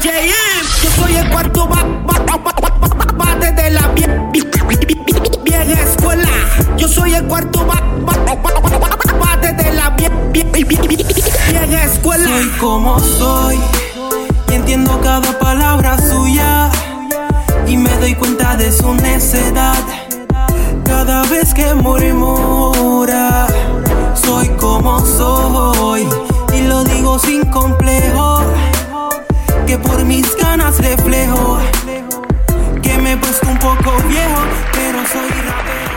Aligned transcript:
JM. 0.00 0.64
Yo 0.82 0.90
soy 0.96 1.16
el 1.16 1.28
cuarto 1.28 1.68
bate 1.68 3.52
de 3.52 3.70
la 3.70 3.88
vieja 5.44 5.82
escuela. 5.82 6.28
Yo 6.78 6.88
soy 6.88 7.14
el 7.14 7.24
cuarto 7.26 7.66
bate 7.66 9.52
de 9.52 9.72
la 9.74 9.90
vieja 9.90 11.84
escuela. 11.84 12.24
Soy 12.24 12.48
como 12.58 12.98
soy 13.00 13.58
y 14.50 14.54
entiendo 14.54 14.98
cada 15.02 15.38
palabra 15.38 15.98
suya 15.98 16.70
y 17.66 17.76
me 17.76 17.90
doy 17.98 18.14
cuenta 18.14 18.56
de 18.56 18.72
su 18.72 18.94
necedad 18.94 19.76
cada 20.84 21.22
vez 21.24 21.52
que 21.52 21.74
murmura. 21.74 23.46
Soy 24.14 24.48
como 24.58 25.04
soy 25.04 26.08
y 26.54 26.62
lo 26.62 26.82
digo 26.84 27.18
sin 27.18 27.44
complejo 27.50 28.42
por 29.78 30.04
mis 30.04 30.36
ganas 30.36 30.78
reflejo 30.78 31.58
que 32.82 32.98
me 32.98 33.12
he 33.12 33.16
puesto 33.16 33.48
un 33.48 33.58
poco 33.58 33.96
viejo, 34.08 34.42
pero 34.72 34.98
soy 35.06 35.30
rapero. 35.30 35.92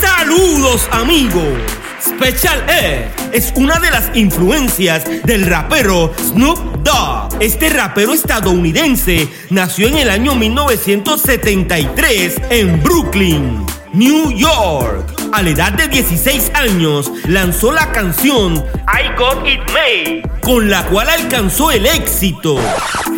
Saludos 0.00 0.88
amigos. 0.92 1.58
Special 2.00 2.64
Ed 2.68 3.06
es 3.32 3.52
una 3.56 3.80
de 3.80 3.90
las 3.90 4.14
influencias 4.14 5.04
del 5.24 5.46
rapero 5.46 6.12
Snoop 6.18 6.58
Dogg. 6.82 7.30
Este 7.40 7.70
rapero 7.70 8.12
estadounidense 8.12 9.28
nació 9.50 9.88
en 9.88 9.96
el 9.96 10.10
año 10.10 10.34
1973 10.34 12.36
en 12.50 12.82
Brooklyn, 12.82 13.64
New 13.92 14.30
York. 14.30 15.12
A 15.32 15.42
la 15.42 15.50
edad 15.50 15.72
de 15.72 15.88
16 15.88 16.52
años 16.54 17.12
lanzó 17.26 17.72
la 17.72 17.92
canción 17.92 18.54
I 18.54 19.14
Got 19.18 19.46
It 19.46 19.60
Made, 19.70 20.22
con 20.40 20.70
la 20.70 20.84
cual 20.86 21.10
alcanzó 21.10 21.70
el 21.70 21.84
éxito. 21.84 22.58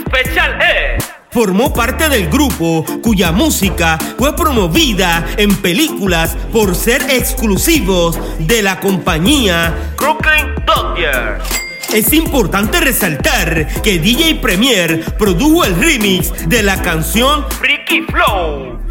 Special 0.06 0.60
Ed 0.60 1.04
formó 1.30 1.72
parte 1.72 2.08
del 2.08 2.28
grupo 2.28 2.84
cuya 3.02 3.32
música 3.32 3.98
fue 4.16 4.36
promovida 4.36 5.26
en 5.36 5.56
películas 5.56 6.36
por 6.52 6.76
ser 6.76 7.02
exclusivos 7.10 8.18
de 8.38 8.62
la 8.62 8.78
compañía 8.78 9.74
Brooklyn 9.96 10.54
Dodgers. 10.64 11.44
Es 11.92 12.12
importante 12.12 12.80
resaltar 12.80 13.82
que 13.82 13.98
DJ 13.98 14.36
Premier 14.36 15.04
produjo 15.16 15.64
el 15.64 15.76
remix 15.76 16.48
de 16.48 16.62
la 16.62 16.82
canción 16.82 17.44
Freaky 17.50 18.02
Flow. 18.02 18.83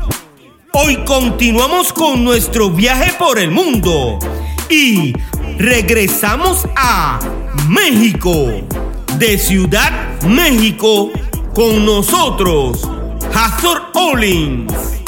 Hoy 0.76 0.98
continuamos 1.06 1.94
con 1.94 2.24
nuestro 2.24 2.72
viaje 2.72 3.14
por 3.20 3.38
el 3.38 3.52
mundo 3.52 4.18
y 4.72 5.14
regresamos 5.60 6.68
a 6.76 7.20
México. 7.70 8.48
De 9.20 9.38
Ciudad 9.38 10.20
México 10.24 11.12
con 11.54 11.86
nosotros, 11.86 12.90
Hazor 13.36 13.84
Olins. 13.94 15.03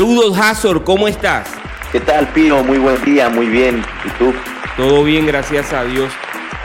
Saludos 0.00 0.38
Hazor, 0.38 0.82
¿cómo 0.82 1.08
estás? 1.08 1.46
¿Qué 1.92 2.00
tal 2.00 2.26
Pino? 2.28 2.64
Muy 2.64 2.78
buen 2.78 3.04
día, 3.04 3.28
muy 3.28 3.44
bien. 3.44 3.84
¿Y 4.06 4.08
tú? 4.18 4.32
Todo 4.74 5.04
bien, 5.04 5.26
gracias 5.26 5.74
a 5.74 5.84
Dios. 5.84 6.10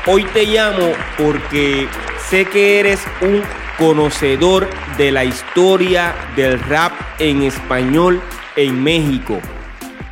Hoy 0.08 0.24
te 0.32 0.46
llamo 0.46 0.94
porque 1.18 1.90
sé 2.30 2.46
que 2.46 2.80
eres 2.80 3.02
un 3.20 3.42
conocedor 3.78 4.70
de 4.98 5.12
la 5.12 5.26
historia 5.26 6.16
del 6.38 6.58
rap 6.62 6.94
en 7.20 7.42
español 7.42 8.22
en 8.56 8.82
México. 8.82 9.38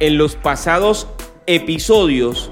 En 0.02 0.18
los 0.18 0.36
pasados 0.36 1.08
episodios 1.46 2.52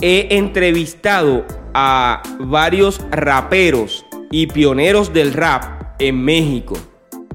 he 0.00 0.26
entrevistado 0.38 1.46
a 1.72 2.20
varios 2.40 3.00
raperos 3.12 4.04
y 4.32 4.48
pioneros 4.48 5.12
del 5.12 5.32
rap 5.34 5.94
en 6.00 6.24
México. 6.24 6.74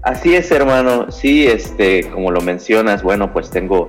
Así 0.04 0.36
es, 0.36 0.52
hermano. 0.52 1.12
Sí, 1.12 1.48
este, 1.48 2.10
como 2.10 2.30
lo 2.30 2.42
mencionas, 2.42 3.02
bueno, 3.04 3.32
pues 3.32 3.50
tengo 3.50 3.88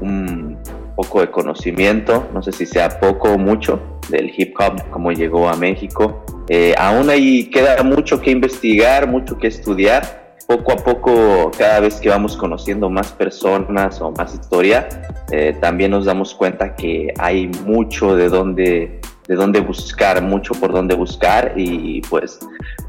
un 0.00 0.56
poco 0.94 1.20
de 1.20 1.30
conocimiento, 1.30 2.28
no 2.32 2.40
sé 2.40 2.52
si 2.52 2.66
sea 2.66 3.00
poco 3.00 3.32
o 3.32 3.38
mucho, 3.38 3.80
del 4.08 4.32
hip 4.36 4.54
hop, 4.60 4.88
como 4.90 5.10
llegó 5.10 5.48
a 5.48 5.56
México. 5.56 6.24
Eh, 6.48 6.72
aún 6.78 7.10
ahí 7.10 7.50
queda 7.50 7.82
mucho 7.82 8.20
que 8.20 8.30
investigar, 8.30 9.08
mucho 9.08 9.36
que 9.38 9.48
estudiar. 9.48 10.36
Poco 10.46 10.70
a 10.70 10.76
poco, 10.76 11.50
cada 11.58 11.80
vez 11.80 11.96
que 11.96 12.08
vamos 12.08 12.36
conociendo 12.36 12.88
más 12.88 13.10
personas 13.10 14.00
o 14.00 14.12
más 14.12 14.32
historia, 14.34 14.88
eh, 15.32 15.56
también 15.60 15.90
nos 15.90 16.04
damos 16.04 16.32
cuenta 16.36 16.76
que 16.76 17.12
hay 17.18 17.48
mucho 17.64 18.14
de 18.14 18.28
dónde, 18.28 19.00
de 19.26 19.34
dónde 19.34 19.58
buscar, 19.58 20.22
mucho 20.22 20.54
por 20.54 20.72
dónde 20.72 20.94
buscar 20.94 21.54
y 21.56 22.00
pues 22.02 22.38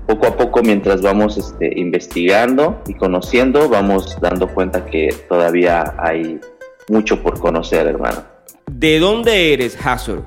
poco 0.08 0.28
a 0.28 0.38
poco 0.38 0.62
mientras 0.64 1.02
vamos 1.02 1.38
este, 1.38 1.78
investigando 1.80 2.82
y 2.88 2.94
conociendo, 2.94 3.70
vamos 3.70 4.18
dando 4.22 4.48
cuenta 4.48 4.86
que 4.86 5.14
todavía 5.28 5.96
hay 6.00 6.40
mucho 6.90 7.22
por 7.22 7.40
conocer, 7.40 7.86
hermano. 7.86 8.24
¿De 8.72 9.00
dónde 9.00 9.54
eres, 9.54 9.78
Hazard? 9.86 10.24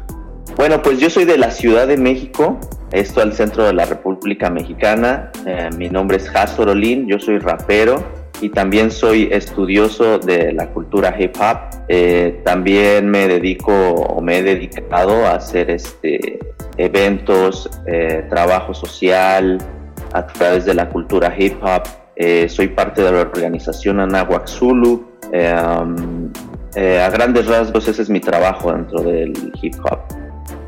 Bueno, 0.57 0.83
pues 0.83 0.99
yo 0.99 1.09
soy 1.09 1.25
de 1.25 1.39
la 1.39 1.51
Ciudad 1.51 1.87
de 1.87 1.97
México, 1.97 2.59
esto 2.93 3.23
al 3.23 3.33
centro 3.33 3.65
de 3.65 3.73
la 3.73 3.87
República 3.87 4.51
Mexicana. 4.51 5.31
Eh, 5.47 5.71
mi 5.77 5.89
nombre 5.89 6.19
es 6.19 6.29
Hazor 6.35 6.69
Olin, 6.69 7.09
yo 7.09 7.19
soy 7.19 7.39
rapero 7.39 8.05
y 8.41 8.51
también 8.51 8.91
soy 8.91 9.29
estudioso 9.31 10.19
de 10.19 10.53
la 10.53 10.69
cultura 10.71 11.15
hip 11.19 11.37
hop. 11.39 11.59
Eh, 11.89 12.41
también 12.45 13.09
me 13.09 13.29
dedico 13.29 13.73
o 13.73 14.21
me 14.21 14.39
he 14.39 14.43
dedicado 14.43 15.27
a 15.27 15.37
hacer 15.37 15.71
este, 15.71 16.39
eventos, 16.85 17.71
eh, 17.87 18.27
trabajo 18.29 18.75
social 18.75 19.59
a 20.13 20.27
través 20.27 20.65
de 20.65 20.75
la 20.75 20.89
cultura 20.89 21.35
hip 21.37 21.63
hop. 21.63 21.83
soy 22.49 22.69
parte 22.69 23.03
de 23.03 23.13
la 23.13 23.21
organización 23.21 24.01
Anahuac 24.01 24.47
Zulu. 24.47 25.09
Um, 25.33 26.31
a 26.77 27.09
grandes 27.11 27.47
rasgos 27.47 27.89
ese 27.89 28.03
es 28.03 28.11
mi 28.11 28.21
trabajo 28.21 28.73
dentro 28.73 29.03
del 29.03 29.33
hip 29.63 29.75
hop. 29.85 30.01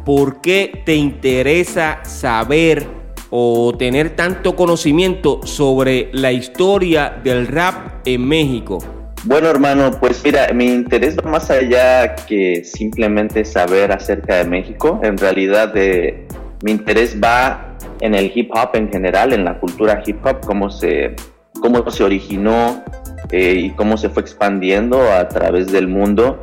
¿Por 0.04 0.40
qué 0.40 0.82
te 0.84 0.94
interesa 0.94 2.00
saber 2.04 2.86
o 3.30 3.74
tener 3.78 4.16
tanto 4.16 4.56
conocimiento 4.56 5.40
sobre 5.44 6.10
la 6.12 6.32
historia 6.32 7.20
del 7.22 7.46
rap 7.46 8.02
en 8.04 8.26
México? 8.26 9.01
Bueno, 9.25 9.49
hermano, 9.49 9.93
pues 10.00 10.21
mira, 10.25 10.49
mi 10.53 10.66
interés 10.66 11.16
va 11.16 11.31
más 11.31 11.49
allá 11.49 12.16
que 12.16 12.65
simplemente 12.65 13.44
saber 13.44 13.93
acerca 13.93 14.37
de 14.37 14.44
México. 14.44 14.99
En 15.05 15.16
realidad, 15.16 15.72
de, 15.72 16.27
mi 16.62 16.72
interés 16.72 17.16
va 17.22 17.77
en 18.00 18.16
el 18.16 18.33
hip 18.34 18.50
hop 18.53 18.71
en 18.75 18.91
general, 18.91 19.33
en 19.33 19.44
la 19.44 19.60
cultura 19.60 20.03
hip 20.05 20.27
hop, 20.27 20.41
cómo 20.44 20.71
se, 20.71 21.15
cómo 21.60 21.88
se 21.88 22.03
originó 22.03 22.83
eh, 23.31 23.55
y 23.59 23.71
cómo 23.71 23.97
se 23.97 24.09
fue 24.09 24.22
expandiendo 24.22 25.00
a 25.12 25.28
través 25.28 25.71
del 25.71 25.87
mundo. 25.87 26.41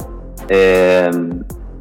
Eh, 0.48 1.12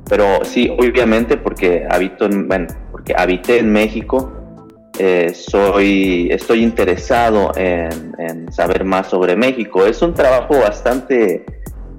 pero 0.09 0.45
sí, 0.45 0.69
obviamente 0.69 1.37
porque 1.37 1.87
habito 1.89 2.27
en, 2.27 2.49
bueno, 2.49 2.67
porque 2.91 3.15
habité 3.17 3.61
en 3.61 3.71
México, 3.71 4.33
eh, 4.99 5.33
soy, 5.33 6.29
estoy 6.33 6.62
interesado 6.62 7.53
en, 7.56 8.53
saber 8.53 8.85
más 8.85 9.09
sobre 9.09 9.37
México. 9.37 9.87
Es 9.87 10.03
un 10.03 10.15
trabajo 10.15 10.59
bastante, 10.59 11.45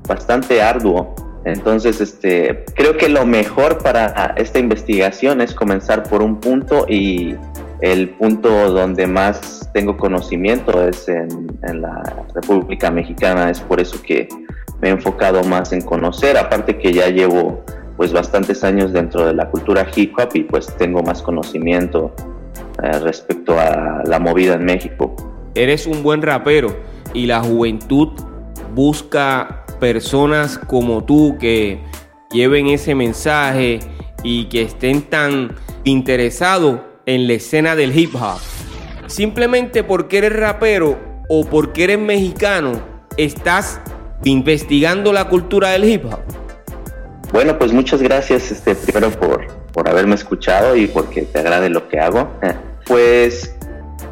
bastante 0.08 0.62
arduo. 0.62 1.16
Entonces, 1.46 2.02
este, 2.02 2.66
creo 2.76 2.98
que 2.98 3.08
lo 3.08 3.26
mejor 3.26 3.78
para 3.78 4.34
esta 4.36 4.60
investigación 4.60 5.40
es 5.40 5.54
comenzar 5.54 6.04
por 6.04 6.22
un 6.22 6.40
punto 6.40 6.86
y 6.90 7.36
el 7.80 8.10
punto 8.10 8.50
donde 8.72 9.08
más 9.08 9.70
tengo 9.74 9.96
conocimiento 9.96 10.86
es 10.86 11.08
en, 11.08 11.30
en 11.64 11.82
la 11.82 12.26
República 12.36 12.92
Mexicana. 12.92 13.50
Es 13.50 13.62
por 13.62 13.80
eso 13.80 14.02
que 14.02 14.28
me 14.82 14.90
he 14.90 14.92
enfocado 14.92 15.44
más 15.46 15.72
en 15.72 15.82
conocer, 15.82 16.38
aparte 16.38 16.78
que 16.78 16.92
ya 16.92 17.08
llevo 17.08 17.64
pues 17.96 18.12
bastantes 18.12 18.64
años 18.64 18.92
dentro 18.92 19.26
de 19.26 19.34
la 19.34 19.50
cultura 19.50 19.88
hip 19.96 20.14
hop 20.18 20.30
y 20.34 20.44
pues 20.44 20.74
tengo 20.78 21.04
más 21.04 21.22
conocimiento 21.22 22.14
eh, 22.84 23.00
respecto 23.00 23.60
a 23.60 24.04
la 24.06 24.20
movida 24.20 24.56
en 24.56 24.66
México. 24.66 25.16
Eres 25.56 25.88
un 25.88 26.04
buen 26.04 26.22
rapero 26.22 26.76
y 27.14 27.26
la 27.26 27.42
juventud 27.42 28.10
busca 28.76 29.66
personas 29.80 30.58
como 30.58 31.04
tú 31.04 31.38
que 31.40 31.82
lleven 32.32 32.68
ese 32.68 32.96
mensaje 32.96 33.80
y 34.24 34.46
que 34.46 34.64
estén 34.64 35.02
tan 35.04 35.56
interesados 35.84 36.82
en 37.06 37.28
la 37.28 37.34
escena 37.34 37.76
del 37.76 37.98
hip 37.98 38.16
hop. 38.16 38.40
Simplemente 39.08 39.84
porque 39.84 40.20
eres 40.20 40.36
rapero 40.36 40.98
o 41.30 41.46
porque 41.46 41.86
eres 41.86 42.00
mexicano, 42.00 42.80
estás 43.18 43.80
investigando 44.24 45.14
la 45.14 45.30
cultura 45.30 45.70
del 45.70 45.86
hip 45.86 46.06
hop? 46.06 46.20
Bueno, 47.32 47.58
pues 47.58 47.72
muchas 47.72 48.02
gracias 48.02 48.52
este, 48.52 48.76
primero 48.76 49.12
por, 49.12 49.48
por 49.74 49.90
haberme 49.90 50.16
escuchado 50.16 50.76
y 50.76 50.88
porque 50.88 51.24
te 51.24 51.40
agrade 51.40 51.70
lo 51.70 51.88
que 51.88 52.00
hago. 52.00 52.30
Pues 52.88 53.56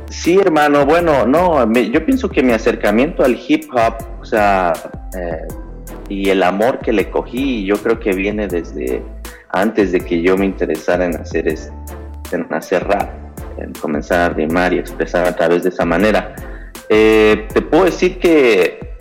sí, 0.08 0.38
hermano, 0.38 0.86
bueno, 0.86 1.26
no, 1.26 1.74
yo 1.74 2.06
pienso 2.06 2.30
que 2.30 2.44
mi 2.44 2.54
acercamiento 2.54 3.24
al 3.24 3.36
hip 3.48 3.64
hop, 3.74 3.96
o 4.22 4.26
sea, 4.26 4.72
eh, 5.20 5.48
y 6.10 6.30
el 6.30 6.44
amor 6.44 6.78
que 6.80 6.94
le 6.94 7.10
cogí, 7.10 7.66
yo 7.66 7.78
creo 7.78 8.00
que 8.00 8.14
viene 8.14 8.48
desde 8.48 9.02
antes 9.50 9.92
de 9.92 10.02
que 10.02 10.22
yo 10.22 10.38
me 10.38 10.46
interesara 10.46 11.06
en 11.06 11.16
hacer, 11.16 11.48
en 11.48 12.54
hacer 12.54 12.88
rap, 12.88 13.10
en 13.58 13.74
comenzar 13.74 14.32
a 14.32 14.34
rimar 14.34 14.74
y 14.74 14.80
expresar 14.80 15.26
a 15.26 15.36
través 15.36 15.64
de 15.64 15.70
esa 15.70 15.86
manera. 15.86 16.36
Eh, 16.90 17.48
te 17.54 17.62
puedo 17.62 17.86
decir 17.86 18.20
que, 18.20 18.96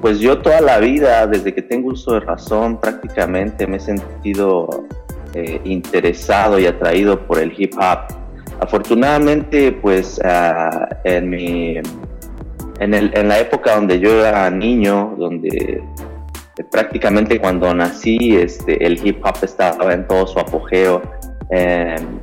pues 0.00 0.18
yo 0.18 0.38
toda 0.38 0.60
la 0.60 0.78
vida, 0.78 1.26
desde 1.26 1.54
que 1.54 1.62
tengo 1.62 1.90
uso 1.90 2.14
de 2.14 2.20
razón, 2.20 2.80
prácticamente 2.80 3.66
me 3.66 3.78
he 3.78 3.80
sentido 3.80 4.86
eh, 5.36 5.60
interesado 5.64 6.58
y 6.58 6.66
atraído 6.66 7.26
por 7.26 7.38
el 7.38 7.52
hip 7.56 7.74
hop. 7.74 8.14
Afortunadamente, 8.60 9.70
pues 9.70 10.18
ah, 10.24 10.88
en 11.04 11.28
mi 11.28 11.76
en, 12.80 12.94
en, 12.94 13.28
la 13.28 13.38
época 13.38 13.74
donde 13.74 13.98
yo 14.00 14.24
era 14.24 14.50
niño, 14.50 15.14
donde 15.18 15.82
prácticamente 16.70 17.38
cuando 17.38 17.74
nací 17.74 18.36
este, 18.36 18.84
el 18.84 19.06
hip 19.06 19.24
hop 19.24 19.36
estaba 19.42 19.92
en 19.92 20.06
todo 20.06 20.26
su 20.26 20.38
apogeo. 20.38 21.02
Em, 21.50 22.20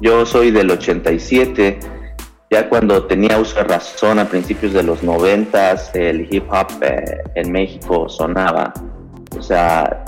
yo 0.00 0.24
soy 0.26 0.50
del 0.50 0.70
87, 0.70 1.78
ya 2.50 2.68
cuando 2.68 3.04
tenía 3.06 3.38
uso 3.38 3.56
de 3.56 3.64
razón 3.64 4.18
a 4.18 4.26
principios 4.26 4.72
de 4.72 4.82
los 4.82 5.02
90, 5.02 5.76
el 5.94 6.28
hip 6.30 6.44
hop 6.50 6.68
eh, 6.82 7.18
en 7.34 7.52
México 7.52 8.08
sonaba. 8.08 8.72
O 9.38 9.42
sea, 9.42 10.04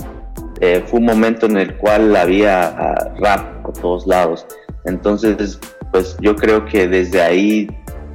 eh, 0.61 0.83
fue 0.85 0.99
un 0.99 1.05
momento 1.05 1.45
en 1.45 1.57
el 1.57 1.75
cual 1.75 2.15
había 2.15 2.67
ah, 2.67 3.13
rap 3.19 3.63
por 3.63 3.73
todos 3.73 4.07
lados. 4.07 4.45
Entonces, 4.85 5.59
pues 5.91 6.17
yo 6.19 6.35
creo 6.35 6.65
que 6.65 6.87
desde 6.87 7.21
ahí 7.21 7.67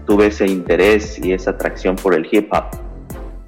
tuve 0.07 0.27
ese 0.27 0.47
interés 0.47 1.19
y 1.23 1.33
esa 1.33 1.51
atracción 1.51 1.97
por 1.97 2.15
el 2.15 2.27
hip 2.31 2.53
hop. 2.53 2.65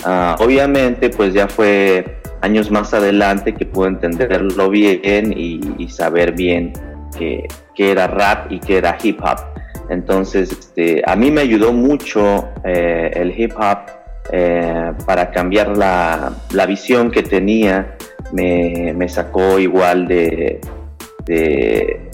Ah, 0.04 0.36
obviamente, 0.38 1.10
pues 1.10 1.34
ya 1.34 1.48
fue 1.48 2.20
años 2.42 2.70
más 2.70 2.94
adelante 2.94 3.54
que 3.54 3.66
pude 3.66 3.88
entenderlo 3.88 4.70
bien 4.70 5.34
y, 5.36 5.88
saber 5.88 6.32
bien 6.32 6.72
qué, 7.16 7.46
era 7.76 8.06
rap 8.06 8.50
y 8.52 8.58
qué 8.60 8.78
era 8.78 8.96
hip 9.02 9.20
hop. 9.22 9.38
Entonces, 9.88 10.52
este, 10.52 11.02
a 11.04 11.16
mí 11.16 11.30
me 11.30 11.40
ayudó 11.40 11.72
mucho 11.72 12.48
eh, 12.64 13.10
el 13.14 13.38
hip 13.38 13.52
hop 13.56 13.78
eh, 14.32 14.92
para 15.06 15.30
cambiar 15.30 15.76
la, 15.76 16.32
visión 16.66 17.10
que 17.10 17.22
tenía. 17.22 17.96
Me, 18.32 19.08
sacó 19.08 19.58
igual 19.58 20.06
de, 20.06 20.60
de, 21.26 22.10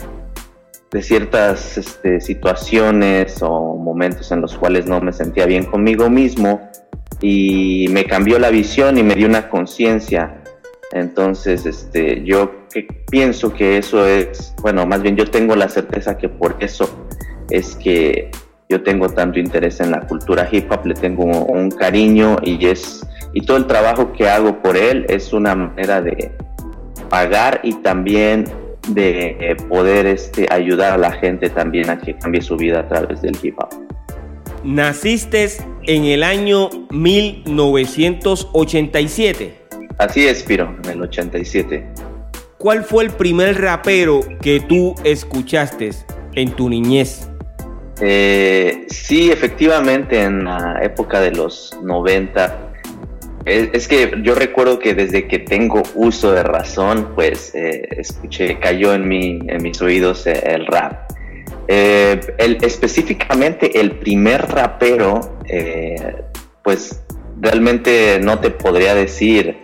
ciertas 1.02 1.76
este, 1.76 2.20
situaciones 2.20 3.42
o 3.42 3.76
momentos 3.76 4.32
en 4.32 4.40
los 4.40 4.56
cuales 4.56 4.86
no 4.86 5.00
me 5.00 5.12
sentía 5.12 5.44
bien 5.44 5.64
conmigo 5.66 6.08
mismo 6.08 6.70
y 7.20 7.86
me 7.90 8.06
cambió 8.06 8.38
la 8.38 8.48
visión 8.48 8.96
y 8.96 9.02
me 9.02 9.14
dio 9.14 9.26
una 9.26 9.48
conciencia. 9.50 10.42
Entonces, 10.92 11.66
este, 11.66 12.24
yo 12.24 12.66
pienso 13.10 13.52
que 13.52 13.78
eso 13.78 14.06
es, 14.06 14.54
bueno, 14.62 14.86
más 14.86 15.02
bien 15.02 15.16
yo 15.16 15.26
tengo 15.26 15.56
la 15.56 15.68
certeza 15.68 16.16
que 16.16 16.28
por 16.28 16.56
eso 16.60 16.88
es 17.50 17.76
que 17.76 18.30
yo 18.68 18.82
tengo 18.82 19.08
tanto 19.08 19.38
interés 19.38 19.80
en 19.80 19.92
la 19.92 20.00
cultura 20.00 20.48
hip 20.50 20.70
hop, 20.70 20.86
le 20.86 20.94
tengo 20.94 21.24
un, 21.24 21.70
cariño 21.70 22.36
y 22.42 22.64
es 22.66 23.06
y 23.36 23.42
todo 23.42 23.58
el 23.58 23.66
trabajo 23.66 24.12
que 24.14 24.26
hago 24.26 24.62
por 24.62 24.78
él 24.78 25.04
es 25.10 25.34
una 25.34 25.54
manera 25.54 26.00
de 26.00 26.32
pagar 27.10 27.60
y 27.62 27.74
también 27.74 28.44
de 28.88 29.54
poder 29.68 30.06
este, 30.06 30.46
ayudar 30.50 30.94
a 30.94 30.96
la 30.96 31.12
gente 31.12 31.50
también 31.50 31.90
a 31.90 31.98
que 31.98 32.16
cambie 32.16 32.40
su 32.40 32.56
vida 32.56 32.80
a 32.80 32.88
través 32.88 33.20
del 33.20 33.36
hip 33.42 33.58
hop. 33.58 33.68
Naciste 34.64 35.50
en 35.82 36.06
el 36.06 36.22
año 36.22 36.70
1987. 36.88 39.54
Así 39.98 40.26
es, 40.26 40.42
Piro, 40.42 40.74
en 40.84 40.90
el 40.92 41.02
87. 41.02 41.86
¿Cuál 42.56 42.84
fue 42.84 43.04
el 43.04 43.10
primer 43.10 43.60
rapero 43.60 44.20
que 44.40 44.60
tú 44.60 44.94
escuchaste 45.04 45.90
en 46.32 46.52
tu 46.52 46.70
niñez? 46.70 47.28
Eh, 48.00 48.86
sí, 48.88 49.30
efectivamente, 49.30 50.22
en 50.22 50.44
la 50.44 50.80
época 50.82 51.20
de 51.20 51.32
los 51.32 51.78
90. 51.82 52.65
Es, 53.46 53.87
que 53.87 54.12
yo 54.22 54.34
recuerdo 54.34 54.81
que 54.81 54.94
desde 54.94 55.28
que 55.28 55.38
tengo 55.38 55.81
uso 55.94 56.32
de 56.32 56.43
razón, 56.43 57.12
pues 57.14 57.54
eh, 57.54 57.87
escuché, 57.96 58.58
cayó 58.58 58.93
en, 58.93 59.06
mi, 59.06 59.38
en 59.46 59.62
mis 59.62 59.81
oídos 59.81 60.26
el 60.26 60.66
rap. 60.66 61.12
Eh, 61.69 62.19
el, 62.38 62.58
específicamente 62.62 63.81
el 63.81 63.93
primer 63.98 64.48
rapero, 64.48 65.38
eh, 65.48 66.25
pues 66.64 67.04
realmente 67.40 68.19
no 68.20 68.40
te 68.40 68.50
podría 68.50 68.96
decir, 68.96 69.56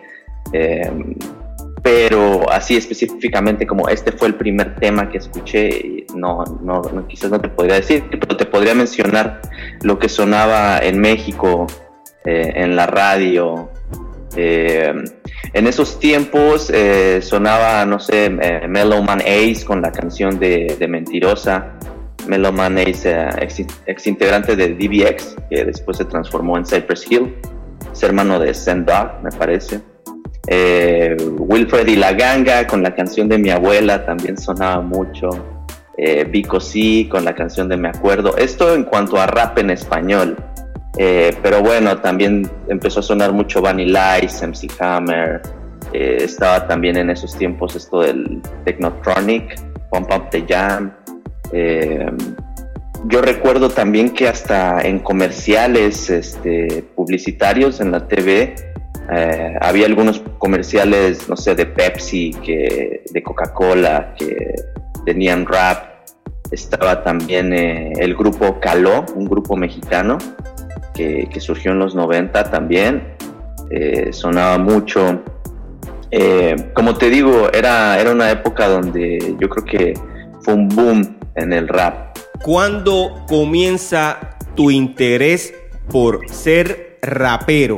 pero 1.82 2.48
así 2.52 2.76
específicamente 2.76 3.66
como 3.66 3.88
este 3.88 4.12
fue 4.12 4.28
el 4.28 4.34
primer 4.36 4.76
tema 4.76 5.10
que 5.10 5.18
escuché, 5.18 6.06
no, 6.14 6.44
no, 6.62 6.82
quizás 7.08 7.32
no 7.32 7.40
te 7.40 7.48
podría 7.48 7.76
decir, 7.76 8.04
pero 8.08 8.36
te 8.36 8.46
podría 8.46 8.74
mencionar 8.74 9.40
lo 9.82 9.98
que 9.98 10.08
sonaba 10.08 10.78
en 10.78 11.00
México, 11.00 11.66
en 12.24 12.76
la 12.76 12.86
radio. 12.86 13.70
en 14.36 15.66
esos 15.66 15.98
tiempos 15.98 16.72
sonaba, 17.20 17.84
no 17.84 17.98
sé, 17.98 18.30
Mellow 18.30 19.02
Man 19.02 19.20
Ace 19.20 19.64
con 19.64 19.82
la 19.82 19.92
canción 19.92 20.38
de, 20.38 20.76
de 20.78 20.88
Mentirosa. 20.88 21.78
Meloman 22.26 22.78
eh, 22.78 22.94
ex, 23.86 24.06
integrante 24.06 24.56
de 24.56 24.74
DBX, 24.74 25.36
que 25.50 25.64
después 25.64 25.96
se 25.96 26.04
transformó 26.04 26.56
en 26.56 26.64
Cypress 26.64 27.10
Hill, 27.10 27.34
es 27.92 28.02
hermano 28.02 28.38
de 28.38 28.54
Send 28.54 28.86
Dog, 28.86 29.22
me 29.22 29.30
parece. 29.30 29.80
Eh, 30.48 31.16
Wilfred 31.38 31.86
y 31.86 31.96
la 31.96 32.12
ganga 32.12 32.66
con 32.66 32.82
la 32.82 32.94
canción 32.94 33.28
de 33.28 33.38
mi 33.38 33.50
abuela 33.50 34.04
también 34.04 34.36
sonaba 34.36 34.80
mucho. 34.80 35.30
Eh, 35.96 36.24
Vico 36.24 36.58
C 36.58 37.06
con 37.08 37.24
la 37.24 37.34
canción 37.34 37.68
de 37.68 37.76
Me 37.76 37.88
Acuerdo. 37.88 38.36
Esto 38.36 38.74
en 38.74 38.84
cuanto 38.84 39.20
a 39.20 39.26
rap 39.26 39.58
en 39.58 39.70
español. 39.70 40.36
Eh, 40.98 41.34
pero 41.42 41.62
bueno, 41.62 41.98
también 41.98 42.50
empezó 42.68 43.00
a 43.00 43.02
sonar 43.02 43.32
mucho 43.32 43.62
Vanilla 43.62 44.18
Ice, 44.18 44.46
MC 44.46 44.68
Hammer. 44.80 45.42
estaba 45.92 46.66
también 46.66 46.96
en 46.96 47.10
esos 47.10 47.36
tiempos 47.36 47.76
esto 47.76 48.00
del 48.00 48.40
Technotronic, 48.64 49.60
Pump 49.90 50.10
Up 50.12 50.30
the 50.30 50.44
Jam. 50.48 50.92
Eh, 51.52 52.10
yo 53.06 53.20
recuerdo 53.20 53.68
también 53.68 54.10
que 54.10 54.28
hasta 54.28 54.80
en 54.82 55.00
comerciales 55.00 56.08
este, 56.08 56.84
publicitarios 56.94 57.80
en 57.80 57.90
la 57.90 58.06
TV 58.06 58.54
eh, 59.10 59.56
había 59.60 59.86
algunos 59.86 60.22
comerciales, 60.38 61.28
no 61.28 61.36
sé, 61.36 61.54
de 61.54 61.66
Pepsi, 61.66 62.30
que, 62.44 63.02
de 63.10 63.22
Coca-Cola, 63.22 64.14
que 64.16 64.54
tenían 65.04 65.46
rap. 65.46 66.06
Estaba 66.52 67.02
también 67.02 67.52
eh, 67.52 67.92
el 67.98 68.14
grupo 68.14 68.60
Caló, 68.60 69.04
un 69.16 69.24
grupo 69.24 69.56
mexicano 69.56 70.18
que, 70.94 71.28
surgió 71.40 71.72
en 71.72 71.78
los 71.78 71.94
90 71.94 72.50
también. 72.50 73.14
sonaba 74.10 74.58
mucho. 74.58 75.22
como 76.74 76.96
te 76.96 77.10
digo, 77.10 77.50
era, 77.52 78.00
era 78.00 78.12
una 78.12 78.30
época 78.30 78.68
donde 78.68 79.36
yo 79.38 79.48
creo 79.48 79.64
que 79.64 79.94
fue 80.42 80.54
un 80.54 80.68
boom 80.68 81.16
en 81.36 81.52
el 81.52 81.68
rap. 81.68 82.16
¿Cuándo 82.42 83.24
comienza 83.28 84.36
tu 84.54 84.70
interés 84.70 85.54
por 85.88 86.28
ser 86.28 86.98
rapero? 87.02 87.76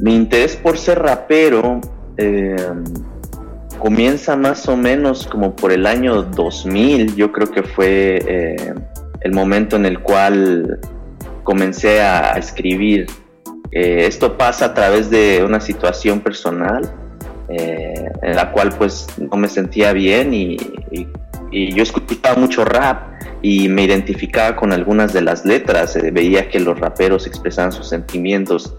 Mi 0.00 0.14
interés 0.14 0.56
por 0.56 0.78
ser 0.78 1.00
rapero 1.00 1.80
eh, 2.16 2.56
comienza 3.78 4.36
más 4.36 4.68
o 4.68 4.76
menos 4.76 5.26
como 5.26 5.54
por 5.54 5.70
el 5.70 5.86
año 5.86 6.22
2000. 6.22 7.14
Yo 7.14 7.30
creo 7.30 7.50
que 7.50 7.62
fue 7.62 8.22
eh, 8.26 8.74
el 9.20 9.32
momento 9.32 9.76
en 9.76 9.86
el 9.86 10.00
cual 10.00 10.80
comencé 11.44 12.02
a, 12.02 12.32
escribir. 12.32 13.06
Eh, 13.70 14.06
esto 14.06 14.36
pasa 14.36 14.66
a 14.66 14.74
través 14.74 15.10
de 15.10 15.44
una 15.44 15.60
situación 15.60 16.20
personal 16.20 16.92
en 17.46 18.34
la 18.34 18.52
cual 18.52 18.70
pues 18.76 19.06
no 19.18 19.36
me 19.36 19.48
sentía 19.48 19.92
bien 19.92 20.32
y 20.32 20.56
y 21.54 21.72
yo 21.72 21.84
escuchaba 21.84 22.36
mucho 22.36 22.64
rap 22.64 23.22
y 23.40 23.68
me 23.68 23.84
identificaba 23.84 24.56
con 24.56 24.72
algunas 24.72 25.12
de 25.12 25.22
las 25.22 25.44
letras, 25.44 25.94
eh, 25.94 26.10
veía 26.10 26.48
que 26.48 26.58
los 26.58 26.78
raperos 26.78 27.26
expresaban 27.28 27.70
sus 27.70 27.88
sentimientos 27.88 28.74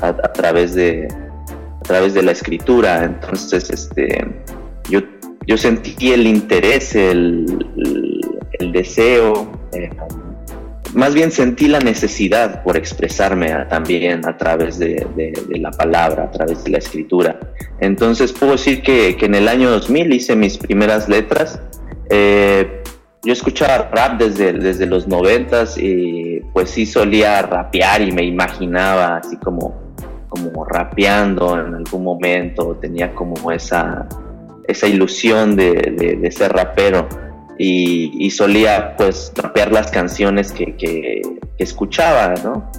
a, 0.00 0.14
través 0.32 0.74
de 0.74 1.08
a 1.08 1.82
través 1.82 2.14
de 2.14 2.22
la 2.22 2.30
escritura, 2.30 3.04
entonces 3.04 3.68
este 3.68 4.26
yo, 4.88 5.00
yo 5.46 5.56
sentí 5.58 6.12
el 6.12 6.26
interés, 6.26 6.94
el, 6.94 7.66
el, 8.52 8.72
deseo, 8.72 9.50
eh, 9.72 9.90
más 10.94 11.14
bien 11.14 11.30
sentí 11.30 11.68
la 11.68 11.78
necesidad 11.78 12.62
por 12.62 12.76
expresarme 12.76 13.52
también 13.68 14.26
a 14.26 14.36
través 14.36 14.78
de, 14.78 15.06
la 15.48 15.70
palabra, 15.70 16.24
a 16.24 16.30
través 16.30 16.64
de 16.64 16.70
la 16.70 16.78
escritura. 16.78 17.38
Entonces 17.80 18.32
puedo 18.32 18.52
decir 18.52 18.82
que, 18.82 19.16
en 19.20 19.34
el 19.34 19.48
año 19.48 19.70
2000 19.70 20.12
hice 20.12 20.36
mis 20.36 20.58
primeras 20.58 21.08
letras. 21.08 21.60
Eh, 22.10 22.82
yo 23.22 23.32
escuchaba 23.32 23.90
rap 23.92 24.18
desde, 24.18 24.52
desde 24.54 24.86
los 24.86 25.06
noventas 25.06 25.76
y 25.76 26.40
pues 26.54 26.70
sí 26.70 26.86
solía 26.86 27.42
rapear 27.42 28.00
y 28.00 28.12
me 28.12 28.24
imaginaba 28.24 29.18
así 29.18 29.36
como, 29.36 29.94
como 30.28 30.64
rapeando 30.64 31.60
en 31.60 31.74
algún 31.74 32.02
momento, 32.02 32.78
tenía 32.80 33.14
como 33.14 33.52
esa, 33.52 34.08
esa 34.66 34.86
ilusión 34.88 35.54
de 35.54 36.28
ser 36.32 36.52
rapero 36.52 37.06
y, 37.62 38.30
solía 38.30 38.96
pues 38.96 39.32
rapear 39.36 39.70
las 39.70 39.90
canciones 39.90 40.52
que, 40.52 41.22
escuchaba, 41.58 42.34
¿no? 42.42 42.70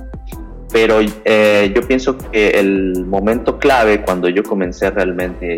Pero 0.71 1.01
eh, 1.25 1.71
yo 1.75 1.87
pienso 1.87 2.17
que 2.17 2.49
el 2.49 3.05
momento 3.05 3.59
clave 3.59 4.01
cuando 4.01 4.27
yo 4.27 4.41
comencé 4.41 4.89
realmente 4.89 5.55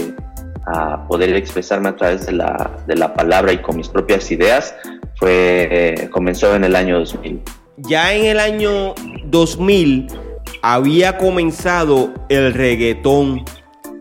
a 0.65 1.07
poder 1.07 1.33
expresarme 1.35 1.89
a 1.89 1.95
través 1.95 2.25
de 2.25 2.33
la, 2.33 2.71
de 2.85 2.95
la 2.95 3.13
palabra 3.13 3.53
y 3.53 3.59
con 3.59 3.77
mis 3.77 3.87
propias 3.87 4.29
ideas 4.29 4.75
fue 5.15 5.69
eh, 5.71 6.09
comenzó 6.09 6.53
en 6.55 6.65
el 6.65 6.75
año 6.75 6.99
2000. 6.99 7.41
Ya 7.77 8.13
en 8.13 8.25
el 8.25 8.39
año 8.41 8.93
2000 9.27 10.07
había 10.61 11.17
comenzado 11.17 12.13
el 12.27 12.53
reggaetón 12.53 13.45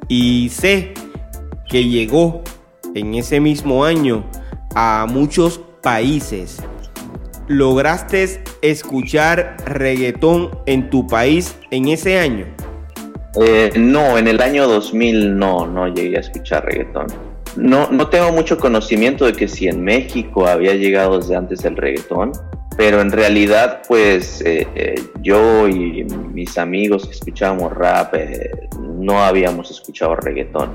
y 0.08 0.48
sé 0.48 0.94
que 1.68 1.84
llegó 1.84 2.42
en 2.96 3.14
ese 3.14 3.38
mismo 3.38 3.84
año 3.84 4.24
a 4.74 5.06
muchos 5.08 5.60
países. 5.82 6.62
¿Lograste 7.48 8.42
escuchar 8.62 9.56
reggaetón 9.66 10.50
en 10.66 10.90
tu 10.90 11.06
país 11.06 11.56
en 11.70 11.88
ese 11.88 12.18
año? 12.18 12.46
Eh, 13.40 13.72
no, 13.76 14.18
en 14.18 14.28
el 14.28 14.40
año 14.40 14.68
2000 14.68 15.38
no, 15.38 15.66
no 15.66 15.88
llegué 15.88 16.18
a 16.18 16.20
escuchar 16.20 16.64
reggaetón. 16.64 17.06
No, 17.56 17.90
no 17.90 18.08
tengo 18.08 18.32
mucho 18.32 18.58
conocimiento 18.58 19.26
de 19.26 19.32
que 19.32 19.48
si 19.48 19.68
en 19.68 19.82
México 19.82 20.46
había 20.46 20.74
llegado 20.74 21.18
desde 21.18 21.36
antes 21.36 21.64
el 21.64 21.76
reggaetón, 21.76 22.32
pero 22.76 23.00
en 23.00 23.10
realidad 23.10 23.82
pues 23.86 24.40
eh, 24.42 24.66
eh, 24.74 24.94
yo 25.20 25.68
y 25.68 26.04
mis 26.04 26.56
amigos 26.56 27.06
que 27.06 27.12
escuchábamos 27.12 27.72
rap 27.72 28.14
no 28.80 29.22
habíamos 29.22 29.70
escuchado 29.70 30.16
reggaetón. 30.16 30.70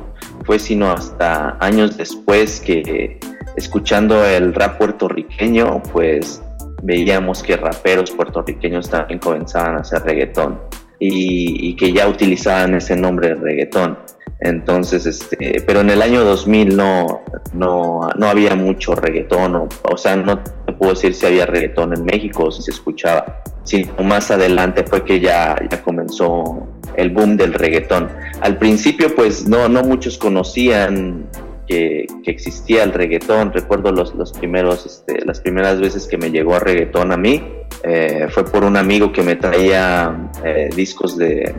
Fue 0.46 0.60
sino 0.60 0.92
hasta 0.92 1.58
años 1.60 1.98
después 1.98 2.60
que 2.62 3.20
escuchando 3.58 4.24
el 4.26 4.54
rap 4.54 4.78
puertorriqueño, 4.78 5.82
pues 5.92 6.42
veíamos 6.84 7.42
que 7.44 7.58
raperos 7.58 8.12
puertorriqueños 8.12 8.90
también 8.90 9.20
comenzaban 9.20 9.76
a 9.76 9.80
hacer 9.80 10.04
reggaetón 10.04 10.60
y, 11.00 11.76
que 11.76 11.92
ya 11.92 12.08
utilizaban 12.08 12.76
ese 12.76 12.96
nombre 12.96 13.30
de 13.30 13.36
reggaetón. 13.36 13.98
Entonces, 14.40 15.06
este, 15.08 15.64
pero 15.66 15.82
en 15.82 15.90
el 15.90 16.02
año 16.02 16.24
2000 16.24 16.78
no, 16.78 17.22
no, 17.54 18.02
no 18.16 18.28
había 18.28 18.56
mucho 18.56 18.94
reggaetón, 18.94 19.56
o, 19.56 19.68
o, 19.84 19.98
sea, 19.98 20.16
no 20.16 20.44
puedo 20.78 20.94
decir 20.94 21.16
si 21.16 21.26
había 21.26 21.48
reggaetón 21.48 21.94
en 21.94 22.06
México 22.06 22.46
o 22.46 22.52
si 22.52 22.62
se 22.62 22.72
escuchaba, 22.72 23.42
sino 23.64 23.92
más 24.04 24.30
adelante 24.30 24.84
fue 24.84 25.04
que 25.04 25.20
ya, 25.20 25.56
ya 25.70 25.82
comenzó 25.82 26.68
el 26.98 27.12
boom 27.12 27.38
del 27.38 27.54
reggaetón. 27.54 28.10
Al 28.42 28.58
principio, 28.58 29.16
pues 29.16 29.48
no, 29.48 29.70
no 29.70 29.84
muchos 29.84 30.18
conocían 30.18 31.30
que, 31.68 32.08
existía 32.26 32.84
el 32.84 32.92
reggaetón. 32.92 33.54
Recuerdo 33.54 33.92
los, 33.92 34.14
los 34.16 34.34
primeros, 34.34 34.86
este, 34.86 35.24
las 35.26 35.40
primeras 35.40 35.80
veces 35.80 36.08
que 36.08 36.18
me 36.18 36.30
llegó 36.30 36.56
a 36.56 36.60
reggaetón 36.60 37.12
a 37.12 37.18
mí, 37.18 37.44
eh, 37.84 38.28
fue 38.30 38.44
por 38.46 38.64
un 38.64 38.76
amigo 38.76 39.14
que 39.14 39.22
me 39.22 39.36
traía 39.36 40.30
eh, 40.44 40.70
discos 40.76 41.18
de, 41.18 41.56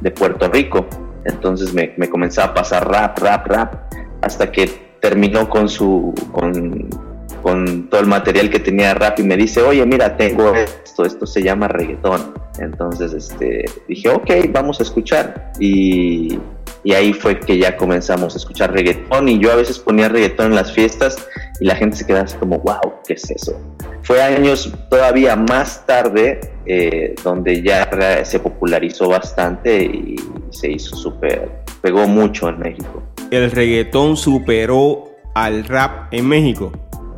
de, 0.00 0.10
Puerto 0.10 0.48
Rico. 0.48 0.86
Entonces 1.24 1.72
me, 1.72 1.94
me, 1.96 2.08
comenzaba 2.08 2.48
a 2.48 2.54
pasar 2.54 2.88
rap, 2.88 3.18
rap, 3.18 3.46
rap, 3.46 3.74
hasta 4.20 4.52
que 4.52 4.66
terminó 5.00 5.48
con 5.48 5.68
su, 5.68 6.14
con, 6.32 6.88
con 7.42 7.88
todo 7.88 8.00
el 8.00 8.06
material 8.06 8.48
que 8.50 8.60
tenía 8.60 8.94
rap 8.94 9.18
y 9.18 9.22
me 9.22 9.36
dice, 9.36 9.62
oye, 9.62 9.84
mira, 9.84 10.16
tengo 10.16 10.54
esto, 10.54 11.04
esto 11.04 11.26
se 11.26 11.42
llama 11.42 11.68
reggaetón. 11.68 12.34
Entonces 12.58 13.12
este, 13.12 13.64
dije, 13.88 14.08
ok, 14.08 14.30
vamos 14.50 14.80
a 14.80 14.84
escuchar. 14.84 15.52
Y, 15.58 16.38
y 16.84 16.92
ahí 16.92 17.12
fue 17.12 17.38
que 17.38 17.58
ya 17.58 17.76
comenzamos 17.76 18.34
a 18.34 18.38
escuchar 18.38 18.72
reggaetón 18.72 19.28
y 19.28 19.38
yo 19.38 19.52
a 19.52 19.56
veces 19.56 19.78
ponía 19.78 20.08
reggaetón 20.08 20.46
en 20.46 20.56
las 20.56 20.72
fiestas 20.72 21.16
y 21.60 21.66
la 21.66 21.76
gente 21.76 21.96
se 21.96 22.06
quedaba 22.06 22.24
así 22.24 22.36
como, 22.38 22.58
wow, 22.58 22.94
¿qué 23.06 23.14
es 23.14 23.30
eso? 23.30 23.58
Fue 24.02 24.20
años 24.20 24.72
todavía 24.90 25.36
más 25.36 25.86
tarde 25.86 26.40
eh, 26.66 27.14
donde 27.22 27.62
ya 27.62 27.88
se 28.24 28.40
popularizó 28.40 29.08
bastante 29.08 29.82
y 29.84 30.16
se 30.50 30.70
hizo 30.70 30.96
súper, 30.96 31.50
pegó 31.80 32.06
mucho 32.08 32.48
en 32.48 32.58
México. 32.58 33.02
¿El 33.30 33.50
reggaetón 33.50 34.16
superó 34.16 35.12
al 35.34 35.64
rap 35.64 36.12
en 36.12 36.28
México? 36.28 36.72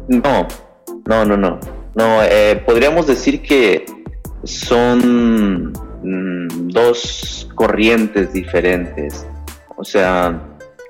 No, 0.09 0.47
no, 1.07 1.25
no, 1.25 1.37
no. 1.37 1.61
No, 1.95 2.23
eh, 2.25 2.61
podríamos 2.67 3.07
decir 3.07 3.41
que 3.41 3.87
son 4.43 5.73
mm, 6.03 6.69
dos 6.69 7.49
corrientes 7.55 8.33
diferentes. 8.33 9.27
O 9.77 9.85
sea, 9.85 10.41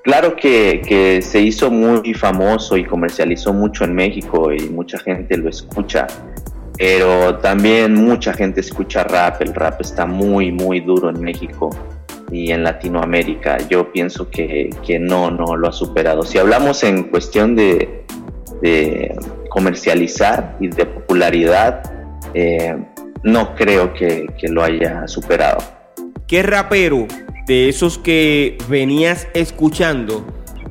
claro 0.03 0.35
que, 0.35 1.19
se 1.21 1.41
hizo 1.41 1.69
muy 1.69 2.13
famoso 2.13 2.77
y 2.77 2.85
comercializó 2.85 3.53
mucho 3.53 3.83
en 3.83 3.93
México 3.93 4.51
y 4.51 4.69
mucha 4.69 4.97
gente 4.97 5.37
lo 5.37 5.49
escucha, 5.49 6.07
pero 6.77 7.37
también 7.37 7.93
mucha 7.93 8.33
gente 8.33 8.61
escucha 8.61 9.03
rap. 9.03 9.41
El 9.41 9.53
rap 9.53 9.81
está 9.81 10.05
muy, 10.05 10.51
muy 10.51 10.79
duro 10.81 11.09
en 11.09 11.21
México 11.21 11.69
y 12.31 12.51
en 12.51 12.63
Latinoamérica. 12.63 13.57
Yo 13.69 13.91
pienso 13.91 14.29
que, 14.29 14.69
no, 14.99 15.31
no 15.31 15.55
lo 15.55 15.67
ha 15.67 15.71
superado. 15.71 16.23
Si 16.23 16.37
hablamos 16.37 16.83
en 16.83 17.03
cuestión 17.03 17.55
de, 17.55 18.05
comercializar 19.49 20.57
y 20.59 20.67
de 20.67 20.85
popularidad, 20.85 21.81
eh, 22.33 22.75
no 23.23 23.55
creo 23.55 23.93
que, 23.93 24.27
que 24.37 24.49
lo 24.49 24.63
haya 24.63 25.07
superado. 25.07 25.59
¿Qué 26.27 26.43
rapero 26.43 27.07
de 27.47 27.69
esos 27.69 27.97
que 27.97 28.57
venías 28.67 29.27
escuchando 29.33 30.25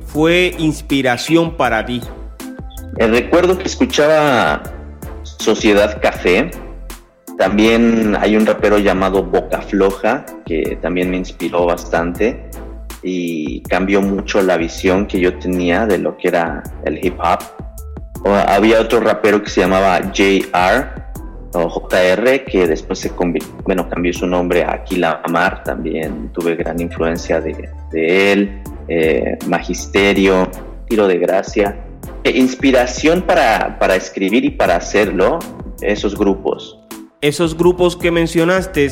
fue 0.05 0.53
inspiración 0.59 1.57
para 1.57 1.85
ti? 1.85 2.01
Eh, 2.97 3.07
recuerdo 3.07 3.57
que 3.57 3.65
escuchaba 3.65 4.63
Sociedad 5.23 6.01
Café. 6.01 6.51
También 7.37 8.15
hay 8.19 8.37
un 8.37 8.45
rapero 8.45 8.77
llamado 8.77 9.23
Boca 9.23 9.61
Floja 9.61 10.25
que 10.45 10.77
también 10.81 11.09
me 11.09 11.17
inspiró 11.17 11.65
bastante 11.65 12.49
y 13.01 13.61
cambió 13.63 14.01
mucho 14.01 14.41
la 14.41 14.57
visión 14.57 15.05
que 15.05 15.19
yo 15.19 15.37
tenía 15.37 15.85
de 15.85 15.97
lo 15.97 16.17
que 16.17 16.29
era 16.29 16.63
el 16.85 17.03
hip 17.03 17.19
hop. 17.19 17.64
Había 18.33 18.81
otro 18.81 18.99
rapero 18.99 19.43
que 19.43 19.49
se 19.49 19.61
llamaba 19.61 19.99
JR, 20.11 21.05
JR, 21.53 22.43
que 22.45 22.67
después 22.67 22.99
se 22.99 23.11
bueno, 23.63 23.89
cambió 23.89 24.13
su 24.13 24.27
nombre 24.27 24.63
a 24.63 24.73
Aquila 24.73 25.21
Amar, 25.23 25.63
también 25.63 26.29
tuve 26.33 26.55
gran 26.55 26.79
influencia 26.79 27.39
de, 27.39 27.69
él, 27.93 28.61
eh, 28.87 29.37
Magisterio, 29.47 30.49
Tiro 30.87 31.07
de 31.07 31.17
Gracia, 31.17 31.77
e 32.23 32.31
inspiración 32.31 33.21
para, 33.21 33.77
para 33.79 33.95
escribir 33.95 34.43
y 34.45 34.49
para 34.49 34.75
hacerlo, 34.75 35.39
esos 35.81 36.17
grupos. 36.17 36.79
Esos 37.21 37.57
grupos 37.57 37.95
que 37.95 38.11
mencionaste, 38.11 38.91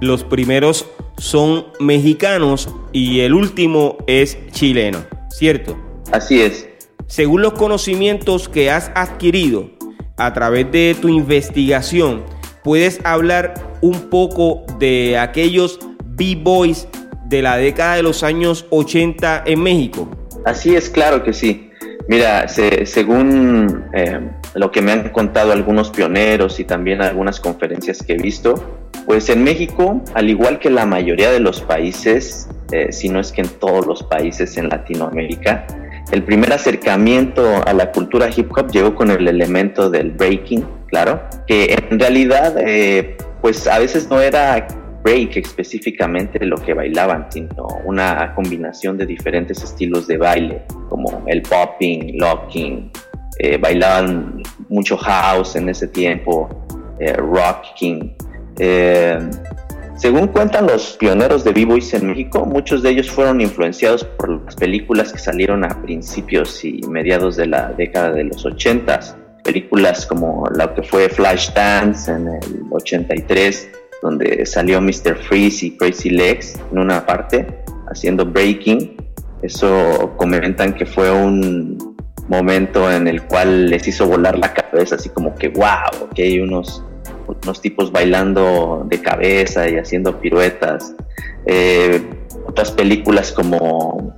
los 0.00 0.24
primeros 0.24 0.86
son 1.18 1.66
mexicanos 1.78 2.68
y 2.92 3.20
el 3.20 3.34
último 3.34 3.98
es 4.06 4.38
chileno, 4.50 5.04
¿cierto? 5.28 5.76
Así 6.10 6.40
es. 6.40 6.69
Según 7.10 7.42
los 7.42 7.54
conocimientos 7.54 8.48
que 8.48 8.70
has 8.70 8.92
adquirido, 8.94 9.68
a 10.16 10.32
través 10.32 10.70
de 10.70 10.96
tu 11.00 11.08
investigación, 11.08 12.22
puedes 12.62 13.00
hablar 13.02 13.54
un 13.80 14.08
poco 14.10 14.62
de 14.78 15.18
aquellos 15.18 15.80
B-Boys 16.04 16.86
de 17.24 17.42
la 17.42 17.56
década 17.56 17.96
de 17.96 18.04
los 18.04 18.22
años 18.22 18.64
80 18.70 19.42
en 19.44 19.60
México. 19.60 20.08
Así 20.44 20.76
es, 20.76 20.88
claro 20.88 21.24
que 21.24 21.32
sí. 21.32 21.72
Mira, 22.06 22.46
según 22.46 23.86
eh, 23.92 24.20
lo 24.54 24.70
que 24.70 24.80
me 24.80 24.92
han 24.92 25.08
contado 25.08 25.50
algunos 25.50 25.90
pioneros 25.90 26.60
y 26.60 26.64
también 26.64 27.02
algunas 27.02 27.40
conferencias 27.40 28.04
que 28.04 28.12
he 28.12 28.18
visto, 28.18 28.54
pues 29.04 29.28
en 29.30 29.42
México, 29.42 30.00
al 30.14 30.30
igual 30.30 30.60
que 30.60 30.70
la 30.70 30.86
mayoría 30.86 31.32
de 31.32 31.40
los 31.40 31.60
países, 31.60 32.48
eh, 32.70 32.92
si 32.92 33.08
no 33.08 33.18
es 33.18 33.32
que 33.32 33.40
en 33.40 33.48
todos 33.48 33.84
los 33.84 34.04
países 34.04 34.56
en 34.56 34.68
Latinoamérica, 34.68 35.66
el 36.10 36.22
primer 36.24 36.52
acercamiento 36.52 37.62
a 37.66 37.72
la 37.72 37.92
cultura 37.92 38.28
hip 38.34 38.50
hop 38.56 38.70
llegó 38.70 38.94
con 38.94 39.10
el 39.10 39.26
elemento 39.28 39.90
del 39.90 40.10
breaking, 40.10 40.66
claro, 40.88 41.22
que 41.46 41.76
en 41.90 41.98
realidad 41.98 42.56
eh, 42.58 43.16
pues 43.40 43.66
a 43.66 43.78
veces 43.78 44.08
no 44.10 44.20
era 44.20 44.66
break 45.02 45.36
específicamente 45.36 46.44
lo 46.44 46.56
que 46.56 46.74
bailaban, 46.74 47.26
sino 47.30 47.66
una 47.84 48.34
combinación 48.34 48.98
de 48.98 49.06
diferentes 49.06 49.62
estilos 49.62 50.06
de 50.06 50.18
baile, 50.18 50.62
como 50.88 51.22
el 51.26 51.42
popping, 51.42 52.18
locking, 52.18 52.90
eh, 53.38 53.56
bailaban 53.56 54.42
mucho 54.68 54.96
house 54.98 55.56
en 55.56 55.68
ese 55.68 55.88
tiempo, 55.88 56.66
eh, 56.98 57.14
Rock 57.14 57.74
King. 57.76 58.10
Eh, 58.58 59.18
según 60.00 60.28
cuentan 60.28 60.66
los 60.66 60.96
pioneros 60.96 61.44
de 61.44 61.52
B-Boys 61.52 61.92
en 61.92 62.06
México, 62.06 62.46
muchos 62.46 62.82
de 62.82 62.88
ellos 62.88 63.10
fueron 63.10 63.42
influenciados 63.42 64.02
por 64.02 64.42
las 64.42 64.56
películas 64.56 65.12
que 65.12 65.18
salieron 65.18 65.62
a 65.62 65.82
principios 65.82 66.64
y 66.64 66.80
mediados 66.88 67.36
de 67.36 67.46
la 67.46 67.74
década 67.74 68.12
de 68.12 68.24
los 68.24 68.46
80 68.46 68.98
películas 69.44 70.06
como 70.06 70.48
la 70.54 70.74
que 70.74 70.82
fue 70.82 71.10
Flashdance 71.10 72.10
en 72.10 72.28
el 72.28 72.62
83, 72.70 73.68
donde 74.00 74.46
salió 74.46 74.80
Mr. 74.80 75.16
Freeze 75.16 75.66
y 75.66 75.76
Crazy 75.76 76.08
Legs 76.08 76.58
en 76.72 76.78
una 76.78 77.04
parte, 77.04 77.46
haciendo 77.90 78.24
breaking. 78.24 78.96
Eso 79.42 80.14
comentan 80.16 80.72
que 80.72 80.86
fue 80.86 81.10
un 81.12 81.76
momento 82.26 82.90
en 82.90 83.06
el 83.06 83.24
cual 83.24 83.68
les 83.68 83.86
hizo 83.86 84.06
volar 84.06 84.38
la 84.38 84.54
cabeza, 84.54 84.94
así 84.94 85.10
como 85.10 85.34
que, 85.34 85.48
wow, 85.48 86.08
que 86.14 86.22
hay 86.22 86.40
unos, 86.40 86.82
unos 87.42 87.60
tipos 87.60 87.92
bailando 87.92 88.84
de 88.88 89.00
cabeza 89.00 89.68
y 89.68 89.76
haciendo 89.76 90.20
piruetas. 90.20 90.94
Eh, 91.46 92.02
otras 92.46 92.70
películas 92.70 93.32
como 93.32 94.14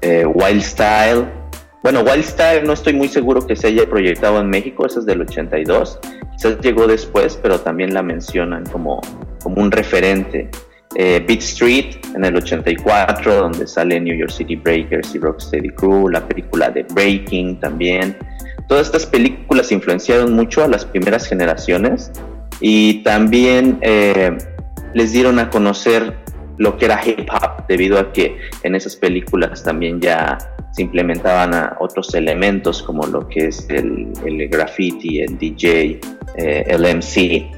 eh, 0.00 0.24
Wild 0.26 0.62
Style. 0.62 1.24
Bueno, 1.82 2.00
Wild 2.00 2.24
Style 2.24 2.62
no 2.64 2.72
estoy 2.72 2.92
muy 2.92 3.08
seguro 3.08 3.46
que 3.46 3.56
se 3.56 3.68
haya 3.68 3.88
proyectado 3.88 4.40
en 4.40 4.48
México, 4.48 4.86
esa 4.86 5.00
es 5.00 5.06
del 5.06 5.22
82. 5.22 5.98
Quizás 6.32 6.60
llegó 6.60 6.86
después, 6.86 7.38
pero 7.42 7.60
también 7.60 7.94
la 7.94 8.02
mencionan 8.02 8.64
como, 8.66 9.00
como 9.42 9.62
un 9.62 9.70
referente 9.70 10.50
eh, 10.96 11.24
Beat 11.26 11.40
Street 11.40 11.96
en 12.14 12.24
el 12.24 12.36
84, 12.36 13.34
donde 13.34 13.66
sale 13.66 14.00
New 14.00 14.16
York 14.16 14.32
City 14.32 14.56
Breakers 14.56 15.14
y 15.14 15.18
Rocksteady 15.18 15.70
Crew, 15.70 16.08
la 16.08 16.26
película 16.26 16.70
de 16.70 16.82
Breaking 16.82 17.60
también. 17.60 18.16
Todas 18.68 18.86
estas 18.86 19.06
películas 19.06 19.70
influenciaron 19.72 20.32
mucho 20.32 20.64
a 20.64 20.68
las 20.68 20.84
primeras 20.84 21.26
generaciones 21.26 22.10
y 22.60 23.02
también 23.02 23.78
eh, 23.80 24.36
les 24.94 25.12
dieron 25.12 25.38
a 25.38 25.50
conocer 25.50 26.14
lo 26.58 26.76
que 26.76 26.84
era 26.84 27.00
hip 27.04 27.28
hop, 27.32 27.66
debido 27.66 27.98
a 27.98 28.12
que 28.12 28.36
en 28.62 28.74
esas 28.74 28.94
películas 28.96 29.62
también 29.62 30.00
ya 30.00 30.36
se 30.72 30.82
implementaban 30.82 31.72
otros 31.80 32.14
elementos 32.14 32.82
como 32.82 33.06
lo 33.06 33.26
que 33.26 33.46
es 33.46 33.66
el, 33.70 34.12
graffiti, 34.50 35.20
el 35.20 35.38
DJ, 35.38 36.00
eh, 36.36 36.64
el 36.66 36.96
MC. 36.96 37.50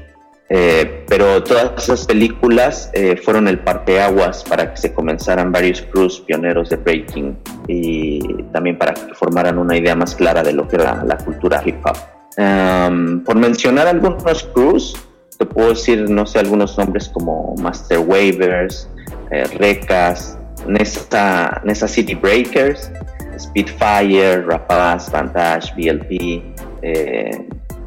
Eh, 0.49 1.03
pero 1.07 1.43
todas 1.43 1.83
esas 1.83 2.05
películas 2.05 2.91
fueron 3.23 3.47
el 3.47 3.59
parteaguas 3.59 4.43
para 4.43 4.71
que 4.71 4.77
se 4.77 4.93
comenzaran 4.93 5.51
varios 5.51 5.81
crews 5.81 6.21
pioneros 6.21 6.69
de 6.69 6.75
breaking 6.77 7.37
y 7.67 8.43
también 8.53 8.77
para 8.77 8.93
que 8.93 9.13
formaran 9.15 9.57
una 9.57 9.75
idea 9.75 9.95
más 9.95 10.15
clara 10.15 10.43
de 10.43 10.53
lo 10.53 10.67
que 10.67 10.75
era 10.75 11.03
la 11.03 11.17
cultura 11.17 11.61
hip 11.65 11.83
hop. 11.85 12.12
Por 12.35 13.35
mencionar 13.35 13.87
algunos 13.87 14.43
crews, 14.53 14.95
te 15.37 15.45
puedo 15.45 15.69
decir, 15.69 16.09
no 16.09 16.25
sé, 16.25 16.39
algunos 16.39 16.77
nombres 16.77 17.09
como 17.09 17.55
Master 17.59 17.99
Wavers, 17.99 18.89
eh, 19.31 19.45
Recas, 19.57 20.37
Nessa, 20.67 21.61
Nessa 21.63 21.87
City 21.87 22.15
Breakers, 22.15 22.91
Spitfire, 23.37 24.41
Rapaz, 24.41 25.11
Vantage, 25.11 25.73
BLP, 25.75 26.43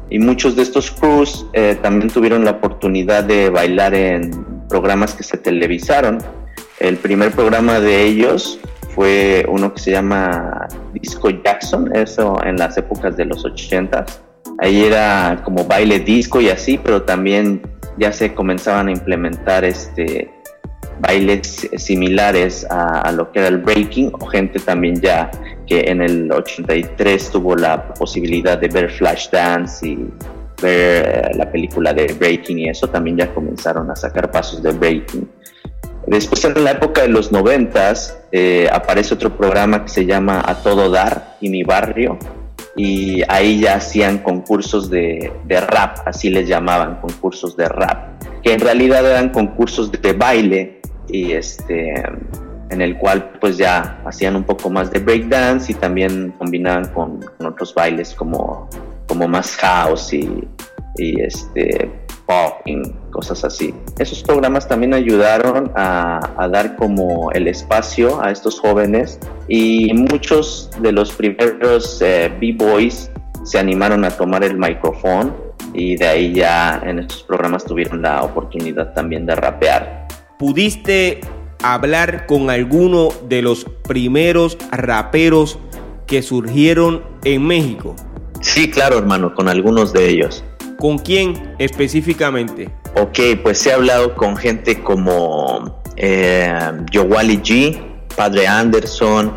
y 0.09 0.19
muchos 0.19 0.55
de 0.55 0.63
estos 0.63 0.91
crews 0.91 1.45
eh, 1.53 1.77
también 1.81 2.09
tuvieron 2.09 2.45
la 2.45 2.51
oportunidad 2.51 3.23
de 3.23 3.49
bailar 3.49 3.93
en 3.93 4.31
programas 4.69 5.13
que 5.13 5.23
se 5.23 5.37
televisaron. 5.37 6.19
El 6.79 6.97
primer 6.97 7.31
programa 7.31 7.79
de 7.79 8.03
ellos 8.03 8.59
fue 8.95 9.45
uno 9.49 9.73
que 9.73 9.81
se 9.81 9.91
llama 9.91 10.67
Disco 10.93 11.29
Jackson, 11.29 11.93
eso 11.95 12.41
en 12.43 12.57
las 12.57 12.77
épocas 12.77 13.17
de 13.17 13.25
los 13.25 13.43
80 13.43 14.05
Ahí 14.59 14.83
era 14.83 15.41
como 15.43 15.65
baile 15.65 15.99
disco 15.99 16.41
y 16.41 16.49
así, 16.49 16.77
pero 16.77 17.03
también 17.03 17.61
ya 17.97 18.11
se 18.11 18.33
comenzaban 18.33 18.87
a 18.87 18.91
implementar 18.91 19.65
este 19.65 20.31
bailes 20.99 21.69
similares 21.77 22.65
a, 22.69 23.11
lo 23.11 23.31
que 23.31 23.39
era 23.39 23.49
el 23.49 23.59
breaking 23.59 24.11
o 24.19 24.25
gente 24.25 24.59
también 24.59 24.99
ya 24.99 25.29
que 25.67 25.81
en 25.91 26.01
el 26.01 26.31
83 26.31 27.29
tuvo 27.29 27.55
la 27.55 27.93
posibilidad 27.93 28.57
de 28.57 28.67
ver 28.67 28.89
Flashdance 28.89 29.87
y 29.87 29.95
ver 30.61 31.25
eh, 31.25 31.31
la 31.35 31.51
película 31.51 31.93
de 31.93 32.13
breaking 32.13 32.59
y 32.59 32.69
eso 32.69 32.87
también 32.87 33.17
ya 33.17 33.33
comenzaron 33.33 33.91
a 33.91 33.95
sacar 33.95 34.31
pasos 34.31 34.63
de 34.63 34.71
breaking. 34.71 35.29
Después 36.07 36.45
en 36.45 36.63
la 36.63 36.71
época 36.71 37.01
de 37.01 37.09
los 37.09 37.31
90 37.31 37.93
eh, 38.31 38.69
aparece 38.71 39.13
otro 39.13 39.35
programa 39.37 39.83
que 39.83 39.89
se 39.89 40.05
llama 40.05 40.41
A 40.45 40.55
Todo 40.63 40.89
Dar 40.89 41.37
y 41.41 41.49
Mi 41.49 41.63
Barrio 41.63 42.17
y 42.77 43.23
ahí 43.27 43.59
ya 43.59 43.75
hacían 43.75 44.19
concursos 44.19 44.89
de, 44.89 45.33
de 45.45 45.59
rap, 45.59 45.97
así 46.05 46.29
les 46.29 46.47
llamaban, 46.47 47.01
concursos 47.01 47.57
de 47.57 47.67
rap, 47.67 48.23
que 48.43 48.53
en 48.53 48.59
realidad 48.59 49.05
eran 49.05 49.29
concursos 49.29 49.91
de 49.91 50.13
baile 50.13 50.81
y 51.09 51.31
este 51.31 51.93
en 52.69 52.81
el 52.81 52.97
cual 52.97 53.31
pues 53.39 53.57
ya 53.57 54.01
hacían 54.05 54.35
un 54.35 54.43
poco 54.43 54.69
más 54.69 54.91
de 54.91 54.99
breakdance 54.99 55.71
y 55.71 55.75
también 55.75 56.33
combinaban 56.37 56.87
con, 56.89 57.25
otros 57.39 57.73
bailes 57.73 58.13
como, 58.13 58.69
como 59.07 59.27
más 59.27 59.55
house 59.55 60.13
y, 60.13 60.47
y 60.97 61.21
este 61.21 62.06
popping, 62.27 62.93
cosas 63.09 63.43
así. 63.43 63.73
Esos 63.97 64.21
programas 64.21 64.67
también 64.67 64.93
ayudaron 64.93 65.71
a, 65.75 66.47
dar 66.51 66.75
como 66.75 67.31
el 67.31 67.47
espacio 67.47 68.21
a 68.21 68.31
estos 68.31 68.59
jóvenes 68.59 69.19
y 69.47 69.91
muchos 69.93 70.69
de 70.81 70.91
los 70.91 71.11
primeros 71.11 72.01
eh, 72.01 72.31
B-Boys 72.39 73.09
se 73.43 73.57
animaron 73.57 74.05
a 74.05 74.11
tomar 74.11 74.43
el 74.43 74.57
micrófono 74.57 75.35
y 75.73 75.95
de 75.95 76.07
ahí 76.07 76.33
ya 76.33 76.81
en 76.85 76.99
estos 76.99 77.23
programas 77.23 77.65
tuvieron 77.65 78.01
la 78.01 78.23
oportunidad 78.23 78.93
también 78.93 79.25
de 79.25 79.35
rapear. 79.35 80.07
¿Pudiste 80.37 81.21
hablar 81.63 82.25
con 82.27 82.49
alguno 82.49 83.09
de 83.27 83.41
los 83.41 83.65
primeros 83.87 84.57
raperos 84.71 85.59
que 86.05 86.21
surgieron 86.21 87.03
en 87.23 87.45
México? 87.45 87.95
Sí, 88.41 88.69
claro, 88.69 88.97
hermano, 88.97 89.33
con 89.33 89.49
algunos 89.49 89.93
de 89.93 90.09
ellos. 90.09 90.43
¿Con 90.79 90.97
quién 90.99 91.55
específicamente? 91.57 92.69
Ok, 92.95 93.19
pues 93.41 93.65
he 93.65 93.73
hablado 93.73 94.15
con 94.15 94.37
gente 94.37 94.81
como 94.81 95.81
eh, 95.95 96.71
Yowali 96.91 97.37
G, 97.37 97.81
Padre 98.15 98.47
Anderson, 98.47 99.33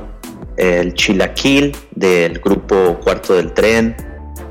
el 0.57 0.94
Chilaquil 0.94 1.74
del 1.92 2.38
grupo 2.40 2.98
Cuarto 3.03 3.35
del 3.35 3.53
Tren. 3.53 3.96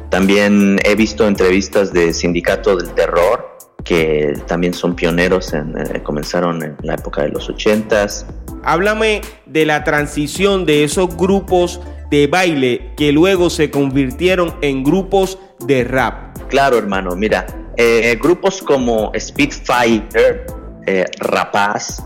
También 0.09 0.79
he 0.83 0.95
visto 0.95 1.27
entrevistas 1.27 1.93
de 1.93 2.13
Sindicato 2.13 2.75
del 2.75 2.89
Terror 2.93 3.49
que 3.83 4.33
también 4.45 4.73
son 4.73 4.95
pioneros, 4.95 5.53
en, 5.53 5.75
eh, 5.77 6.03
comenzaron 6.03 6.61
en 6.63 6.75
la 6.83 6.95
época 6.95 7.23
de 7.23 7.29
los 7.29 7.49
ochentas. 7.49 8.25
Háblame 8.63 9.21
de 9.45 9.65
la 9.65 9.83
transición 9.83 10.65
de 10.65 10.83
esos 10.83 11.15
grupos 11.15 11.81
de 12.11 12.27
baile 12.27 12.91
que 12.97 13.11
luego 13.11 13.49
se 13.49 13.71
convirtieron 13.71 14.53
en 14.61 14.83
grupos 14.83 15.39
de 15.65 15.83
rap. 15.83 16.28
Claro, 16.49 16.77
hermano, 16.77 17.15
mira, 17.15 17.45
eh, 17.77 18.17
grupos 18.19 18.61
como 18.61 19.11
Speedfighter, 19.17 20.47
eh, 20.85 21.05
Rapaz, 21.19 22.03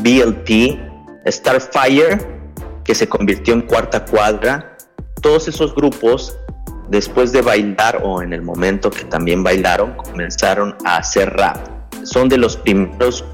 BLP, 0.00 0.78
Starfire, 1.26 2.18
que 2.84 2.94
se 2.94 3.08
convirtió 3.08 3.54
en 3.54 3.62
cuarta 3.62 4.04
cuadra, 4.04 4.76
todos 5.22 5.46
esos 5.46 5.74
grupos 5.74 6.36
después 6.88 7.30
de 7.30 7.42
bailar 7.42 8.00
o 8.02 8.20
en 8.20 8.32
el 8.32 8.42
momento 8.42 8.90
que 8.90 9.04
también 9.04 9.44
bailaron, 9.44 9.94
comenzaron 9.94 10.76
a 10.84 10.96
hacer 10.96 11.30
rap. 11.30 11.56
Son 12.02 12.28
de 12.28 12.36
los 12.36 12.56
primeros 12.56 13.24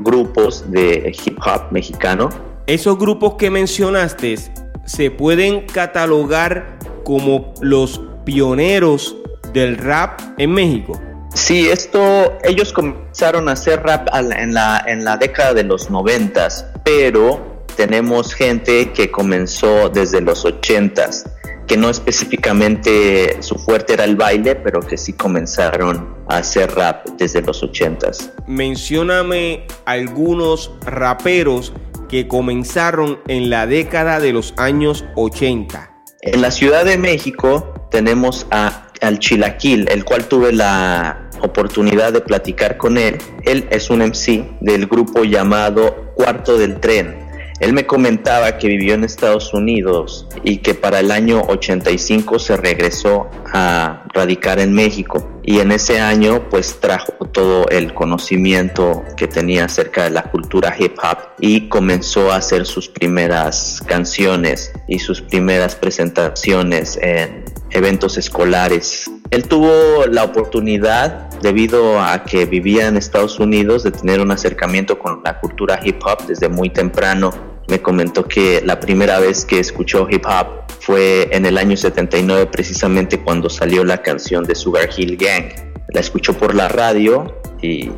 grupos 0.00 0.70
de 0.70 1.16
hip 1.24 1.38
hop 1.38 1.72
mexicano. 1.72 2.28
Esos 2.66 2.98
grupos 2.98 3.34
que 3.34 3.50
mencionaste 3.50 4.36
se 4.84 5.10
pueden 5.10 5.66
catalogar 5.66 6.78
como 7.04 7.54
los 7.60 8.00
pioneros 8.24 9.16
del 9.56 9.78
rap 9.78 10.20
en 10.36 10.52
México. 10.52 11.00
Sí, 11.34 11.68
esto, 11.68 12.36
ellos 12.44 12.72
comenzaron 12.72 13.48
a 13.48 13.52
hacer 13.52 13.82
rap 13.82 14.08
en 14.12 14.52
la, 14.52 14.84
en 14.86 15.02
la 15.02 15.16
década 15.16 15.54
de 15.54 15.64
los 15.64 15.90
noventas, 15.90 16.66
pero 16.84 17.64
tenemos 17.74 18.34
gente 18.34 18.92
que 18.92 19.10
comenzó 19.10 19.88
desde 19.88 20.20
los 20.20 20.44
ochentas 20.44 21.24
que 21.66 21.76
no 21.76 21.90
específicamente 21.90 23.42
su 23.42 23.56
fuerte 23.56 23.94
era 23.94 24.04
el 24.04 24.14
baile, 24.14 24.54
pero 24.54 24.80
que 24.80 24.96
sí 24.96 25.14
comenzaron 25.14 26.14
a 26.28 26.36
hacer 26.36 26.72
rap 26.72 27.04
desde 27.18 27.42
los 27.42 27.60
ochentas. 27.62 28.30
Mencióname 28.46 29.66
algunos 29.84 30.70
raperos 30.82 31.72
que 32.08 32.28
comenzaron 32.28 33.18
en 33.26 33.50
la 33.50 33.66
década 33.66 34.20
de 34.20 34.32
los 34.32 34.54
años 34.58 35.04
80. 35.16 35.90
En 36.22 36.40
la 36.40 36.52
Ciudad 36.52 36.84
de 36.84 36.98
México 36.98 37.74
tenemos 37.90 38.46
a, 38.50 38.85
al 39.00 39.18
Chilaquil, 39.18 39.88
el 39.90 40.04
cual 40.04 40.26
tuve 40.26 40.52
la 40.52 41.26
oportunidad 41.42 42.12
de 42.12 42.20
platicar 42.20 42.76
con 42.76 42.98
él. 42.98 43.18
Él 43.44 43.66
es 43.70 43.90
un 43.90 44.00
MC 44.00 44.44
del 44.60 44.86
grupo 44.86 45.24
llamado 45.24 46.12
Cuarto 46.14 46.56
del 46.56 46.80
Tren 46.80 47.18
Él 47.60 47.72
me 47.72 47.86
comentaba 47.86 48.58
que 48.58 48.68
vivió 48.68 48.94
en 48.94 49.04
Estados 49.04 49.52
Unidos 49.54 50.26
y 50.42 50.58
que 50.58 50.74
para 50.74 51.00
el 51.00 51.10
año 51.10 51.42
85 51.42 52.38
se 52.38 52.56
regresó 52.56 53.28
a 53.52 54.04
radicar 54.12 54.58
en 54.58 54.72
México 54.72 55.40
y 55.42 55.60
en 55.60 55.72
ese 55.72 56.00
año 56.00 56.48
pues 56.50 56.80
trajo 56.80 57.12
todo 57.32 57.68
el 57.68 57.94
conocimiento 57.94 59.04
que 59.16 59.28
tenía 59.28 59.66
acerca 59.66 60.04
de 60.04 60.10
la 60.10 60.24
cultura 60.24 60.74
hip 60.78 60.98
hop 61.02 61.18
y 61.38 61.68
comenzó 61.68 62.32
a 62.32 62.36
hacer 62.36 62.66
sus 62.66 62.88
primeras 62.88 63.80
canciones 63.86 64.72
y 64.88 64.98
sus 64.98 65.22
primeras 65.22 65.76
presentaciones 65.76 66.98
en 67.00 67.44
eventos 67.70 68.16
escolares. 68.18 69.10
Él 69.30 69.48
tuvo 69.48 70.06
la 70.06 70.24
oportunidad, 70.24 71.30
debido 71.40 72.00
a 72.00 72.24
que 72.24 72.44
vivía 72.44 72.86
en 72.86 72.96
Estados 72.96 73.38
Unidos, 73.40 73.82
de 73.82 73.90
tener 73.90 74.20
un 74.20 74.30
acercamiento 74.30 74.98
con 74.98 75.20
la 75.24 75.40
cultura 75.40 75.80
hip 75.82 76.00
hop 76.04 76.26
desde 76.26 76.48
muy 76.48 76.70
temprano. 76.70 77.30
Me 77.68 77.82
comentó 77.82 78.26
que 78.26 78.62
la 78.64 78.78
primera 78.78 79.18
vez 79.18 79.44
que 79.44 79.58
escuchó 79.58 80.06
hip 80.08 80.24
hop 80.26 80.64
fue 80.80 81.28
en 81.32 81.46
el 81.46 81.58
año 81.58 81.76
79, 81.76 82.46
precisamente 82.46 83.20
cuando 83.20 83.50
salió 83.50 83.82
la 83.84 84.02
canción 84.02 84.44
de 84.44 84.54
Sugar 84.54 84.88
Hill 84.96 85.16
Gang. 85.16 85.52
La 85.92 86.00
escuchó 86.00 86.34
por 86.34 86.54
la 86.54 86.68
radio 86.68 87.40
y 87.60 87.90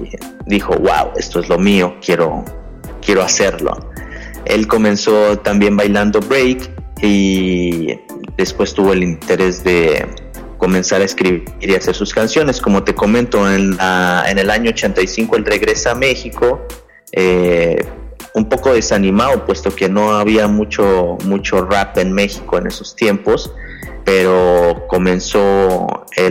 dijo, 0.47 0.75
wow, 0.77 1.13
esto 1.17 1.41
es 1.41 1.49
lo 1.49 1.59
mío, 1.59 1.97
quiero, 2.01 2.45
quiero 3.05 3.23
hacerlo. 3.23 3.91
Él 4.47 4.67
comenzó 4.67 5.39
también 5.39 5.77
bailando 5.77 6.21
break 6.21 6.71
y 7.03 7.99
después 8.39 8.73
tuvo 8.73 8.93
el 8.93 9.03
interés 9.03 9.63
de 9.65 10.07
comenzar 10.57 11.03
a 11.03 11.05
escribir 11.05 11.45
y 11.61 11.75
hacer 11.75 11.95
sus 11.95 12.15
canciones. 12.15 12.61
Como 12.61 12.85
te 12.85 12.95
comento, 12.95 13.51
en, 13.51 13.77
en 14.27 14.39
el 14.39 14.51
año 14.51 14.71
85 14.71 15.37
él 15.37 15.45
regresa 15.45 15.91
a 15.91 15.95
México, 15.95 16.67
eh, 17.13 17.85
un 18.35 18.49
poco 18.49 18.73
desanimado, 18.73 19.45
puesto 19.45 19.75
que 19.75 19.89
no 19.89 20.13
había 20.13 20.47
mucho, 20.47 21.19
mucho 21.25 21.65
rap 21.65 21.99
en 21.99 22.13
México 22.13 22.59
en 22.59 22.69
esos 22.69 22.95
tiempos, 22.95 23.53
pero 24.05 24.87
comenzó 24.89 25.87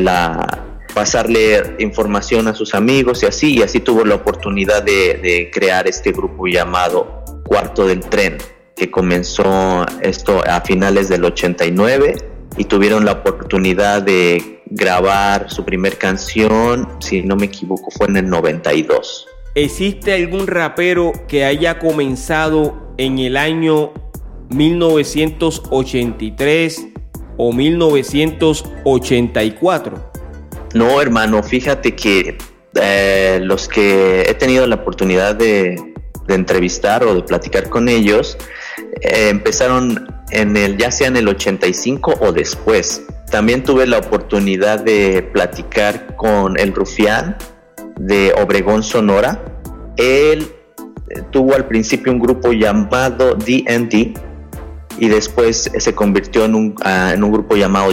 a 0.07 0.63
pasarle 0.93 1.75
información 1.79 2.47
a 2.47 2.53
sus 2.53 2.73
amigos 2.73 3.23
y 3.23 3.25
así, 3.25 3.57
y 3.57 3.61
así 3.61 3.81
tuvo 3.81 4.05
la 4.05 4.15
oportunidad 4.15 4.81
de 4.83 5.49
crear 5.53 5.87
este 5.87 6.11
grupo 6.11 6.47
llamado 6.47 7.23
Cuarto 7.45 7.85
del 7.85 7.99
Tren 8.01 8.37
que 8.77 8.91
comenzó 8.91 9.85
esto 10.01 10.43
a 10.47 10.61
finales 10.61 11.09
del 11.09 11.25
89 11.25 12.15
y 12.57 12.65
tuvieron 12.65 13.05
la 13.05 13.13
oportunidad 13.13 14.03
de 14.03 14.61
grabar 14.69 15.49
su 15.49 15.65
primer 15.65 15.97
canción, 15.97 16.87
si 16.99 17.23
no 17.23 17.35
me 17.35 17.47
equivoco, 17.47 17.89
fue 17.91 18.05
en 18.07 18.17
el 18.17 18.29
92. 18.29 19.25
¿Existe 19.55 20.13
algún 20.13 20.45
rapero 20.47 21.11
que 21.27 21.43
haya 21.43 21.79
comenzado 21.79 22.93
en 22.97 23.17
el 23.19 23.35
año 23.37 23.93
1983 24.49 26.87
o 27.37 27.51
1984? 27.51 30.11
No, 30.73 31.01
hermano, 31.01 31.41
fíjate 31.41 31.95
que 31.95 32.37
eh, 32.75 33.39
los 33.41 33.67
que 33.67 34.21
he 34.21 34.35
tenido 34.35 34.67
la 34.67 34.75
oportunidad 34.75 35.33
de, 35.35 35.81
de 36.27 36.35
entrevistar 36.35 37.03
o 37.03 37.15
de 37.15 37.23
platicar 37.23 37.69
con 37.69 37.89
ellos, 37.89 38.37
eh, 39.01 39.29
empezaron 39.29 40.07
en 40.31 40.57
el, 40.57 40.77
ya 40.77 40.91
sea 40.91 41.07
en 41.07 41.17
el 41.17 41.27
85 41.27 42.15
o 42.19 42.31
después. 42.31 43.03
También 43.31 43.63
tuve 43.63 43.85
la 43.87 43.97
oportunidad 43.97 44.79
de 44.79 45.21
platicar 45.33 46.15
con 46.15 46.57
el 46.59 46.73
rufián 46.73 47.37
de 47.99 48.33
Obregón, 48.41 48.83
Sonora. 48.83 49.43
Él 49.97 50.47
eh, 51.09 51.21
tuvo 51.31 51.55
al 51.55 51.67
principio 51.67 52.11
un 52.11 52.19
grupo 52.19 52.53
llamado 52.53 53.35
DND 53.35 54.13
y 54.99 55.07
después 55.09 55.71
se 55.77 55.95
convirtió 55.95 56.45
en 56.45 56.55
un, 56.55 56.75
ah, 56.83 57.11
en 57.13 57.23
un 57.23 57.31
grupo 57.31 57.55
llamado. 57.55 57.91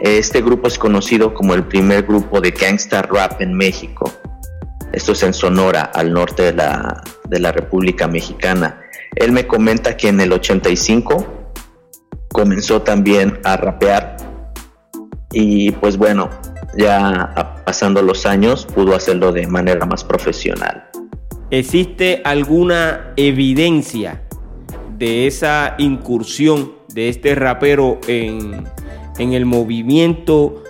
Este 0.00 0.42
grupo 0.42 0.68
es 0.68 0.78
conocido 0.78 1.34
como 1.34 1.54
el 1.54 1.64
primer 1.64 2.04
grupo 2.04 2.40
de 2.40 2.50
gangsta 2.50 3.02
rap 3.02 3.40
en 3.40 3.54
México. 3.54 4.12
Esto 4.92 5.12
es 5.12 5.22
en 5.22 5.32
Sonora, 5.32 5.82
al 5.82 6.12
norte 6.12 6.42
de 6.42 6.52
la, 6.52 7.02
de 7.28 7.38
la 7.38 7.52
República 7.52 8.08
Mexicana. 8.08 8.81
Él 9.16 9.32
me 9.32 9.46
comenta 9.46 9.96
que 9.96 10.08
en 10.08 10.20
el 10.20 10.32
85 10.32 11.26
comenzó 12.32 12.82
también 12.82 13.38
a 13.44 13.56
rapear 13.56 14.16
y 15.32 15.70
pues 15.72 15.96
bueno, 15.96 16.30
ya 16.76 17.62
pasando 17.64 18.02
los 18.02 18.26
años 18.26 18.66
pudo 18.66 18.94
hacerlo 18.94 19.32
de 19.32 19.46
manera 19.46 19.86
más 19.86 20.04
profesional. 20.04 20.88
¿Existe 21.50 22.22
alguna 22.24 23.12
evidencia 23.16 24.22
de 24.98 25.26
esa 25.26 25.74
incursión 25.78 26.72
de 26.94 27.08
este 27.08 27.34
rapero 27.34 27.98
en, 28.06 28.64
en 29.18 29.32
el 29.32 29.44
movimiento 29.44 30.62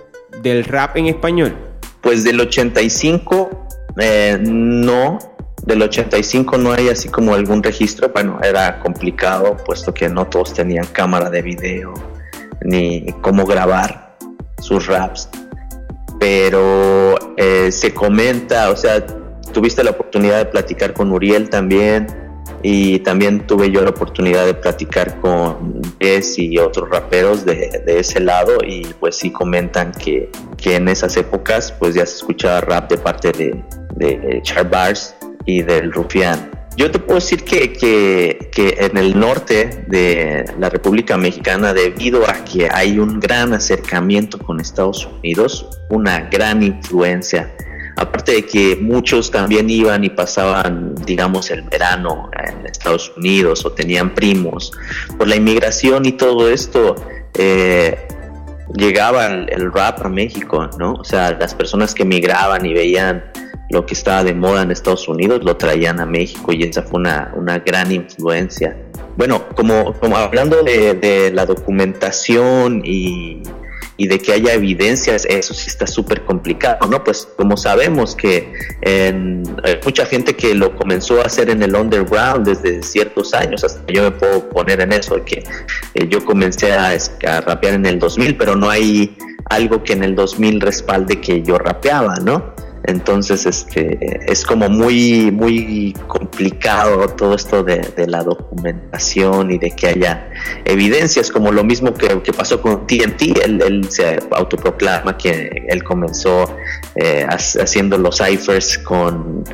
del 0.42 0.64
rap 0.64 0.96
en 0.96 1.06
español? 1.06 1.56
Pues 2.00 2.24
del 2.24 2.40
85 2.40 3.62
eh, 3.98 4.38
no, 4.40 5.18
del 5.64 5.82
85 5.82 6.58
no 6.58 6.72
hay 6.72 6.88
así 6.88 7.08
como 7.08 7.34
algún 7.34 7.62
registro. 7.62 8.08
Bueno, 8.08 8.38
era 8.42 8.80
complicado 8.80 9.56
puesto 9.64 9.94
que 9.94 10.08
no 10.08 10.26
todos 10.26 10.52
tenían 10.54 10.86
cámara 10.86 11.30
de 11.30 11.42
video 11.42 11.94
ni 12.64 13.06
cómo 13.20 13.44
grabar 13.46 14.16
sus 14.58 14.86
raps. 14.86 15.28
Pero 16.18 17.14
eh, 17.36 17.72
se 17.72 17.92
comenta, 17.94 18.70
o 18.70 18.76
sea, 18.76 19.04
tuviste 19.52 19.82
la 19.82 19.90
oportunidad 19.90 20.38
de 20.38 20.46
platicar 20.46 20.92
con 20.92 21.10
Uriel 21.10 21.50
también 21.50 22.06
y 22.62 23.00
también 23.00 23.44
tuve 23.46 23.70
yo 23.72 23.82
la 23.82 23.90
oportunidad 23.90 24.46
de 24.46 24.54
platicar 24.54 25.20
con 25.20 25.82
Jess 26.00 26.38
y 26.38 26.58
otros 26.58 26.88
raperos 26.90 27.44
de, 27.44 27.82
de, 27.84 27.98
ese 27.98 28.20
lado 28.20 28.58
y 28.64 28.86
pues 29.00 29.16
sí 29.16 29.32
comentan 29.32 29.90
que, 29.90 30.30
que 30.56 30.76
en 30.76 30.88
esas 30.88 31.16
épocas 31.16 31.72
pues 31.72 31.96
ya 31.96 32.06
se 32.06 32.18
escuchaba 32.18 32.60
rap 32.60 32.88
de 32.88 32.98
parte 32.98 33.32
de, 33.32 33.64
de 33.96 34.40
Charbars 34.42 35.16
y 35.44 35.62
del 35.62 35.92
Rufián. 35.92 36.50
Yo 36.76 36.90
te 36.90 36.98
puedo 36.98 37.16
decir 37.16 37.44
que, 37.44 37.72
que, 37.72 38.50
que, 38.50 38.76
en 38.78 38.96
el 38.96 39.18
norte 39.18 39.84
de 39.88 40.46
la 40.58 40.70
República 40.70 41.18
Mexicana, 41.18 41.74
debido 41.74 42.28
a 42.28 42.44
que 42.44 42.68
hay 42.72 42.98
un 42.98 43.20
gran 43.20 43.52
acercamiento 43.52 44.38
con 44.38 44.58
Estados 44.58 45.06
Unidos, 45.06 45.68
una 45.90 46.30
gran 46.30 46.62
influencia, 46.62 47.52
aparte 47.96 48.32
de 48.32 48.46
que 48.46 48.78
muchos 48.80 49.30
también 49.30 49.68
iban 49.68 50.02
y 50.04 50.08
pasaban, 50.10 50.94
digamos, 50.94 51.50
el 51.50 51.60
verano 51.62 52.30
en 52.42 52.66
Estados 52.66 53.12
Unidos 53.18 53.66
o 53.66 53.72
tenían 53.72 54.14
primos, 54.14 54.72
por 55.18 55.28
la 55.28 55.36
inmigración 55.36 56.06
y 56.06 56.12
todo 56.12 56.48
esto, 56.48 56.94
eh, 57.34 58.08
llegaba 58.74 59.26
el, 59.26 59.46
el 59.52 59.70
rap 59.70 60.06
a 60.06 60.08
México, 60.08 60.70
¿no? 60.78 60.94
O 60.94 61.04
sea, 61.04 61.32
las 61.32 61.54
personas 61.54 61.94
que 61.94 62.06
migraban 62.06 62.64
y 62.64 62.72
veían 62.72 63.24
lo 63.72 63.86
que 63.86 63.94
estaba 63.94 64.22
de 64.22 64.34
moda 64.34 64.62
en 64.62 64.70
Estados 64.70 65.08
Unidos 65.08 65.42
lo 65.42 65.56
traían 65.56 65.98
a 65.98 66.06
México 66.06 66.52
y 66.52 66.62
esa 66.62 66.82
fue 66.82 67.00
una, 67.00 67.32
una 67.34 67.58
gran 67.58 67.90
influencia. 67.90 68.76
Bueno, 69.16 69.48
como, 69.56 69.94
como 69.94 70.16
hablando 70.16 70.62
de, 70.62 71.30
la 71.34 71.46
documentación 71.46 72.82
y, 72.84 73.42
y, 73.96 74.06
de 74.08 74.18
que 74.18 74.32
haya 74.32 74.52
evidencias, 74.52 75.24
eso 75.24 75.54
sí 75.54 75.68
está 75.68 75.86
súper 75.86 76.22
complicado, 76.24 76.86
¿no? 76.86 77.02
Pues 77.02 77.26
como 77.36 77.56
sabemos 77.56 78.14
que 78.14 78.52
hay 78.84 79.80
mucha 79.84 80.04
gente 80.04 80.34
que 80.34 80.54
lo 80.54 80.76
comenzó 80.76 81.22
a 81.22 81.24
hacer 81.24 81.48
en 81.48 81.62
el 81.62 81.74
underground 81.74 82.46
desde 82.46 82.82
ciertos 82.82 83.32
años, 83.32 83.64
hasta 83.64 83.80
yo 83.90 84.02
me 84.02 84.10
puedo 84.10 84.50
poner 84.50 84.82
en 84.82 84.92
eso, 84.92 85.22
que 85.24 85.44
eh, 85.94 86.08
yo 86.08 86.22
comencé 86.24 86.72
a, 86.72 86.90
a 86.90 87.40
rapear 87.40 87.74
en 87.74 87.86
el 87.86 87.98
2000, 87.98 88.36
pero 88.36 88.54
no 88.54 88.68
hay 88.68 89.16
algo 89.46 89.82
que 89.82 89.94
en 89.94 90.04
el 90.04 90.14
2000 90.14 90.60
respalde 90.60 91.20
que 91.20 91.42
yo 91.42 91.58
rapeaba, 91.58 92.16
¿no? 92.16 92.54
Entonces, 92.84 93.46
este, 93.46 94.30
es 94.30 94.44
como 94.44 94.68
muy, 94.68 95.30
muy 95.30 95.94
complicado 96.08 97.06
todo 97.08 97.34
esto 97.34 97.62
de, 97.62 97.82
la 98.06 98.24
documentación 98.24 99.52
y 99.52 99.58
de 99.58 99.70
que 99.70 99.88
haya 99.88 100.30
evidencias, 100.64 101.30
como 101.30 101.52
lo 101.52 101.62
mismo 101.62 101.94
que, 101.94 102.32
pasó 102.32 102.60
con 102.60 102.86
TNT. 102.86 103.38
Él, 103.44 103.86
se 103.88 104.18
autoproclama 104.32 105.16
que 105.16 105.64
él 105.68 105.84
comenzó 105.84 106.56
eh, 106.96 107.26
haciendo 107.28 107.98
los 107.98 108.18
ciphers 108.18 108.78
con, 108.78 109.44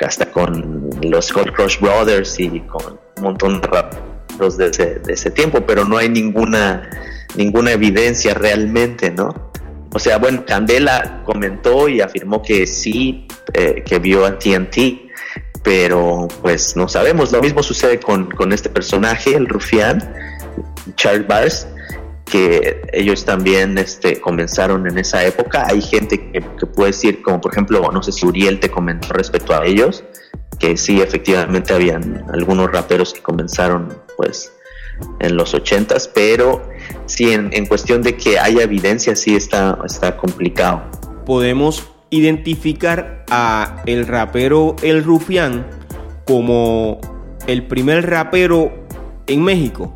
hasta 0.00 0.30
con 0.30 0.90
los 1.02 1.32
Gold 1.32 1.52
Crush 1.52 1.80
Brothers 1.80 2.38
y 2.38 2.60
con 2.60 2.98
un 3.16 3.22
montón 3.22 3.60
de 3.60 3.66
raperos 3.66 4.56
de 4.56 4.68
ese, 4.68 5.00
de 5.00 5.12
ese 5.12 5.30
tiempo, 5.32 5.62
pero 5.66 5.84
no 5.84 5.96
hay 5.96 6.08
ninguna, 6.08 6.88
ninguna 7.36 7.72
evidencia 7.72 8.34
realmente, 8.34 9.10
¿no? 9.10 9.47
O 9.92 9.98
sea, 9.98 10.18
bueno, 10.18 10.44
Candela 10.46 11.22
comentó 11.24 11.88
y 11.88 12.00
afirmó 12.00 12.42
que 12.42 12.66
sí, 12.66 13.26
eh, 13.54 13.82
que 13.84 13.98
vio 13.98 14.26
a 14.26 14.38
TNT, 14.38 15.08
pero 15.62 16.28
pues 16.42 16.76
no 16.76 16.88
sabemos. 16.88 17.32
Lo 17.32 17.40
mismo 17.40 17.62
sucede 17.62 17.98
con, 17.98 18.52
este 18.52 18.68
personaje, 18.68 19.34
el 19.34 19.48
rufián, 19.48 20.14
Charles 20.96 21.26
Bars, 21.26 21.66
que 22.26 22.82
ellos 22.92 23.24
también 23.24 23.78
este, 23.78 24.20
comenzaron 24.20 24.86
en 24.86 24.98
esa 24.98 25.24
época. 25.24 25.66
Hay 25.66 25.80
gente 25.80 26.30
que, 26.30 26.42
puede 26.42 26.90
decir, 26.90 27.22
como 27.22 27.40
por 27.40 27.52
ejemplo, 27.52 27.90
no 27.90 28.02
sé 28.02 28.12
si 28.12 28.26
Uriel 28.26 28.60
te 28.60 28.70
comentó 28.70 29.08
respecto 29.14 29.54
a 29.54 29.64
ellos, 29.64 30.04
que 30.58 30.76
sí, 30.76 31.00
efectivamente 31.00 31.72
habían 31.72 32.24
algunos 32.32 32.70
raperos 32.70 33.14
que 33.14 33.22
comenzaron 33.22 33.96
pues 34.16 34.52
en 35.20 35.36
los 35.36 35.54
ochentas, 35.54 36.08
pero 36.08 36.62
sí, 37.06 37.32
en, 37.32 37.50
en, 37.52 37.66
cuestión 37.66 38.02
de 38.02 38.16
que 38.16 38.38
haya 38.38 38.62
evidencia, 38.62 39.14
sí 39.16 39.34
está, 39.34 39.78
está 39.84 40.16
complicado. 40.16 40.82
Podemos 41.26 41.88
identificar 42.10 43.24
a 43.30 43.82
el 43.86 44.06
rapero 44.06 44.76
El 44.82 45.04
Rufián 45.04 45.66
como 46.24 47.00
el 47.46 47.66
primer 47.66 48.08
rapero 48.08 48.72
en 49.26 49.42
México. 49.42 49.94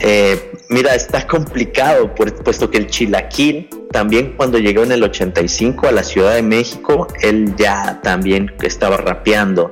Eh, 0.00 0.52
mira, 0.70 0.94
está 0.94 1.26
complicado, 1.26 2.14
puesto 2.14 2.70
que 2.70 2.78
el 2.78 2.88
Chilaquín 2.88 3.68
también 3.94 4.34
cuando 4.36 4.58
llegó 4.58 4.82
en 4.82 4.90
el 4.90 5.04
85 5.04 5.86
a 5.86 5.92
la 5.92 6.02
Ciudad 6.02 6.34
de 6.34 6.42
México, 6.42 7.06
él 7.22 7.54
ya 7.56 8.00
también 8.02 8.52
estaba 8.62 8.96
rapeando. 8.96 9.70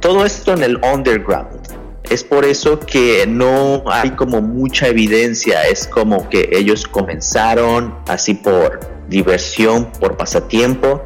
Todo 0.00 0.24
esto 0.24 0.52
en 0.52 0.62
el 0.62 0.78
underground. 0.84 1.48
Es 2.10 2.22
por 2.22 2.44
eso 2.44 2.78
que 2.78 3.26
no 3.26 3.82
hay 3.86 4.10
como 4.10 4.40
mucha 4.40 4.86
evidencia, 4.86 5.66
es 5.66 5.86
como 5.86 6.28
que 6.28 6.48
ellos 6.52 6.86
comenzaron 6.86 7.96
así 8.06 8.34
por 8.34 8.78
diversión, 9.08 9.90
por 9.98 10.16
pasatiempo, 10.16 11.02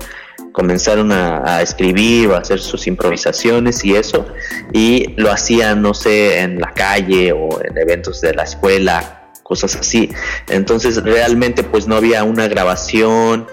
comenzaron 0.52 1.10
a, 1.12 1.62
escribir 1.62 2.28
o 2.28 2.34
a 2.34 2.40
hacer 2.40 2.60
sus 2.60 2.86
improvisaciones 2.86 3.84
y 3.84 3.96
eso, 3.96 4.26
y 4.72 5.14
lo 5.16 5.30
hacían, 5.30 5.80
no 5.80 5.94
sé, 5.94 6.40
en 6.40 6.60
la 6.60 6.72
calle 6.72 7.32
o 7.32 7.48
en 7.64 7.78
eventos 7.78 8.20
de 8.20 8.34
la 8.34 8.42
escuela, 8.42 9.30
cosas 9.42 9.76
así. 9.76 10.10
Entonces 10.48 11.02
realmente 11.02 11.62
pues 11.64 11.86
no 11.86 11.96
había 11.96 12.24
una 12.24 12.46
grabación 12.46 13.46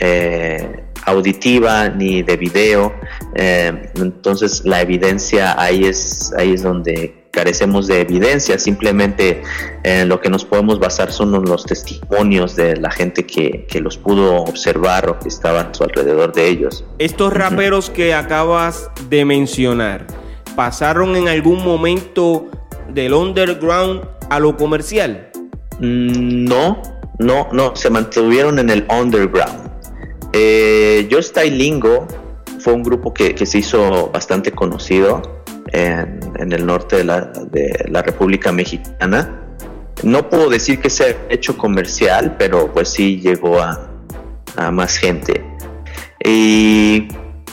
eh, 0.00 0.84
auditiva 1.08 1.88
ni 1.88 2.22
de 2.22 2.36
video, 2.36 2.92
eh, 3.34 3.90
entonces 3.96 4.62
la 4.64 4.80
evidencia 4.80 5.60
ahí 5.60 5.84
es, 5.84 6.32
ahí 6.36 6.54
es 6.54 6.62
donde 6.62 7.18
carecemos 7.30 7.86
de 7.86 8.00
evidencia, 8.00 8.58
simplemente 8.58 9.42
en 9.84 10.00
eh, 10.00 10.04
lo 10.06 10.20
que 10.20 10.28
nos 10.28 10.44
podemos 10.44 10.78
basar 10.80 11.12
son 11.12 11.30
los 11.44 11.64
testimonios 11.64 12.56
de 12.56 12.76
la 12.76 12.90
gente 12.90 13.24
que, 13.24 13.66
los 13.80 13.96
pudo 13.96 14.42
observar 14.42 15.08
o 15.08 15.20
que 15.20 15.28
estaba 15.28 15.60
a 15.60 15.72
su 15.72 15.84
alrededor 15.84 16.32
de 16.32 16.48
ellos. 16.48 16.84
Estos 16.98 17.32
raperos 17.32 17.90
que 17.90 18.12
acabas 18.12 18.90
de 19.08 19.24
mencionar, 19.24 20.04
¿pasaron 20.56 21.14
en 21.14 21.28
algún 21.28 21.64
momento 21.64 22.48
del 22.92 23.14
underground 23.14 24.00
a 24.30 24.40
lo 24.40 24.56
comercial? 24.56 25.30
Mm, 25.78 26.44
no, 26.44 26.82
no, 27.20 27.48
no, 27.52 27.76
se 27.76 27.88
mantuvieron 27.88 28.58
en 28.58 28.70
el 28.70 28.84
underground. 28.90 29.77
Eh, 30.32 31.06
Yo 31.10 31.18
Lingo 31.50 32.06
fue 32.60 32.72
un 32.72 32.82
grupo 32.82 33.14
que, 33.14 33.34
se 33.46 33.58
hizo 33.58 34.10
bastante 34.10 34.52
conocido 34.52 35.22
en, 35.72 36.52
el 36.52 36.66
norte 36.66 36.96
de 36.96 37.04
la, 37.04 38.02
República 38.02 38.52
Mexicana. 38.52 39.42
No 40.02 40.28
puedo 40.28 40.48
decir 40.48 40.80
que 40.80 40.90
sea 40.90 41.08
hecho 41.28 41.56
comercial, 41.56 42.36
pero 42.38 42.72
pues 42.72 42.90
sí 42.90 43.20
llegó 43.20 43.60
a, 43.60 43.90
más 44.72 44.96
gente. 44.96 45.44
Y 46.24 47.06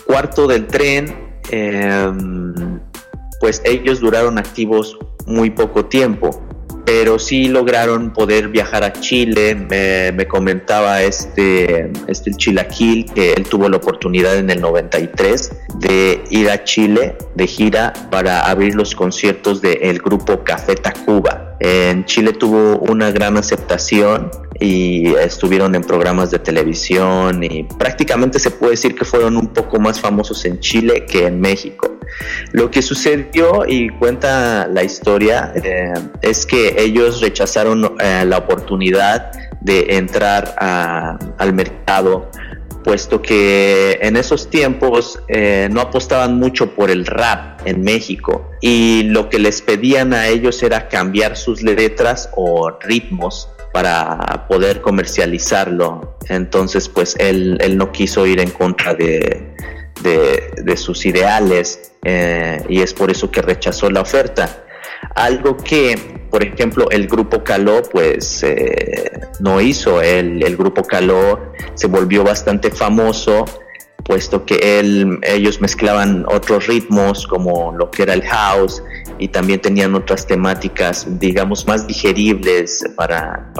cuarto 0.08 0.48
del 0.48 0.66
tren, 0.66 1.16
em, 1.52 2.80
pues 3.40 3.62
ellos 3.64 4.00
duraron 4.00 4.40
activos 4.40 4.98
muy 5.28 5.52
poco 5.52 5.86
tiempo 5.86 6.44
pero 6.86 7.17
sí 7.19 7.48
lograron 7.48 8.12
poder 8.13 8.50
viajar 8.50 8.84
a 8.84 8.93
Chile. 8.93 9.56
Me, 9.56 10.28
comentaba 10.28 11.02
este, 11.02 11.91
este 12.08 12.32
Chilaquil 12.32 13.06
que 13.13 13.34
él 13.34 13.43
tuvo 13.43 13.69
la 13.69 13.78
oportunidad 13.78 14.38
en 14.38 14.50
el 14.50 14.62
93 14.62 15.52
de 15.80 16.24
ir 16.30 16.50
a 16.50 16.63
Chile 16.63 17.15
de 17.36 17.48
gira 17.48 17.93
para 18.12 18.41
abrir 18.41 18.76
los 18.76 18.95
conciertos 18.95 19.62
del 19.62 20.00
grupo 20.00 20.43
Café 20.43 20.76
Tacuba. 20.76 21.56
En 21.60 22.06
Chile 22.06 22.34
tuvo 22.34 22.78
una 22.80 23.12
gran 23.12 23.38
aceptación 23.38 24.30
y 24.60 25.08
estuvieron 25.15 25.76
en 25.76 25.82
programas 25.84 26.32
de 26.32 26.39
televisión 26.39 27.44
y 27.44 27.63
prácticamente 27.63 28.39
se 28.39 28.52
puede 28.52 28.72
decir 28.72 28.96
que 28.96 29.06
fueron 29.06 29.38
un 29.38 29.48
poco 29.48 29.80
más 29.80 30.00
famosos 30.00 30.46
en 30.46 30.60
Chile 30.60 31.06
que 31.06 31.28
en 31.28 31.39
México. 31.39 31.98
Lo 32.52 32.72
que 32.72 32.82
sucedió 32.82 33.65
y 33.68 33.89
cuenta 33.89 34.68
la 34.68 34.84
historia 34.84 35.52
eh, 35.56 35.94
es 36.22 36.46
que 36.46 36.76
ellos 36.78 37.22
rechazaron 37.22 37.96
eh, 38.00 38.24
la 38.26 38.38
oportunidad 38.38 39.32
de 39.62 39.98
entrar 39.98 40.56
al 40.60 41.54
mercado 41.54 42.30
puesto 42.86 43.20
que 43.20 43.98
en 44.00 44.15
esos 44.15 44.52
tiempos 44.52 45.20
eh, 45.28 45.68
no 45.72 45.82
apostaban 45.82 46.38
mucho 46.38 46.76
por 46.76 46.91
el 46.91 47.08
rap 47.08 47.65
en 47.65 47.82
México 47.82 48.52
y 48.62 49.02
lo 49.06 49.28
que 49.28 49.39
les 49.39 49.63
pedían 49.63 50.13
a 50.13 50.28
ellos 50.28 50.62
era 50.62 50.88
cambiar 50.88 51.36
sus 51.36 51.63
letras 51.63 52.30
o 52.36 52.70
ritmos 52.80 53.50
para 53.76 54.48
poder 54.48 54.80
comercializarlo. 54.80 56.16
Entonces, 56.30 56.88
pues 56.88 57.14
él, 57.20 57.60
no 57.76 57.92
quiso 57.92 58.26
ir 58.26 58.40
en 58.40 58.52
contra 58.52 58.94
de, 58.94 59.54
sus 60.78 61.06
ideales 61.06 61.92
eh, 62.06 62.64
y 62.70 62.82
es 62.82 62.94
por 62.94 63.12
eso 63.12 63.30
que 63.30 63.42
rechazó 63.42 63.90
la 63.90 64.00
oferta. 64.00 64.64
Algo 65.14 65.58
que, 65.58 66.00
por 66.32 66.42
ejemplo, 66.42 66.90
el 66.90 67.06
grupo 67.06 67.44
Caló, 67.44 67.82
pues 67.82 68.44
eh, 68.44 69.12
no 69.42 69.60
hizo. 69.60 70.02
El, 70.02 70.42
el 70.42 70.56
grupo 70.56 70.84
Caló 70.84 71.52
se 71.74 71.88
volvió 71.88 72.24
bastante 72.24 72.72
famoso 72.72 73.44
puesto 74.06 74.46
que 74.46 74.80
él, 74.80 75.20
ellos 75.24 75.60
mezclaban 75.60 76.26
otros 76.30 76.68
ritmos 76.68 77.26
como 77.28 77.74
lo 77.74 77.90
que 77.90 78.04
era 78.04 78.14
el 78.14 78.22
house 78.22 78.82
y 79.19 79.28
también 79.28 79.62
tenían 79.62 79.95
otras 79.95 80.25
temáticas, 80.25 81.06
digamos, 81.19 81.65
más 81.67 81.88
digeribles 81.88 82.84
para, 82.95 83.51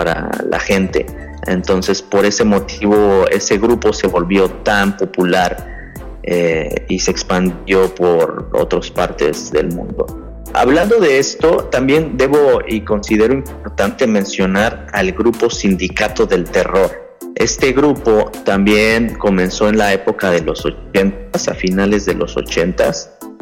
la 0.50 0.60
gente. 0.60 1.06
Entonces, 1.48 2.02
por 2.02 2.26
ese 2.26 2.44
motivo, 2.44 3.26
ese 3.30 3.58
grupo 3.58 3.94
se 3.94 4.08
volvió 4.08 4.50
tan 4.50 4.98
popular 4.98 5.92
eh, 6.24 6.86
y 6.90 7.00
se 7.00 7.12
expandió 7.12 7.94
por 7.94 8.50
otras 8.54 8.90
partes 8.90 9.52
del 9.52 9.70
mundo. 9.70 10.06
Hablando 10.54 11.00
de 11.00 11.20
esto, 11.20 11.66
también 11.72 12.18
debo 12.18 12.62
y 12.68 12.82
considero 12.82 13.34
importante 13.34 14.08
mencionar 14.08 14.88
al 14.94 15.12
grupo 15.12 15.50
Sindicato 15.50 16.26
del 16.26 16.46
Terror 16.46 17.06
este 17.36 17.74
grupo 17.74 18.32
también 18.46 19.16
comenzó 19.16 19.68
en 19.68 19.78
la 19.78 19.92
época 19.92 20.32
de 20.32 20.40
los 20.40 20.66
80, 20.66 21.32
a 21.34 21.54
finales 21.54 22.06
de 22.06 22.14
los 22.14 22.38
80. 22.38 22.92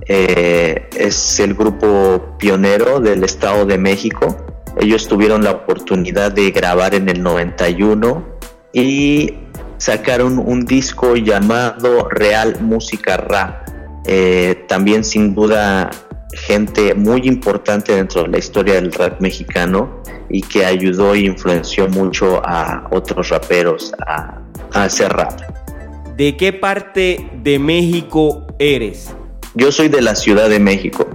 Eh, 0.08 0.89
es 0.98 1.39
el 1.39 1.54
grupo 1.54 2.36
pionero 2.38 3.00
del 3.00 3.24
Estado 3.24 3.66
de 3.66 3.78
México. 3.78 4.36
Ellos 4.80 5.08
tuvieron 5.08 5.44
la 5.44 5.52
oportunidad 5.52 6.32
de 6.32 6.52
grabar 6.52 6.96
en 6.96 7.10
el 7.10 7.22
91 7.22 8.26
y 8.74 9.34
sacaron 9.78 10.39
un 10.39 10.66
disco 10.66 11.16
llamado 11.16 12.10
Real 12.10 12.58
Música 12.62 13.18
Rap. 13.18 13.70
Eh, 14.06 14.66
también 14.68 15.04
sin 15.04 15.34
duda 15.34 15.89
gente 16.34 16.94
muy 16.94 17.22
importante 17.28 17.96
dentro 17.96 18.24
de 18.24 18.30
la 18.30 18.38
historia 18.38 18.76
del 18.76 18.92
rap 18.92 19.22
mexicano 19.22 20.02
y 20.30 20.42
que 20.42 20.66
ayudó 20.66 21.13
e 21.13 21.20
influenció 21.20 21.88
mucho 21.88 22.42
a 22.44 22.88
otros 22.92 23.30
raperos 23.30 23.94
a, 24.08 24.39
hacer 24.74 25.13
rap. 25.13 25.39
¿De 26.18 26.36
qué 26.36 26.52
parte 26.52 27.30
de 27.44 27.60
México 27.60 28.48
eres? 28.58 29.13
Yo 29.56 29.72
soy 29.72 29.88
de 29.88 30.02
la 30.02 30.16
Ciudad 30.16 30.50
de 30.50 30.60
México. 30.60 31.08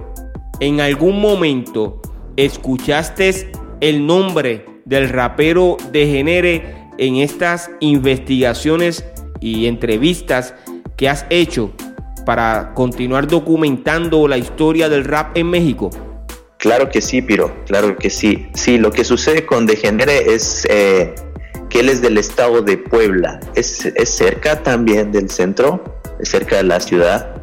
¿En 0.61 0.79
algún 0.79 1.19
momento 1.19 2.01
escuchaste 2.37 3.51
el 3.81 4.05
nombre 4.05 4.65
del 4.85 5.09
rapero 5.09 5.75
de 5.91 6.07
Genere 6.07 6.87
en 6.97 7.17
estas 7.17 7.69
investigaciones 7.81 9.05
y 9.41 9.67
entrevistas 9.67 10.53
que 10.95 11.09
has 11.09 11.25
hecho 11.29 11.71
para 12.25 12.73
continuar 12.73 13.27
documentando 13.27 14.27
la 14.27 14.37
historia 14.37 14.87
del 14.87 15.03
rap 15.03 15.37
en 15.37 15.49
México? 15.49 15.89
Claro 16.57 16.89
que 16.89 17.01
sí, 17.01 17.21
Piro, 17.21 17.53
claro 17.65 17.97
que 17.97 18.09
sí. 18.09 18.47
Sí, 18.53 18.77
lo 18.77 18.91
que 18.91 19.03
sucede 19.03 19.45
con 19.45 19.65
Degenere 19.65 20.33
es 20.33 20.65
eh, 20.69 21.13
que 21.69 21.79
él 21.81 21.89
es 21.89 22.01
del 22.01 22.17
estado 22.17 22.61
de 22.61 22.77
Puebla, 22.77 23.39
es, 23.55 23.83
cerca 24.05 24.61
también 24.63 25.11
del 25.11 25.29
centro, 25.29 26.01
es 26.19 26.29
cerca 26.29 26.57
de 26.57 26.63
la 26.63 26.79
ciudad, 26.79 27.39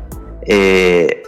eh, 0.47 1.23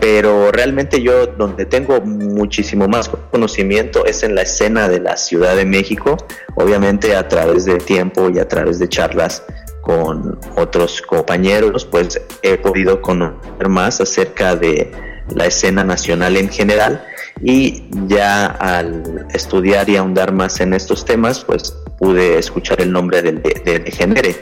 pero 0.00 0.50
realmente 0.50 1.00
yo 1.00 1.28
donde 1.28 1.64
tengo 1.64 2.00
muchísimo 2.00 2.88
más 2.88 3.08
conocimiento 3.30 4.04
es 4.04 4.24
en 4.24 4.34
la 4.34 4.42
escena 4.42 4.88
de 4.88 4.98
la 4.98 5.16
Ciudad 5.16 5.54
de 5.54 5.64
México, 5.64 6.16
obviamente 6.56 7.14
a 7.14 7.28
través 7.28 7.66
de 7.66 7.78
tiempo 7.78 8.28
y 8.28 8.40
a 8.40 8.48
través 8.48 8.80
de 8.80 8.88
charlas 8.88 9.44
con 9.80 10.40
otros 10.56 11.02
compañeros, 11.02 11.84
pues 11.84 12.20
he 12.42 12.58
podido 12.58 13.00
conocer 13.00 13.68
más 13.68 14.00
acerca 14.00 14.56
de 14.56 14.90
la 15.34 15.46
escena 15.46 15.84
nacional 15.84 16.36
en 16.36 16.48
general 16.48 17.04
y 17.40 17.84
ya 18.06 18.46
al 18.46 19.26
estudiar 19.32 19.88
y 19.88 19.96
ahondar 19.96 20.32
más 20.32 20.60
en 20.60 20.74
estos 20.74 21.04
temas, 21.04 21.44
pues 21.44 21.76
pude 22.02 22.36
escuchar 22.36 22.80
el 22.80 22.90
nombre 22.90 23.22
de, 23.22 23.30
de, 23.30 23.78
Degenere. 23.78 24.34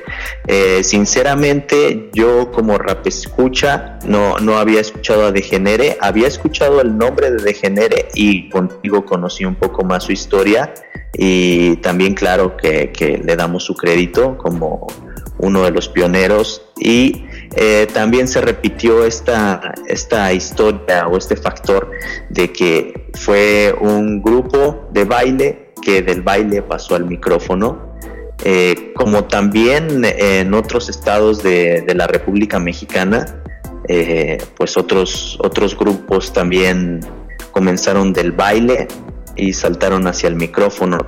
Eh, 0.46 0.83
sinceramente, 0.83 2.09
yo 2.14 2.51
como 2.53 2.79
rap 2.79 3.07
escucha 3.07 3.99
no, 4.07 4.38
no 4.38 4.57
había 4.57 4.81
escuchado 4.81 5.27
a 5.27 5.31
Degenere, 5.31 5.99
había 6.01 6.27
escuchado 6.27 6.81
el 6.81 6.96
nombre 6.96 7.31
de 7.31 7.42
Degenere 7.42 8.09
y 8.14 8.49
contigo 8.49 9.05
conocí 9.05 9.44
un 9.44 9.57
poco 9.57 9.85
más 9.85 10.05
su 10.05 10.12
historia. 10.12 10.73
Y 11.12 11.77
también 11.77 12.14
claro 12.14 12.57
que, 12.57 12.92
que 12.92 13.18
le 13.18 13.37
damos 13.37 13.64
su 13.64 13.75
crédito 13.75 14.38
como 14.38 14.87
uno 15.37 15.62
de 15.62 15.70
los 15.70 15.88
pioneros. 15.88 16.62
Y 16.79 17.27
eh, 17.57 17.87
también 17.92 18.27
se 18.27 18.40
repitió 18.40 19.05
esta, 19.05 19.75
esta 19.87 20.33
historia 20.33 21.09
o 21.09 21.18
este 21.18 21.37
factor 21.37 21.90
de 22.31 22.51
que 22.53 23.11
fue 23.14 23.75
un 23.81 24.23
grupo 24.23 24.88
de 24.92 25.05
baile 25.05 25.60
del 25.98 26.22
baile 26.22 26.62
pasó 26.62 26.94
al 26.94 27.05
micrófono, 27.07 27.96
eh, 28.44 28.92
como 28.94 29.24
también 29.24 30.03
en 30.05 30.55
otros 30.55 30.88
estados 30.88 31.42
de, 31.42 31.85
la 31.94 32.07
República 32.07 32.59
Mexicana, 32.59 33.42
eh, 33.88 34.38
pues 34.57 34.76
otros, 34.76 35.37
otros 35.42 35.76
grupos 35.76 36.33
también 36.33 37.00
comenzaron 37.50 38.12
del 38.12 38.33
baile 38.33 38.87
y 39.37 39.53
saltaron 39.53 40.07
hacia 40.07 40.29
el 40.29 40.37
micrófono. 40.37 40.98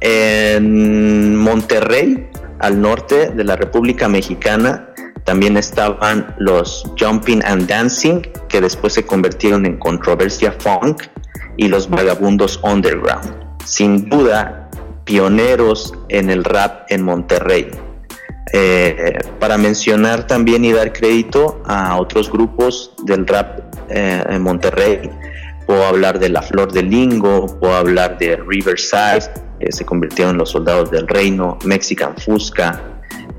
En 0.00 1.36
Monterrey, 1.36 2.28
al 2.58 2.80
norte 2.80 3.30
de 3.30 3.44
la 3.44 3.56
República 3.56 4.08
Mexicana, 4.08 4.88
también 5.24 5.56
estaban 5.56 6.34
los 6.38 6.84
Jumping 6.98 7.42
and 7.44 7.66
Dancing, 7.68 8.22
que 8.48 8.60
después 8.60 8.94
se 8.94 9.04
convirtieron 9.04 9.64
en 9.66 9.78
Controversia 9.78 10.52
Funk, 10.52 11.04
y 11.56 11.68
los 11.68 11.88
Vagabundos 11.88 12.58
Underground. 12.62 13.39
Sin 13.64 14.08
duda, 14.08 14.70
pioneros 15.04 15.94
en 16.08 16.30
el 16.30 16.44
rap 16.44 16.84
en 16.88 17.02
Monterrey. 17.02 17.70
Eh, 18.52 19.18
para 19.38 19.58
mencionar 19.58 20.26
también 20.26 20.64
y 20.64 20.72
dar 20.72 20.92
crédito 20.92 21.62
a 21.66 21.96
otros 21.98 22.30
grupos 22.30 22.92
del 23.04 23.26
rap 23.26 23.60
eh, 23.88 24.24
en 24.28 24.42
Monterrey, 24.42 25.08
puedo 25.66 25.84
hablar 25.84 26.18
de 26.18 26.28
La 26.30 26.42
Flor 26.42 26.72
del 26.72 26.90
Lingo, 26.90 27.46
puedo 27.60 27.74
hablar 27.74 28.18
de 28.18 28.36
Riverside, 28.36 29.30
que 29.60 29.70
se 29.70 29.84
convirtieron 29.84 30.32
en 30.32 30.38
los 30.38 30.50
soldados 30.50 30.90
del 30.90 31.06
reino, 31.06 31.58
Mexican 31.64 32.16
Fusca, 32.16 32.80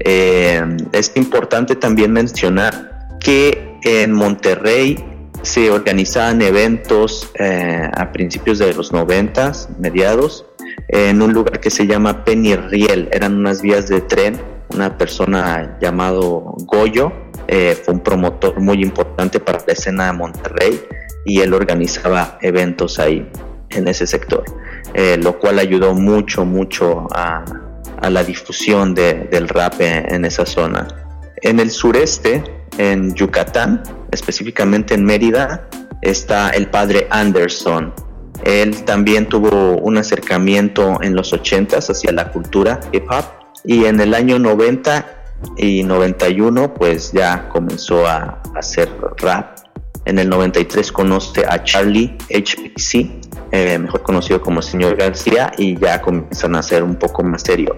eh, 0.04 0.78
es 0.92 1.12
importante 1.16 1.76
también 1.76 2.12
mencionar 2.12 3.08
que 3.20 3.78
en 3.84 4.14
Monterrey 4.14 5.11
se 5.42 5.72
organizaban 5.72 6.42
eventos 6.42 7.32
eh, 7.40 7.90
a 7.94 8.12
principios 8.12 8.60
de 8.60 8.74
los 8.74 8.92
noventas, 8.92 9.70
mediados, 9.80 10.46
en 10.88 11.22
un 11.22 11.34
lugar 11.34 11.60
que 11.60 11.70
se 11.70 11.88
llama 11.88 12.24
Penny 12.24 12.56
Riel. 12.56 13.10
Eran 13.12 13.38
unas 13.38 13.62
vías 13.62 13.88
de 13.88 14.02
tren. 14.02 14.40
Una 14.74 14.98
persona 14.98 15.78
llamado 15.82 16.56
Goyo 16.66 17.12
eh, 17.48 17.78
fue 17.84 17.96
un 17.96 18.00
promotor 18.00 18.60
muy 18.60 18.82
importante 18.82 19.40
para 19.40 19.60
la 19.66 19.74
escena 19.74 20.06
de 20.08 20.14
Monterrey 20.14 20.82
y 21.26 21.42
él 21.42 21.54
organizaba 21.54 22.38
eventos 22.42 22.98
ahí 22.98 23.30
en 23.70 23.88
ese 23.88 24.08
sector, 24.08 24.44
lo 25.20 25.40
cual 25.40 25.60
ayudó 25.60 25.94
mucho, 25.94 26.46
mucho 26.46 27.08
a 28.02 28.10
la 28.10 28.24
difusión 28.24 28.96
del 28.96 29.48
rap 29.48 29.76
en, 29.80 30.26
esa 30.26 30.46
zona. 30.46 30.88
En 31.42 31.60
el 31.60 31.70
sureste, 31.70 32.44
en 32.82 33.14
Yucatán, 33.14 33.84
específicamente 34.12 34.96
en 34.96 35.06
Mérida, 35.06 35.68
está 36.02 36.50
el 36.50 36.68
padre 36.68 37.08
Anderson. 37.12 37.94
Él 38.44 38.84
también 38.86 39.30
tuvo 39.30 39.78
un 39.78 39.98
acercamiento 39.98 40.98
en 41.04 41.16
los 41.16 41.32
80 41.32 41.78
hacia 41.78 42.12
la 42.12 42.32
cultura 42.32 42.80
hip 42.92 43.04
hop 43.10 43.26
y 43.64 43.86
en 43.86 44.00
el 44.00 44.16
año 44.16 44.40
90 44.40 45.06
y 45.58 45.84
91 45.84 46.74
pues 46.74 47.12
ya 47.12 47.50
comenzó 47.50 48.08
a 48.08 48.42
hacer 48.56 48.90
rap. 49.18 49.58
En 50.06 50.20
el 50.20 50.30
93 50.30 50.92
conoce 50.92 51.46
a 51.48 51.64
Charlie 51.64 52.18
HPC 52.30 53.22
eh, 53.54 53.78
mejor 53.78 54.02
conocido 54.02 54.42
como 54.42 54.62
Señor 54.62 54.96
García, 54.96 55.52
y 55.58 55.78
ya 55.78 56.02
comienzan 56.02 56.56
a 56.56 56.64
ser 56.64 56.84
un 56.84 56.96
poco 56.96 57.22
más 57.22 57.42
serio. 57.42 57.76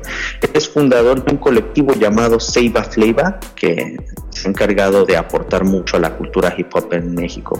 Es 0.53 0.69
fundador 0.69 1.25
de 1.25 1.31
un 1.31 1.39
colectivo 1.39 1.95
llamado 1.95 2.39
Seiba 2.39 2.83
Flavor, 2.83 3.39
que 3.55 3.97
se 4.29 4.47
ha 4.47 4.51
encargado 4.51 5.03
de 5.03 5.17
aportar 5.17 5.63
mucho 5.63 5.97
a 5.97 5.99
la 5.99 6.15
cultura 6.15 6.53
hip 6.55 6.67
hop 6.75 6.93
en 6.93 7.15
México. 7.15 7.59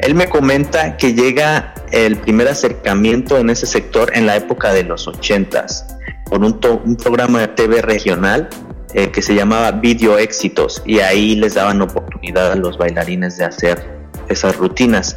Él 0.00 0.14
me 0.14 0.28
comenta 0.28 0.98
que 0.98 1.14
llega 1.14 1.72
el 1.90 2.16
primer 2.16 2.48
acercamiento 2.48 3.38
en 3.38 3.48
ese 3.48 3.64
sector 3.64 4.10
en 4.14 4.26
la 4.26 4.36
época 4.36 4.74
de 4.74 4.84
los 4.84 5.08
80s, 5.08 5.86
por 6.26 6.44
un 6.44 6.96
programa 6.96 7.40
de 7.40 7.48
TV 7.48 7.80
regional 7.80 8.50
eh, 8.94 9.10
que 9.10 9.22
se 9.22 9.34
llamaba 9.34 9.72
Video 9.72 10.18
Éxitos, 10.18 10.82
y 10.84 11.00
ahí 11.00 11.34
les 11.34 11.54
daban 11.54 11.80
oportunidad 11.82 12.52
a 12.52 12.56
los 12.56 12.78
bailarines 12.78 13.36
de 13.38 13.44
hacer 13.44 14.02
esas 14.28 14.56
rutinas. 14.56 15.16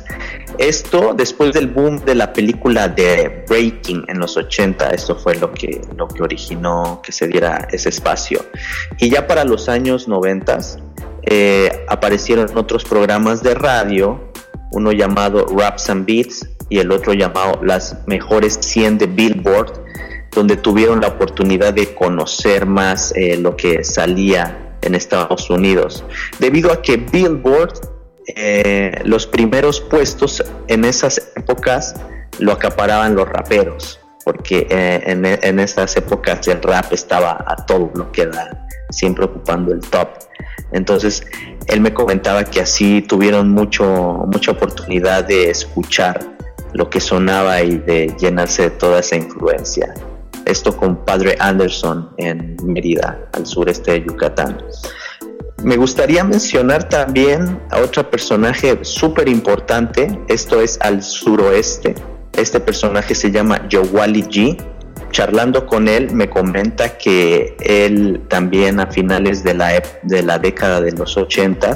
Esto 0.57 1.13
después 1.13 1.53
del 1.53 1.67
boom 1.67 2.03
de 2.05 2.15
la 2.15 2.31
película 2.31 2.87
de 2.87 3.43
Breaking 3.49 4.05
en 4.07 4.19
los 4.19 4.37
80, 4.37 4.89
esto 4.91 5.15
fue 5.15 5.35
lo 5.35 5.51
que, 5.51 5.81
lo 5.97 6.07
que 6.07 6.23
originó 6.23 7.01
que 7.03 7.11
se 7.11 7.27
diera 7.27 7.67
ese 7.71 7.89
espacio. 7.89 8.45
Y 8.99 9.09
ya 9.09 9.27
para 9.27 9.43
los 9.43 9.67
años 9.67 10.07
90 10.07 10.59
eh, 11.23 11.85
aparecieron 11.89 12.55
otros 12.55 12.85
programas 12.85 13.43
de 13.43 13.53
radio, 13.53 14.31
uno 14.71 14.91
llamado 14.91 15.45
Raps 15.47 15.89
and 15.89 16.05
Beats 16.05 16.47
y 16.69 16.79
el 16.79 16.91
otro 16.91 17.13
llamado 17.13 17.59
Las 17.63 17.97
Mejores 18.07 18.57
100 18.61 18.97
de 18.97 19.07
Billboard, 19.07 19.73
donde 20.35 20.57
tuvieron 20.57 21.01
la 21.01 21.07
oportunidad 21.07 21.73
de 21.73 21.95
conocer 21.95 22.65
más 22.65 23.13
eh, 23.15 23.37
lo 23.37 23.55
que 23.55 23.83
salía 23.83 24.77
en 24.81 24.93
Estados 24.93 25.49
Unidos. 25.49 26.03
Debido 26.39 26.71
a 26.71 26.81
que 26.81 26.97
Billboard 26.97 27.95
eh, 28.27 29.01
los 29.05 29.27
primeros 29.27 29.79
puestos 29.81 30.43
en 30.67 30.83
esas 30.83 31.31
épocas 31.35 31.95
lo 32.39 32.51
acaparaban 32.51 33.15
los 33.15 33.29
raperos, 33.29 33.99
porque 34.23 34.67
eh, 34.69 35.01
en, 35.05 35.59
esas 35.59 35.95
épocas 35.95 36.47
el 36.47 36.61
rap 36.61 36.91
estaba 36.91 37.43
a 37.47 37.55
todo 37.65 37.91
lo 37.93 38.11
siempre 38.89 39.25
ocupando 39.25 39.73
el 39.73 39.79
top. 39.79 40.09
Entonces, 40.71 41.23
él 41.67 41.81
me 41.81 41.93
comentaba 41.93 42.43
que 42.43 42.59
así 42.59 43.01
tuvieron 43.01 43.49
mucho, 43.51 43.85
mucha 44.31 44.51
oportunidad 44.51 45.23
de 45.23 45.49
escuchar 45.49 46.35
lo 46.73 46.89
que 46.89 46.99
sonaba 46.99 47.61
y 47.61 47.77
de 47.77 48.13
llenarse 48.19 48.63
de 48.63 48.69
toda 48.71 48.99
esa 48.99 49.15
influencia. 49.15 49.93
Esto 50.45 50.75
con 50.75 51.03
Padre 51.05 51.35
Anderson 51.39 52.11
en 52.17 52.55
Mérida, 52.63 53.27
al 53.33 53.45
sureste 53.45 53.93
de 53.93 54.05
Yucatán. 54.05 54.57
Me 55.63 55.77
gustaría 55.77 56.23
mencionar 56.23 56.87
también 56.89 57.59
a 57.71 57.79
otro 57.79 58.09
personaje 58.09 58.77
súper 58.83 59.27
importante, 59.27 60.19
esto 60.27 60.61
es 60.61 60.79
al 60.81 61.01
suroeste. 61.01 61.95
Este 62.33 62.59
personaje 62.59 63.15
se 63.15 63.31
llama 63.31 63.67
Yowali 63.67 64.23
G. 64.23 64.57
Charlando 65.11 65.65
con 65.65 65.87
él 65.87 66.13
me 66.13 66.29
comenta 66.29 66.97
que 66.97 67.55
él 67.61 68.21
también 68.27 68.79
a 68.79 68.87
finales 68.87 69.43
de 69.43 69.53
la, 69.53 69.81
de 70.03 70.21
la 70.21 70.37
década 70.37 70.81
de 70.81 70.91
los 70.91 71.15
80 71.17 71.75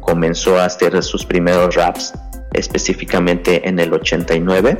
comenzó 0.00 0.58
a 0.58 0.66
hacer 0.66 1.02
sus 1.02 1.26
primeros 1.26 1.74
raps, 1.74 2.12
específicamente 2.52 3.66
en 3.68 3.78
el 3.78 3.92
89. 3.92 4.78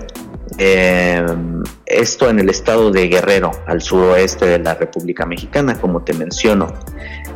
Em, 0.59 1.62
esto 1.85 2.31
en 2.31 2.38
el 2.38 2.49
estado 2.49 2.90
de 2.90 3.09
Guerrero, 3.09 3.51
al 3.66 3.83
suroeste 3.83 4.47
de 4.47 4.59
la 4.59 4.75
República 4.75 5.27
Mexicana, 5.27 5.79
como 5.79 6.03
te 6.03 6.14
menciono. 6.14 6.73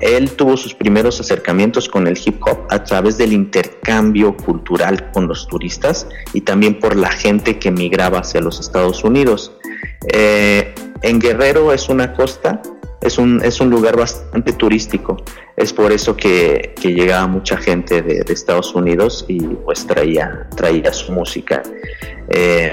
Él 0.00 0.30
tuvo 0.32 0.56
sus 0.56 0.74
primeros 0.74 1.20
acercamientos 1.20 1.88
con 1.88 2.06
el 2.06 2.18
hip 2.24 2.40
hop 2.46 2.66
a 2.70 2.82
través 2.82 3.18
del 3.18 3.34
intercambio 3.34 4.34
cultural 4.34 5.10
con 5.12 5.28
los 5.28 5.46
turistas 5.46 6.06
y 6.32 6.40
también 6.40 6.78
por 6.78 6.96
la 6.96 7.10
gente 7.10 7.58
que 7.58 7.70
migraba 7.70 8.20
hacia 8.20 8.40
los 8.40 8.58
Estados 8.58 9.04
Unidos. 9.04 9.52
Eh, 10.08 10.74
en 11.02 11.18
Guerrero 11.18 11.72
es 11.72 11.90
una 11.90 12.14
costa, 12.14 12.62
es 13.00 13.18
un, 13.18 13.42
es 13.42 13.60
un 13.60 13.70
lugar 13.70 13.96
bastante 13.96 14.52
turístico. 14.52 15.16
Es 15.56 15.72
por 15.72 15.92
eso 15.92 16.16
que, 16.16 16.74
llegaba 16.82 17.26
mucha 17.26 17.56
gente 17.56 18.02
de, 18.02 18.24
Estados 18.32 18.74
Unidos 18.74 19.24
y 19.28 19.40
pues 19.40 19.86
traía, 19.86 20.48
traía 20.56 20.92
su 20.92 21.12
música. 21.12 21.62
Eh, 22.28 22.72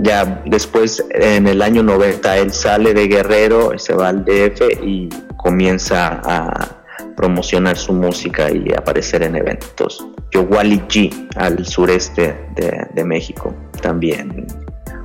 ya 0.00 0.42
después, 0.46 1.04
en 1.10 1.46
el 1.46 1.62
año 1.62 1.82
90, 1.82 2.38
él 2.38 2.52
sale 2.52 2.94
de 2.94 3.06
Guerrero, 3.06 3.78
se 3.78 3.94
va 3.94 4.08
al 4.08 4.24
DF 4.24 4.82
y 4.82 5.08
comienza 5.36 6.20
a 6.24 6.84
promocionar 7.16 7.76
su 7.76 7.92
música 7.92 8.50
y 8.50 8.72
aparecer 8.72 9.22
en 9.22 9.36
eventos. 9.36 10.04
Yowali 10.32 10.80
G 10.88 11.28
al 11.36 11.64
sureste 11.64 12.34
de, 12.56 13.04
México, 13.04 13.54
también 13.80 14.46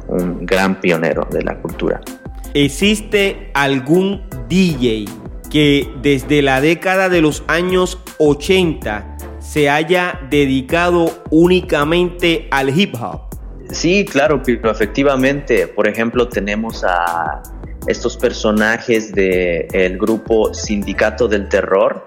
un 0.08 0.45
gran 0.45 0.80
pionero 0.80 1.28
de 1.30 1.43
la 1.43 1.56
cultura. 1.62 2.01
¿Existe 2.56 3.52
algún 3.54 4.24
DJ 4.47 5.06
que 5.52 5.88
desde 6.02 6.41
la 6.41 6.62
década 6.62 7.08
de 7.08 7.22
los 7.22 7.43
años 7.47 8.00
80 8.18 9.18
se 9.39 9.70
haya 9.70 10.20
dedicado 10.32 11.24
únicamente 11.30 12.47
al 12.50 12.78
hip 12.78 12.95
hop? 13.00 13.22
Sí, 13.70 14.04
claro, 14.04 14.41
pero 14.43 14.72
efectivamente, 14.72 15.68
por 15.68 15.88
ejemplo, 15.88 16.28
tenemos 16.28 16.84
a 16.84 17.43
estos 17.86 18.18
personajes 18.18 19.12
del 19.14 19.97
grupo 20.00 20.52
Sindicato 20.52 21.28
del 21.28 21.47
Terror, 21.50 22.04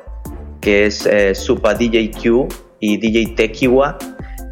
que 0.61 0.87
es 0.87 1.07
eh, 1.07 1.37
Supa 1.37 1.75
DJ 1.75 2.11
Q 2.11 2.49
y 2.81 2.97
DJ 2.97 3.35
Tequiwa, 3.37 3.97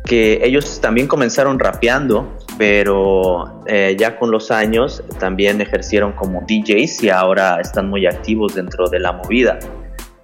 que 0.04 0.40
ellos 0.44 0.80
también 0.80 1.08
comenzaron 1.08 1.58
rapeando, 1.58 2.36
pero 2.60 3.62
eh, 3.66 3.96
ya 3.98 4.18
con 4.18 4.30
los 4.30 4.50
años 4.50 5.02
también 5.18 5.62
ejercieron 5.62 6.12
como 6.12 6.42
DJs 6.42 7.04
y 7.04 7.08
ahora 7.08 7.58
están 7.58 7.88
muy 7.88 8.04
activos 8.04 8.54
dentro 8.54 8.86
de 8.90 9.00
la 9.00 9.12
movida. 9.12 9.58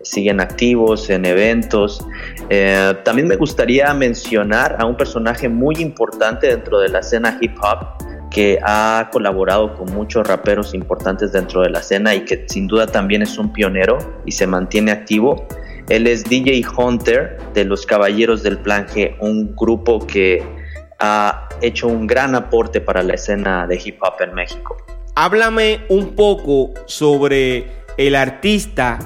Siguen 0.03 0.41
activos 0.41 1.09
en 1.09 1.25
eventos. 1.25 2.07
Eh, 2.51 2.93
también 3.05 3.27
me 3.27 3.37
gustaría 3.37 3.95
mencionar 3.95 4.77
a 4.79 4.85
un 4.85 4.99
personaje 4.99 5.49
muy 5.49 5.77
importante 5.77 6.49
dentro 6.49 6.79
de 6.79 6.91
la 6.91 6.99
escena 6.99 7.39
hip 7.41 7.55
hop, 7.63 8.29
que 8.31 8.59
ha 8.63 9.09
colaborado 9.11 9.75
con 9.75 9.95
muchos 9.95 10.29
raperos 10.29 10.75
importantes 10.75 11.33
dentro 11.33 11.63
de 11.63 11.71
la 11.71 11.79
escena 11.79 12.15
y 12.15 12.27
que 12.27 12.45
sin 12.49 12.67
duda 12.67 12.87
también 12.87 13.23
es 13.23 13.39
un 13.39 13.51
pionero 13.51 13.97
y 14.27 14.33
se 14.33 14.47
mantiene 14.47 14.93
activo. 14.93 15.49
Él 15.89 16.07
es 16.07 16.23
DJ 16.23 16.63
Hunter 16.77 17.39
de 17.55 17.65
los 17.65 17.87
Caballeros 17.87 18.43
del 18.43 18.59
Plan 18.59 18.87
un 19.21 19.57
grupo 19.57 20.07
que 20.07 20.56
ha 20.99 21.49
hecho 21.61 21.89
un 21.89 22.07
gran 22.07 22.35
aporte 22.35 22.81
para 22.81 23.03
la 23.03 23.13
escena 23.15 23.67
de 23.67 23.79
hip 23.83 23.99
hop 24.03 24.15
en 24.21 24.35
México. 24.35 24.77
Háblame 25.15 25.81
un 25.89 26.15
poco 26.15 26.73
sobre 26.87 27.67
el 27.97 28.15
artista 28.15 28.99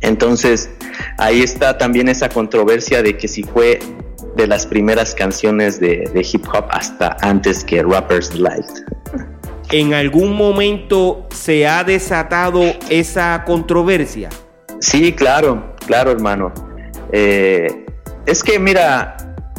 entonces, 0.00 0.68
ahí 1.18 1.42
está 1.42 1.78
también 1.78 2.08
esa 2.08 2.28
controversia 2.28 3.00
de 3.02 3.16
que 3.16 3.28
si 3.28 3.44
fue 3.44 3.78
de 4.36 4.46
las 4.46 4.66
primeras 4.66 5.14
canciones 5.14 5.80
de, 5.80 6.28
hip 6.32 6.46
hop 6.52 6.66
hasta 6.70 7.16
antes 7.20 7.64
que 7.64 7.82
Rappers 7.82 8.30
Delight. 8.30 8.66
¿En 9.70 9.94
algún 9.94 10.34
momento 10.34 11.26
se 11.30 11.66
ha 11.66 11.84
desatado 11.84 12.62
esa 12.90 13.44
controversia? 13.44 14.28
Sí, 14.80 15.12
claro, 15.12 15.74
claro, 15.86 16.10
hermano. 16.10 16.52
Eh, 17.12 17.86
es 18.26 18.42
que, 18.42 18.58
mira, 18.58 19.16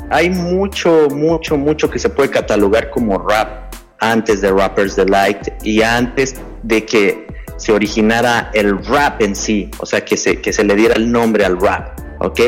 hay 0.09 0.29
mucho, 0.29 1.07
mucho, 1.09 1.57
mucho 1.57 1.89
que 1.89 1.99
se 1.99 2.09
puede 2.09 2.29
catalogar 2.29 2.89
como 2.91 3.17
rap 3.17 3.73
antes 3.99 4.41
de 4.41 4.51
Rappers 4.51 4.95
Delight 4.95 5.63
y 5.63 5.81
antes 5.81 6.35
de 6.63 6.85
que 6.85 7.25
se 7.57 7.71
originara 7.71 8.51
el 8.53 8.83
rap 8.85 9.21
en 9.21 9.35
sí, 9.35 9.71
o 9.79 9.85
sea, 9.85 10.03
que 10.03 10.17
se, 10.17 10.41
que 10.41 10.51
se 10.51 10.63
le 10.63 10.75
diera 10.75 10.95
el 10.95 11.11
nombre 11.11 11.45
al 11.45 11.59
rap, 11.59 11.99
¿ok? 12.19 12.39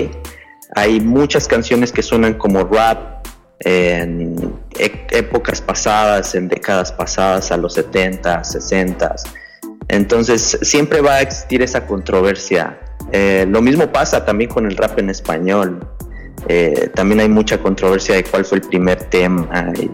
Hay 0.76 1.00
muchas 1.00 1.48
canciones 1.48 1.92
que 1.92 2.04
suenan 2.04 2.34
como 2.36 2.64
rap 2.66 3.17
en 3.60 4.54
e, 4.78 5.08
épocas 5.12 5.62
pasadas, 5.62 6.36
en 6.36 6.48
décadas 6.48 6.92
pasadas, 6.92 7.52
a 7.52 7.58
los 7.58 7.74
70, 7.74 8.44
60. 8.44 9.16
Entonces 9.88 10.60
siempre 10.62 11.02
va 11.02 11.16
a 11.16 11.22
existir 11.22 11.62
esa 11.62 11.86
controversia. 11.86 12.80
Eh, 13.12 13.46
lo 13.48 13.62
mismo 13.62 13.92
pasa 13.92 14.26
también 14.26 14.50
con 14.50 14.66
el 14.66 14.76
rap 14.76 15.00
en 15.00 15.10
español. 15.10 15.88
Eh, 16.48 16.90
también 16.94 17.20
hay 17.20 17.30
mucha 17.30 17.58
controversia 17.58 18.16
de 18.16 18.24
cuál 18.24 18.46
fue 18.46 18.60
el 18.60 18.68
primer 18.68 19.04
tema 19.06 19.72
y, 19.80 19.90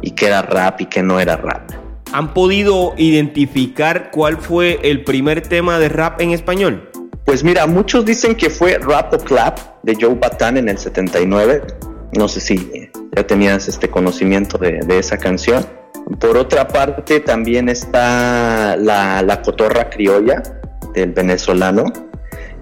y 0.00 0.10
qué 0.12 0.26
era 0.26 0.42
rap 0.42 0.80
y 0.80 0.86
qué 0.86 1.02
no 1.02 1.20
era 1.20 1.36
rap. 1.36 1.70
¿Han 2.12 2.32
podido 2.32 2.94
identificar 2.96 4.10
cuál 4.10 4.38
fue 4.38 4.80
el 4.82 5.04
primer 5.04 5.42
tema 5.42 5.78
de 5.78 5.88
rap 5.90 6.20
en 6.20 6.30
español? 6.30 6.90
Pues 7.28 7.44
mira, 7.44 7.66
muchos 7.66 8.06
dicen 8.06 8.34
que 8.34 8.48
fue 8.48 8.78
Rap 8.78 9.12
o 9.12 9.18
Clap 9.18 9.58
de 9.82 9.94
Joe 10.00 10.14
Batan 10.14 10.56
en 10.56 10.70
el 10.70 10.78
79. 10.78 11.62
No 12.12 12.28
sé 12.28 12.40
si 12.40 12.90
ya 13.14 13.26
tenías 13.26 13.68
este 13.68 13.88
conocimiento 13.88 14.58
de, 14.58 14.98
esa 14.98 15.18
canción. 15.18 15.66
Por 16.20 16.36
otra 16.36 16.68
parte, 16.68 17.20
también 17.20 17.68
está 17.68 18.76
la, 18.76 19.42
cotorra 19.44 19.90
criolla 19.90 20.42
del 20.94 21.12
venezolano, 21.12 21.84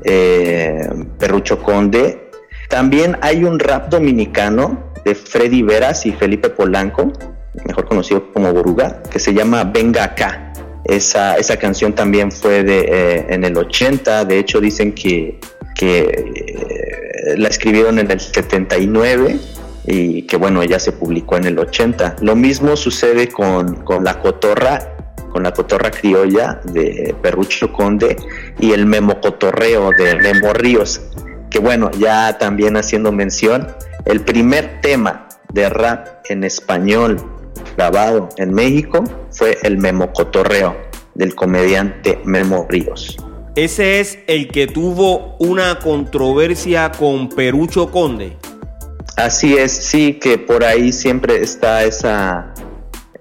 eh, 0.05 0.89
Perrucho 1.19 1.63
Conde. 1.63 2.31
También 2.69 3.17
hay 3.23 3.45
un 3.45 3.59
rap 3.59 3.89
dominicano 3.89 4.93
de 5.05 5.15
Freddy 5.15 5.63
Veras 5.63 6.05
y 6.07 6.13
Felipe 6.13 6.51
Polanco, 6.51 7.13
mejor 7.65 7.87
conocido 7.87 8.33
como 8.33 8.53
Boruga, 8.53 9.03
que 9.05 9.21
se 9.21 9.33
llama 9.33 9.63
Venga 9.63 10.05
acá. 10.05 10.53
Esa, 10.85 11.37
esa 11.37 11.57
canción 11.57 11.95
también 11.95 12.31
fue 12.31 12.63
de, 12.63 12.81
eh, 12.81 13.27
en 13.29 13.45
el 13.45 13.57
80, 13.57 14.25
de 14.25 14.39
hecho 14.39 14.61
dicen 14.61 14.93
que, 14.93 15.39
que 15.77 16.01
eh, 16.01 17.35
la 17.37 17.49
escribieron 17.49 17.99
en 17.99 18.11
el 18.11 18.19
79 18.19 19.39
y 19.87 20.23
que 20.23 20.37
bueno, 20.37 20.63
ella 20.63 20.81
se 20.81 20.93
publicó 20.93 21.37
en 21.37 21.45
el 21.45 21.59
80. 21.59 22.17
Lo 22.23 22.35
mismo 22.35 22.77
sucede 22.77 23.29
con, 23.29 23.77
con 23.85 24.03
la 24.03 24.21
cotorra 24.21 24.93
con 25.31 25.43
la 25.43 25.53
cotorra 25.53 25.91
criolla 25.91 26.63
de 26.65 27.15
Perrucho 27.21 27.71
Conde 27.71 28.17
y 28.59 28.73
el 28.73 28.87
Memo 28.87 29.21
Cotorreo 29.21 29.91
de 29.91 30.17
Memo 30.17 30.55
Ríos, 30.55 31.03
que 31.51 31.59
bueno, 31.59 31.91
ya 31.91 32.39
también 32.39 32.79
haciendo 32.79 33.13
mención, 33.13 33.69
el 34.07 34.23
primer 34.23 34.81
tema 34.81 35.29
de 35.53 35.69
rap 35.69 36.25
en 36.31 36.43
español 36.43 37.23
grabado 37.77 38.31
en 38.39 38.55
México 38.55 39.05
fue 39.31 39.59
el 39.63 39.77
Memo 39.77 40.11
Cotorreo 40.15 40.75
del 41.15 41.35
comediante 41.35 42.19
Memo 42.25 42.67
Ríos. 42.67 43.19
Ese 43.57 44.01
es 44.01 44.19
el 44.27 44.49
que 44.49 44.67
tuvo 44.67 45.35
una 45.39 45.79
controversia 45.79 46.93
con 46.93 47.31
Perucho 47.31 47.91
Conde. 47.91 48.37
Así 49.17 49.57
es, 49.57 49.73
sí, 49.73 50.13
que 50.21 50.37
por 50.37 50.63
ahí 50.63 50.93
siempre 50.93 51.41
está 51.41 51.83
esa, 51.85 52.53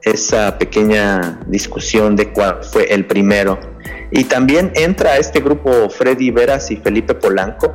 esa 0.02 0.58
pequeña 0.58 1.40
discusión 1.48 2.18
de 2.18 2.34
cuál 2.34 2.62
fue 2.66 2.94
el 2.94 3.06
primero. 3.06 3.58
Y 4.12 4.26
también 4.26 4.74
entra 4.76 5.16
este 5.16 5.40
grupo 5.40 5.90
Freddy 5.90 6.32
Veras 6.32 6.70
y 6.70 6.76
Felipe 6.76 7.14
Polanco 7.14 7.74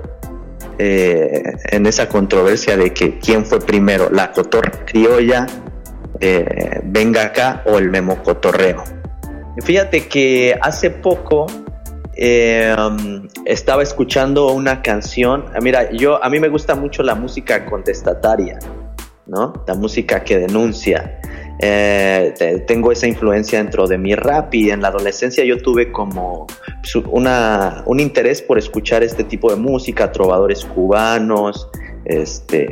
eh, 0.78 1.42
en 1.70 1.86
esa 1.86 2.10
controversia 2.10 2.76
de 2.76 2.92
que 2.92 3.18
quién 3.18 3.46
fue 3.46 3.60
primero, 3.60 4.10
la 4.10 4.32
cotorra 4.32 4.84
criolla 4.84 5.46
eh, 6.20 6.80
venga 6.84 7.22
acá 7.22 7.62
o 7.64 7.78
el 7.78 7.88
Memo 7.88 8.22
Cotorreo. 8.22 8.84
Fíjate 9.62 10.08
que 10.08 10.58
hace 10.60 10.90
poco 10.90 11.46
um, 12.20 13.28
estaba 13.46 13.82
escuchando 13.82 14.52
una 14.52 14.82
canción. 14.82 15.46
Mira, 15.62 15.90
yo 15.92 16.22
a 16.22 16.28
mí 16.28 16.38
me 16.38 16.48
gusta 16.48 16.74
mucho 16.74 17.02
la 17.02 17.14
música 17.14 17.64
contestataria, 17.64 18.58
¿no? 19.26 19.52
La 19.66 19.74
música 19.74 20.22
que 20.22 20.38
denuncia. 20.38 21.18
Eh, 21.62 22.62
tengo 22.66 22.90
esa 22.90 23.06
influencia 23.06 23.58
dentro 23.58 23.86
de 23.86 23.98
mi 23.98 24.14
rap 24.14 24.54
y 24.54 24.70
en 24.70 24.80
la 24.80 24.88
adolescencia 24.88 25.44
yo 25.44 25.58
tuve 25.58 25.92
como 25.92 26.46
una, 27.10 27.82
un 27.84 28.00
interés 28.00 28.40
por 28.40 28.58
escuchar 28.58 29.02
este 29.02 29.24
tipo 29.24 29.50
de 29.50 29.56
música, 29.56 30.10
trovadores 30.10 30.64
cubanos, 30.64 31.68
este, 32.06 32.66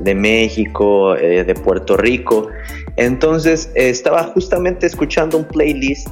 de 0.00 0.14
México, 0.14 1.16
eh, 1.16 1.44
de 1.44 1.54
Puerto 1.54 1.96
Rico. 1.96 2.48
Entonces 2.96 3.70
eh, 3.74 3.90
estaba 3.90 4.24
justamente 4.24 4.86
escuchando 4.86 5.38
un 5.38 5.44
playlist 5.44 6.08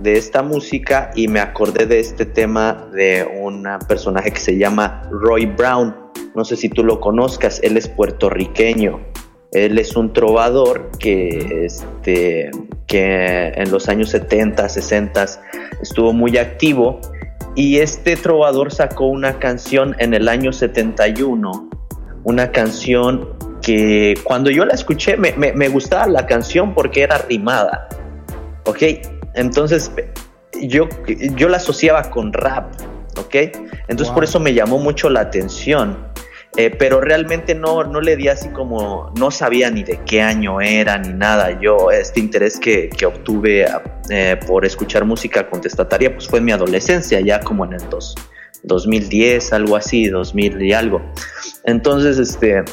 de 0.00 0.16
esta 0.16 0.42
música 0.42 1.10
y 1.14 1.28
me 1.28 1.40
acordé 1.40 1.86
de 1.86 2.00
este 2.00 2.26
tema 2.26 2.88
de 2.92 3.26
un 3.40 3.66
personaje 3.88 4.30
que 4.30 4.40
se 4.40 4.56
llama 4.56 5.08
Roy 5.10 5.46
Brown. 5.46 5.94
No 6.34 6.44
sé 6.44 6.56
si 6.56 6.68
tú 6.68 6.84
lo 6.84 7.00
conozcas, 7.00 7.60
él 7.62 7.76
es 7.76 7.88
puertorriqueño. 7.88 9.00
Él 9.52 9.78
es 9.78 9.96
un 9.96 10.12
trovador 10.12 10.90
que, 10.98 11.64
este, 11.64 12.50
que 12.86 13.52
en 13.54 13.70
los 13.70 13.88
años 13.88 14.10
70, 14.10 14.68
60 14.68 15.26
estuvo 15.80 16.12
muy 16.12 16.36
activo 16.36 17.00
y 17.54 17.78
este 17.78 18.16
trovador 18.16 18.72
sacó 18.72 19.06
una 19.06 19.38
canción 19.38 19.96
en 19.98 20.12
el 20.14 20.28
año 20.28 20.52
71 20.52 21.70
una 22.26 22.50
canción 22.50 23.28
que 23.62 24.14
cuando 24.24 24.50
yo 24.50 24.64
la 24.64 24.74
escuché 24.74 25.16
me, 25.16 25.32
me, 25.32 25.68
gustaba 25.68 26.08
la 26.08 26.26
canción 26.26 26.74
porque 26.74 27.02
era 27.02 27.18
rimada, 27.18 27.88
¿ok? 28.64 28.82
Entonces 29.36 29.90
yo, 30.60 30.88
yo 31.36 31.48
la 31.48 31.58
asociaba 31.58 32.10
con 32.10 32.32
rap, 32.32 32.74
¿ok? 33.18 33.34
Entonces 33.88 34.12
por 34.12 34.24
eso 34.24 34.40
me 34.40 34.54
llamó 34.54 34.78
mucho 34.78 35.08
la 35.08 35.20
atención. 35.20 36.08
eh, 36.56 36.70
pero 36.70 37.02
realmente 37.02 37.54
no, 37.54 37.84
no 37.84 38.00
le 38.00 38.16
di 38.16 38.28
así 38.28 38.48
como, 38.48 39.12
no 39.18 39.30
sabía 39.30 39.70
ni 39.70 39.82
de 39.84 40.00
qué 40.06 40.22
año 40.22 40.60
era 40.62 40.96
ni 40.96 41.12
nada. 41.12 41.60
Yo, 41.60 41.90
este 41.90 42.18
interés 42.18 42.58
que, 42.58 42.88
que 42.88 43.04
obtuve 43.04 43.66
eh, 44.08 44.40
por 44.46 44.64
escuchar 44.64 45.04
música 45.04 45.48
contestataria, 45.50 46.14
pues 46.14 46.26
fue 46.26 46.38
en 46.38 46.46
mi 46.46 46.52
adolescencia, 46.52 47.20
ya 47.20 47.40
como 47.40 47.66
en 47.66 47.74
el 47.74 47.88
dos, 47.90 48.14
2010, 48.62 49.52
algo 49.52 49.76
así, 49.76 50.08
2000 50.08 50.62
y 50.62 50.72
algo. 50.72 51.02
Entonces, 51.64 52.18
este, 52.18 52.64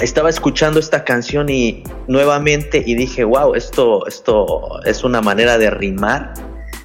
estaba 0.00 0.30
escuchando 0.30 0.80
esta 0.80 1.04
canción 1.04 1.48
y 1.48 1.84
nuevamente 2.08 2.82
y 2.84 2.94
dije, 2.94 3.24
wow, 3.24 3.54
esto, 3.54 4.06
esto 4.06 4.80
es 4.84 5.04
una 5.04 5.20
manera 5.20 5.58
de 5.58 5.70
rimar 5.70 6.34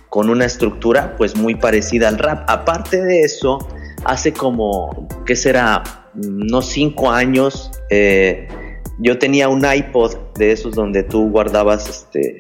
con 0.10 0.30
una 0.30 0.46
estructura 0.46 1.16
pues 1.18 1.36
muy 1.36 1.56
parecida 1.56 2.08
al 2.08 2.18
rap. 2.18 2.50
Aparte 2.50 3.02
de 3.02 3.22
eso, 3.22 3.68
hace 4.06 4.34
como, 4.34 5.08
¿qué 5.26 5.36
será? 5.36 5.84
unos 6.18 6.68
cinco 6.68 7.12
años, 7.12 7.72
eh, 7.90 8.48
yo 9.00 9.20
tenía 9.20 9.50
un 9.50 9.64
iPod 9.64 10.16
de 10.36 10.52
esos 10.52 10.74
donde 10.74 11.04
tú 11.04 11.30
guardabas 11.30 11.88
este, 11.88 12.40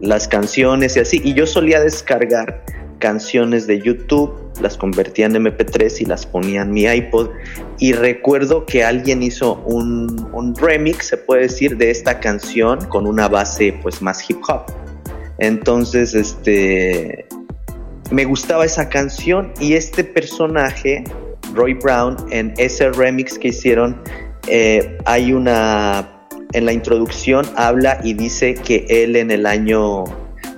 las 0.00 0.28
canciones 0.28 0.96
y 0.96 1.00
así, 1.00 1.20
y 1.24 1.32
yo 1.34 1.46
solía 1.46 1.80
descargar 1.80 2.64
canciones 2.98 3.66
de 3.66 3.80
YouTube, 3.80 4.32
las 4.60 4.76
convertía 4.76 5.26
en 5.26 5.34
MP3 5.34 6.00
y 6.00 6.04
las 6.04 6.26
ponía 6.26 6.62
en 6.62 6.72
mi 6.72 6.84
iPod. 6.84 7.30
Y 7.78 7.92
recuerdo 7.92 8.66
que 8.66 8.84
alguien 8.84 9.22
hizo 9.22 9.62
un, 9.66 10.28
un, 10.32 10.54
remix, 10.54 11.08
se 11.08 11.16
puede 11.16 11.42
decir, 11.42 11.76
de 11.76 11.90
esta 11.90 12.20
canción 12.20 12.84
con 12.86 13.06
una 13.06 13.28
base 13.28 13.78
pues 13.82 14.00
más 14.02 14.28
hip 14.28 14.38
hop. 14.48 14.72
Entonces, 15.38 16.14
este, 16.14 17.26
me 18.10 18.24
gustaba 18.24 18.64
esa 18.64 18.88
canción 18.88 19.52
y 19.60 19.74
este 19.74 20.04
personaje 20.04 21.04
Roy 21.54 21.74
Brown, 21.74 22.16
en 22.30 22.54
ese 22.56 22.90
remix 22.90 23.38
que 23.38 23.48
hicieron, 23.48 24.00
eh, 24.48 24.98
hay 25.04 25.32
una, 25.32 26.26
en 26.52 26.64
la 26.66 26.72
introducción 26.72 27.46
habla 27.56 28.00
y 28.02 28.14
dice 28.14 28.54
que 28.54 28.86
él 28.88 29.16
en 29.16 29.30
el 29.30 29.46
año, 29.46 30.04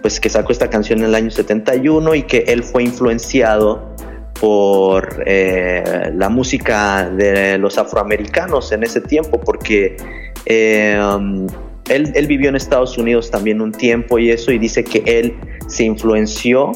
pues 0.03 0.21
que 0.21 0.29
sacó 0.29 0.53
esta 0.53 0.69
canción 0.69 1.01
en 1.01 1.07
el 1.07 1.15
año 1.15 1.31
71 1.31 2.15
y 2.15 2.23
que 2.23 2.39
él 2.49 2.63
fue 2.63 2.85
influenciado 2.85 3.95
por 4.41 5.23
eh, 5.27 6.13
la 6.15 6.29
música 6.29 7.09
de 7.09 7.59
los 7.59 7.79
afroamericanos 7.79 8.73
en 8.73 8.83
ese 8.83 9.01
tiempo, 9.01 9.41
porque 9.41 9.97
eh, 10.45 11.01
um, 11.01 11.47
él, 11.89 12.27
vivió 12.27 12.49
en 12.49 12.57
Estados 12.57 12.99
Unidos 12.99 13.31
también 13.31 13.61
un 13.61 13.73
tiempo 13.73 14.19
y 14.19 14.31
eso, 14.31 14.53
y 14.53 14.59
dice 14.59 14.85
que 14.85 15.03
él 15.07 15.37
se 15.67 15.85
influenció 15.85 16.73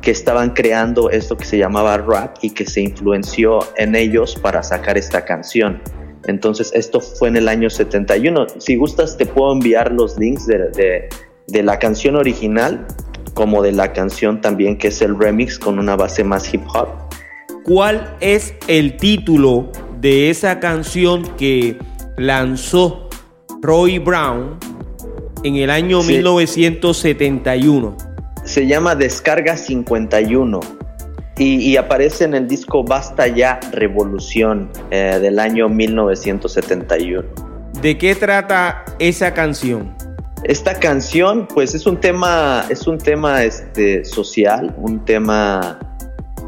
que 0.00 0.10
estaban 0.10 0.50
creando 0.50 1.08
esto 1.08 1.36
que 1.36 1.46
se 1.46 1.56
llamaba 1.56 1.96
rap 1.96 2.36
y 2.42 2.50
que 2.50 2.66
se 2.66 2.82
influenció 2.82 3.60
en 3.76 3.94
ellos 3.94 4.36
para 4.36 4.62
sacar 4.62 4.98
esta 4.98 5.24
canción. 5.24 5.80
Entonces 6.26 6.72
esto 6.74 7.00
fue 7.00 7.28
en 7.28 7.36
el 7.36 7.48
año 7.48 7.70
71. 7.70 8.46
Si 8.58 8.76
gustas 8.76 9.16
te 9.16 9.26
puedo 9.26 9.52
enviar 9.52 9.92
los 9.92 10.18
links 10.18 10.46
de, 10.46 11.08
la 11.48 11.78
canción 11.78 12.16
original 12.16 12.86
como 13.34 13.62
de 13.62 13.72
la 13.72 13.92
canción 13.92 14.40
también 14.40 14.78
que 14.78 14.88
es 14.88 15.02
el 15.02 15.18
remix 15.18 15.58
con 15.58 15.78
una 15.78 15.96
base 15.96 16.24
más 16.24 16.52
hip 16.52 16.62
hop. 16.72 16.88
¿Cuál 17.64 18.16
es 18.20 18.54
el 18.68 18.96
título 18.96 19.70
de 20.00 20.30
esa 20.30 20.60
canción 20.60 21.22
que 21.36 21.76
lanzó 22.16 23.08
Roy 23.62 23.98
Brown 23.98 24.58
en 25.42 25.56
el 25.56 25.70
año 25.70 26.02
1971? 26.02 27.96
se 28.44 28.66
llama 28.66 28.94
Descarga 28.94 29.56
51 29.56 30.60
y, 31.36 31.76
aparece 31.76 32.24
en 32.24 32.34
el 32.34 32.46
disco 32.46 32.84
Basta 32.84 33.26
Ya 33.26 33.58
Revolución 33.72 34.70
eh, 34.92 35.18
del 35.20 35.40
año 35.40 35.68
1971. 35.68 37.24
¿De 37.82 37.98
qué 37.98 38.14
trata 38.14 38.84
esa 39.00 39.34
canción? 39.34 39.96
Esta 40.44 40.74
canción, 40.74 41.48
pues 41.48 41.74
es 41.74 41.86
un 41.86 41.98
tema, 41.98 42.66
es 42.68 42.86
un 42.86 42.98
tema 42.98 43.44
este, 43.44 44.04
social, 44.04 44.74
un 44.76 45.02
tema 45.02 45.78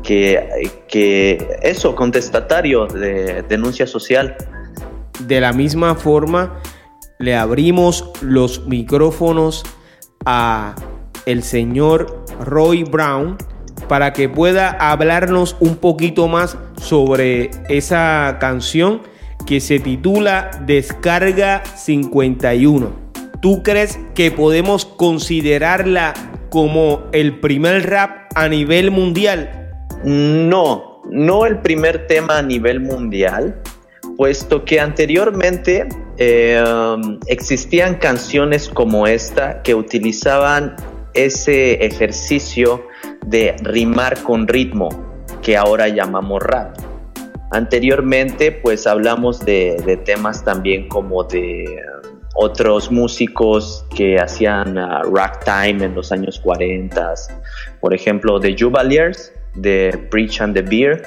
que, 0.02 0.70
que 0.86 1.58
eso, 1.62 1.94
contestatario 1.94 2.86
de 2.86 3.42
denuncia 3.48 3.86
social. 3.86 4.36
De 5.20 5.40
la 5.40 5.54
misma 5.54 5.94
forma, 5.94 6.60
le 7.18 7.34
abrimos 7.36 8.10
los 8.20 8.66
micrófonos 8.66 9.64
a 10.26 10.74
el 11.24 11.42
señor 11.42 12.22
Roy 12.44 12.84
Brown 12.84 13.38
para 13.88 14.12
que 14.12 14.28
pueda 14.28 14.70
hablarnos 14.70 15.56
un 15.58 15.76
poquito 15.76 16.28
más 16.28 16.58
sobre 16.78 17.50
esa 17.70 18.36
canción 18.40 19.00
que 19.46 19.60
se 19.60 19.80
titula 19.80 20.50
Descarga 20.66 21.64
51. 21.64 23.05
¿Tú 23.46 23.62
crees 23.62 23.96
que 24.16 24.32
podemos 24.32 24.84
considerarla 24.84 26.14
como 26.50 27.04
el 27.12 27.38
primer 27.38 27.88
rap 27.88 28.32
a 28.34 28.48
nivel 28.48 28.90
mundial? 28.90 29.70
No, 30.02 31.00
no 31.12 31.46
el 31.46 31.60
primer 31.60 32.08
tema 32.08 32.38
a 32.38 32.42
nivel 32.42 32.80
mundial, 32.80 33.62
puesto 34.16 34.64
que 34.64 34.80
anteriormente 34.80 35.88
eh, 36.18 36.60
existían 37.28 37.94
canciones 37.98 38.68
como 38.68 39.06
esta 39.06 39.62
que 39.62 39.76
utilizaban 39.76 40.74
ese 41.14 41.74
ejercicio 41.86 42.84
de 43.26 43.54
rimar 43.62 44.24
con 44.24 44.48
ritmo 44.48 44.88
que 45.40 45.56
ahora 45.56 45.86
llamamos 45.86 46.42
rap. 46.42 46.76
Anteriormente 47.52 48.50
pues 48.50 48.88
hablamos 48.88 49.38
de, 49.38 50.00
temas 50.04 50.44
también 50.44 50.88
como 50.88 51.22
de 51.22 51.64
otros 52.36 52.90
músicos 52.90 53.84
que 53.94 54.18
hacían 54.18 54.78
uh, 54.78 55.02
rock 55.02 55.44
time 55.44 55.84
en 55.84 55.94
los 55.94 56.12
años 56.12 56.38
40, 56.40 57.14
por 57.80 57.94
ejemplo 57.94 58.38
de 58.38 58.56
Juvaliers, 58.58 59.32
de 59.54 60.06
Preach 60.10 60.40
and 60.40 60.54
the 60.54 60.62
Beer, 60.62 61.02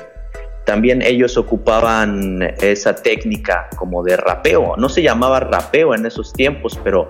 también 0.65 1.01
ellos 1.01 1.37
ocupaban 1.37 2.41
esa 2.61 2.93
técnica 2.93 3.69
como 3.75 4.03
de 4.03 4.17
rapeo. 4.17 4.75
No 4.77 4.87
se 4.87 5.01
llamaba 5.01 5.39
rapeo 5.39 5.95
en 5.95 6.05
esos 6.05 6.31
tiempos, 6.31 6.79
pero 6.83 7.07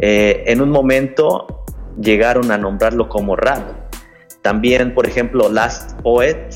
eh, 0.00 0.44
en 0.46 0.60
un 0.60 0.70
momento 0.70 1.64
llegaron 2.00 2.52
a 2.52 2.58
nombrarlo 2.58 3.08
como 3.08 3.34
rap. 3.34 3.60
También, 4.42 4.94
por 4.94 5.06
ejemplo, 5.06 5.48
Last 5.48 6.00
Poet 6.02 6.48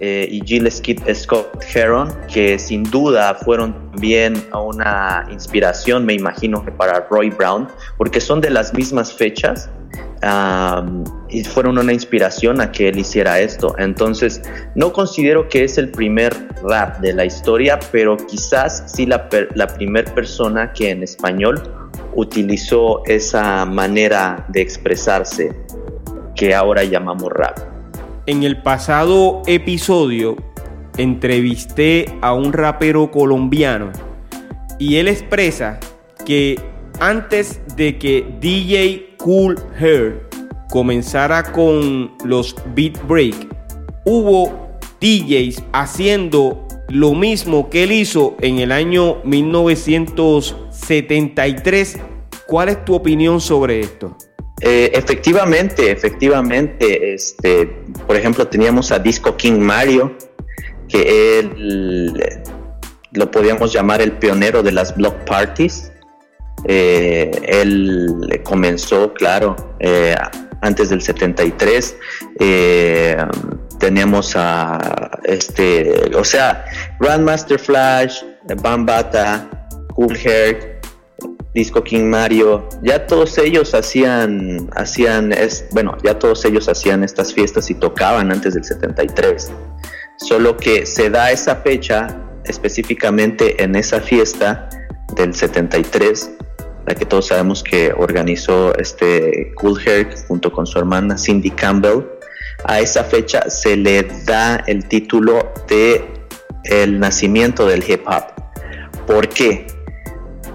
eh, 0.00 0.28
y 0.30 0.40
Jill 0.44 0.70
Scott 0.70 1.64
Heron, 1.74 2.12
que 2.32 2.58
sin 2.58 2.82
duda 2.84 3.34
fueron 3.34 3.90
también 3.90 4.34
una 4.52 5.26
inspiración, 5.30 6.04
me 6.04 6.14
imagino 6.14 6.64
que 6.64 6.72
para 6.72 7.06
Roy 7.08 7.30
Brown, 7.30 7.68
porque 7.96 8.20
son 8.20 8.40
de 8.40 8.50
las 8.50 8.74
mismas 8.74 9.12
fechas 9.12 9.70
y 11.28 11.44
fueron 11.44 11.78
una 11.78 11.92
inspiración 11.92 12.60
a 12.60 12.72
que 12.72 12.88
él 12.88 12.98
hiciera 12.98 13.40
esto. 13.40 13.74
Entonces, 13.78 14.40
no 14.74 14.92
considero 14.92 15.48
que 15.48 15.64
es 15.64 15.76
el 15.76 15.90
primer 15.90 16.32
rap 16.62 17.00
de 17.00 17.12
la 17.12 17.24
historia, 17.24 17.78
pero 17.92 18.16
quizás 18.16 18.84
sí 18.86 19.06
la, 19.06 19.28
la 19.54 19.66
primera 19.66 20.12
persona 20.14 20.72
que 20.72 20.90
en 20.90 21.02
español 21.02 21.60
utilizó 22.14 23.04
esa 23.06 23.66
manera 23.66 24.46
de 24.48 24.62
expresarse 24.62 25.54
que 26.34 26.54
ahora 26.54 26.84
llamamos 26.84 27.30
rap. 27.30 27.73
En 28.26 28.42
el 28.42 28.62
pasado 28.62 29.42
episodio 29.46 30.36
entrevisté 30.96 32.06
a 32.22 32.32
un 32.32 32.54
rapero 32.54 33.10
colombiano 33.10 33.92
y 34.78 34.96
él 34.96 35.08
expresa 35.08 35.78
que 36.24 36.58
antes 37.00 37.60
de 37.76 37.98
que 37.98 38.26
DJ 38.40 39.16
Cool 39.18 39.60
Hair 39.78 40.26
comenzara 40.70 41.52
con 41.52 42.12
los 42.24 42.56
beat 42.74 42.96
break, 43.06 43.34
hubo 44.06 44.70
DJs 45.02 45.62
haciendo 45.74 46.66
lo 46.88 47.12
mismo 47.12 47.68
que 47.68 47.84
él 47.84 47.92
hizo 47.92 48.38
en 48.40 48.58
el 48.58 48.72
año 48.72 49.18
1973. 49.24 51.98
¿Cuál 52.46 52.70
es 52.70 52.82
tu 52.86 52.94
opinión 52.94 53.42
sobre 53.42 53.80
esto? 53.80 54.16
Eh, 54.66 54.90
efectivamente, 54.94 55.90
efectivamente, 55.90 57.12
este, 57.12 57.66
por 58.06 58.16
ejemplo, 58.16 58.48
teníamos 58.48 58.92
a 58.92 58.98
Disco 58.98 59.36
King 59.36 59.58
Mario, 59.58 60.16
que 60.88 61.38
él 61.38 62.14
lo 63.12 63.30
podíamos 63.30 63.74
llamar 63.74 64.00
el 64.00 64.12
pionero 64.12 64.62
de 64.62 64.72
las 64.72 64.96
block 64.96 65.16
parties. 65.26 65.92
Eh, 66.66 67.30
él 67.46 68.40
comenzó, 68.42 69.12
claro, 69.12 69.54
eh, 69.80 70.16
antes 70.62 70.88
del 70.88 71.02
73 71.02 71.96
teníamos 73.78 74.32
a 74.34 75.10
este, 75.24 76.10
o 76.16 76.24
sea, 76.24 76.64
Grandmaster 77.00 77.58
Flash, 77.58 78.22
Bambata, 78.62 79.46
Cool 79.94 80.16
Hair, 80.16 80.73
Disco 81.54 81.84
King 81.84 82.10
Mario, 82.10 82.68
ya 82.82 83.06
todos 83.06 83.38
ellos 83.38 83.74
hacían, 83.74 84.68
hacían, 84.74 85.32
es, 85.32 85.66
bueno, 85.70 85.96
ya 86.02 86.18
todos 86.18 86.44
ellos 86.44 86.68
hacían 86.68 87.04
estas 87.04 87.32
fiestas 87.32 87.70
y 87.70 87.74
tocaban 87.74 88.32
antes 88.32 88.54
del 88.54 88.64
73. 88.64 89.52
Solo 90.16 90.56
que 90.56 90.84
se 90.84 91.10
da 91.10 91.30
esa 91.30 91.56
fecha 91.56 92.20
específicamente 92.44 93.62
en 93.62 93.76
esa 93.76 94.00
fiesta 94.00 94.68
del 95.14 95.32
73, 95.32 96.32
la 96.86 96.94
que 96.96 97.06
todos 97.06 97.28
sabemos 97.28 97.62
que 97.62 97.92
organizó 97.96 98.74
este 98.76 99.52
Cool 99.54 99.80
Herc 99.86 100.26
junto 100.26 100.50
con 100.50 100.66
su 100.66 100.78
hermana 100.78 101.16
Cindy 101.16 101.50
Campbell. 101.50 102.02
A 102.64 102.80
esa 102.80 103.04
fecha 103.04 103.48
se 103.48 103.76
le 103.76 104.02
da 104.26 104.56
el 104.66 104.88
título 104.88 105.52
de 105.68 106.04
el 106.64 106.98
nacimiento 106.98 107.66
del 107.66 107.84
hip 107.88 108.02
hop. 108.08 108.24
¿Por 109.06 109.28
qué? 109.28 109.66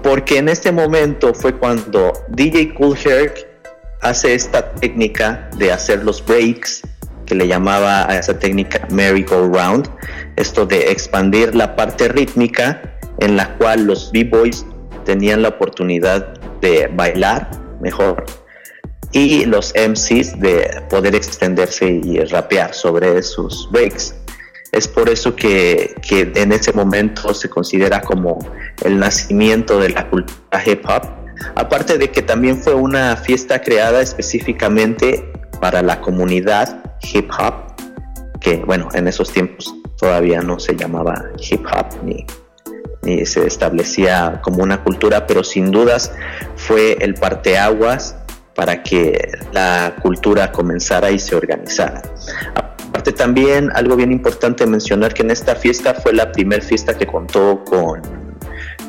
Porque 0.02 0.38
en 0.38 0.48
este 0.48 0.72
momento 0.72 1.34
fue 1.34 1.54
cuando 1.54 2.12
DJ 2.28 2.74
Cool 2.74 2.96
Herc 3.04 3.46
hace 4.00 4.34
esta 4.34 4.72
técnica 4.74 5.50
de 5.56 5.72
hacer 5.72 6.04
los 6.04 6.24
breaks, 6.24 6.82
que 7.26 7.34
le 7.34 7.46
llamaba 7.46 8.10
a 8.10 8.18
esa 8.18 8.38
técnica 8.38 8.86
merry-go-round, 8.90 9.88
esto 10.36 10.66
de 10.66 10.90
expandir 10.90 11.54
la 11.54 11.76
parte 11.76 12.08
rítmica 12.08 12.80
en 13.18 13.36
la 13.36 13.56
cual 13.56 13.84
los 13.84 14.10
b-boys 14.10 14.64
tenían 15.04 15.42
la 15.42 15.48
oportunidad 15.48 16.38
de 16.60 16.88
bailar 16.92 17.50
mejor 17.80 18.24
y 19.12 19.44
los 19.44 19.74
MCs 19.74 20.38
de 20.40 20.82
poder 20.88 21.14
extenderse 21.14 22.00
y 22.02 22.20
rapear 22.24 22.72
sobre 22.74 23.22
sus 23.22 23.68
breaks. 23.70 24.14
Es 24.72 24.86
por 24.86 25.08
eso 25.08 25.34
que, 25.34 25.94
que, 26.06 26.32
en 26.34 26.52
ese 26.52 26.72
momento 26.72 27.34
se 27.34 27.48
considera 27.48 28.00
como 28.00 28.38
el 28.84 28.98
nacimiento 28.98 29.78
de 29.80 29.90
la 29.90 30.08
cultura 30.08 30.62
hip 30.64 30.84
hop. 30.88 31.02
Aparte 31.56 31.98
de 31.98 32.10
que 32.10 32.22
también 32.22 32.56
fue 32.56 32.74
una 32.74 33.16
fiesta 33.16 33.60
creada 33.60 34.00
específicamente 34.00 35.32
para 35.60 35.82
la 35.82 36.00
comunidad 36.00 36.82
hip 37.12 37.30
hop, 37.38 37.54
que 38.40 38.56
bueno, 38.58 38.88
en 38.94 39.08
esos 39.08 39.32
tiempos 39.32 39.74
todavía 39.96 40.40
no 40.40 40.58
se 40.60 40.76
llamaba 40.76 41.24
hip 41.38 41.64
hop 41.66 42.04
ni 42.04 42.26
y 43.02 43.24
se 43.26 43.46
establecía 43.46 44.40
como 44.42 44.62
una 44.62 44.82
cultura, 44.82 45.26
pero 45.26 45.42
sin 45.42 45.70
dudas 45.70 46.12
fue 46.56 46.98
el 47.00 47.14
parteaguas 47.14 48.16
para 48.54 48.82
que 48.82 49.32
la 49.52 49.96
cultura 50.02 50.52
comenzara 50.52 51.10
y 51.10 51.18
se 51.18 51.34
organizara. 51.34 52.02
Aparte 52.90 53.12
también 53.12 53.70
algo 53.74 53.94
bien 53.94 54.10
importante 54.10 54.66
mencionar 54.66 55.14
que 55.14 55.22
en 55.22 55.30
esta 55.30 55.54
fiesta 55.54 55.94
fue 55.94 56.12
la 56.12 56.32
primera 56.32 56.60
fiesta 56.60 56.98
que 56.98 57.06
contó 57.06 57.64
con, 57.64 58.02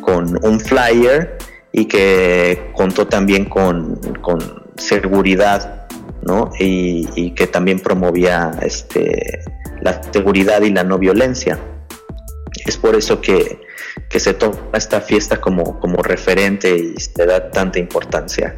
con 0.01 0.43
un 0.43 0.59
flyer 0.59 1.37
y 1.71 1.85
que 1.85 2.71
contó 2.75 3.07
también 3.07 3.45
con, 3.45 3.95
con 4.21 4.39
seguridad, 4.75 5.87
¿no? 6.23 6.51
Y, 6.59 7.31
que 7.35 7.45
también 7.45 7.79
promovía 7.79 8.51
este, 8.63 9.43
la 9.81 10.01
seguridad 10.11 10.63
y 10.63 10.71
la 10.71 10.83
no 10.83 10.97
violencia. 10.97 11.59
Es 12.65 12.77
por 12.77 12.95
eso 12.95 13.21
que 13.21 13.59
que 14.09 14.19
se 14.19 14.33
toma 14.33 14.57
esta 14.73 15.01
fiesta 15.01 15.39
como, 15.39 15.79
como 15.79 16.01
referente 16.01 16.75
y 16.75 16.99
se 16.99 17.25
da 17.25 17.49
tanta 17.49 17.79
importancia. 17.79 18.55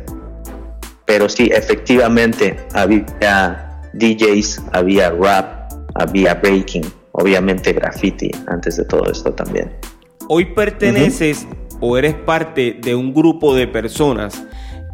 Pero 1.05 1.29
sí, 1.29 1.51
efectivamente, 1.53 2.57
había 2.73 3.72
DJs, 3.93 4.61
había 4.73 5.11
rap, 5.11 5.71
había 5.95 6.35
breaking, 6.35 6.83
obviamente 7.11 7.73
graffiti 7.73 8.31
antes 8.47 8.77
de 8.77 8.85
todo 8.85 9.09
esto 9.11 9.31
también. 9.33 9.71
Hoy 10.27 10.45
perteneces 10.45 11.47
o 11.79 11.97
eres 11.97 12.15
parte 12.15 12.79
de 12.81 12.95
un 12.95 13.13
grupo 13.13 13.55
de 13.55 13.67
personas 13.67 14.43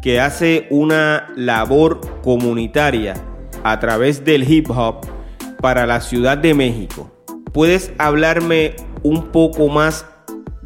que 0.02 0.20
hace 0.20 0.66
una 0.70 1.32
labor 1.36 2.00
comunitaria 2.22 3.14
a 3.62 3.78
través 3.78 4.24
del 4.24 4.50
hip 4.50 4.70
hop 4.70 5.06
para 5.60 5.86
la 5.86 6.00
Ciudad 6.00 6.38
de 6.38 6.54
México. 6.54 7.10
¿Puedes 7.52 7.92
hablarme 7.98 8.76
un 9.02 9.28
poco 9.28 9.68
más 9.68 10.06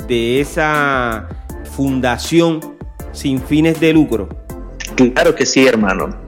de 0.07 0.41
esa 0.41 1.29
fundación 1.77 2.61
sin 3.13 3.41
fines 3.41 3.81
de 3.81 3.93
lucro? 3.93 4.29
Claro 4.97 5.35
que 5.35 5.47
sí, 5.47 5.67
hermano. 5.67 6.24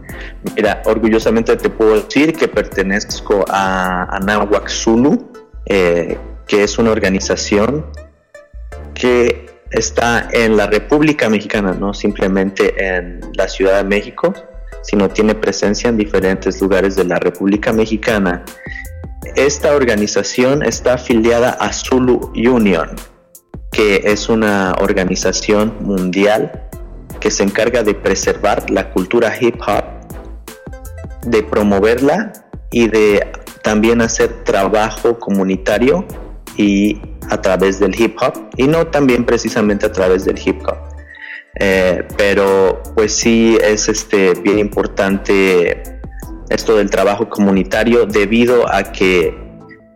Mira, 0.55 0.83
orgullosamente 0.85 1.57
te 1.57 1.71
puedo 1.71 2.03
decir 2.03 2.33
que 2.33 2.49
pertenezco 2.49 3.45
a 3.49 4.05
Anahuac 4.17 4.69
Zulu, 4.69 5.31
eh, 5.67 6.19
que 6.47 6.63
es 6.63 6.79
una 6.79 6.91
organización 6.91 7.87
que 8.95 9.47
está 9.71 10.29
en 10.33 10.57
la 10.57 10.67
República 10.67 11.29
Mexicana, 11.29 11.73
no 11.73 11.93
simplemente 11.93 12.75
en 12.79 13.21
la 13.35 13.49
Ciudad 13.49 13.79
de 13.79 13.85
México, 13.85 14.33
sino 14.83 15.09
tiene 15.09 15.35
presencia 15.35 15.89
en 15.91 15.97
diferentes 15.97 16.61
lugares 16.61 16.97
de 16.97 17.05
la 17.05 17.19
República 17.19 17.73
Mexicana. 17.73 18.45
Esta 19.35 19.75
organización 19.75 20.63
está 20.63 20.95
afiliada 20.95 21.51
a 21.51 21.73
Zulu 21.73 22.33
Union, 22.35 22.91
que 23.73 24.03
es 24.05 24.29
una 24.29 24.75
organización 24.81 25.75
mundial 25.81 26.69
que 27.21 27.31
se 27.31 27.43
encarga 27.43 27.83
de 27.83 27.95
preservar 27.95 28.71
la 28.71 28.93
cultura 28.93 29.35
hip 29.39 29.61
hop, 29.67 29.85
de 31.27 31.43
promoverla 31.43 32.33
y 32.71 32.89
de 32.89 33.27
también 33.63 34.01
hacer 34.01 34.45
trabajo 34.45 35.19
comunitario 35.19 36.07
y 36.57 37.01
a 37.31 37.41
través 37.41 37.79
del 37.81 38.01
hip 38.01 38.17
hop 38.21 38.51
y 38.57 38.67
no 38.67 38.87
también 38.87 39.25
precisamente 39.25 39.87
a 39.87 39.93
través 39.93 40.25
del 40.25 40.39
hip 40.39 40.63
hop. 40.67 40.79
Eh, 41.59 42.07
pero 42.17 42.83
pues 42.95 43.15
sí 43.15 43.59
es 43.63 43.89
este 43.89 44.35
bien 44.35 44.59
importante 44.59 45.83
esto 46.51 46.77
del 46.77 46.91
trabajo 46.91 47.29
comunitario 47.29 48.07
debido 48.07 48.73
a 48.73 48.85
que 48.85 49.47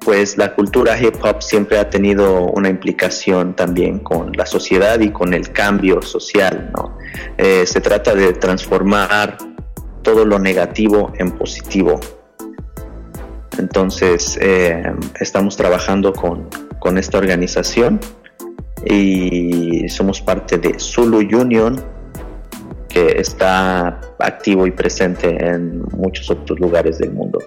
pues 0.00 0.38
la 0.38 0.54
cultura 0.54 1.00
hip 1.00 1.16
hop 1.22 1.42
siempre 1.42 1.78
ha 1.78 1.90
tenido 1.90 2.46
una 2.46 2.70
implicación 2.70 3.54
también 3.54 3.98
con 3.98 4.32
la 4.32 4.46
sociedad 4.46 4.98
y 5.00 5.10
con 5.10 5.34
el 5.34 5.52
cambio 5.52 6.00
social, 6.00 6.70
¿no? 6.74 6.96
Eh, 7.36 7.66
se 7.66 7.80
trata 7.80 8.14
de 8.14 8.32
transformar 8.32 9.36
todo 10.02 10.24
lo 10.24 10.38
negativo 10.38 11.12
en 11.18 11.32
positivo. 11.32 12.00
Entonces, 13.58 14.38
eh, 14.40 14.82
estamos 15.20 15.56
trabajando 15.56 16.12
con, 16.12 16.48
con 16.78 16.98
esta 16.98 17.18
organización 17.18 18.00
y 18.84 19.88
somos 19.88 20.20
parte 20.20 20.58
de 20.58 20.78
Zulu 20.78 21.18
Union, 21.18 21.80
que 22.88 23.20
está 23.20 24.00
activo 24.18 24.66
y 24.66 24.70
presente 24.70 25.28
en 25.28 25.82
muchos 25.96 26.30
otros 26.30 26.58
lugares 26.58 26.98
del 26.98 27.12
mundo. 27.12 27.38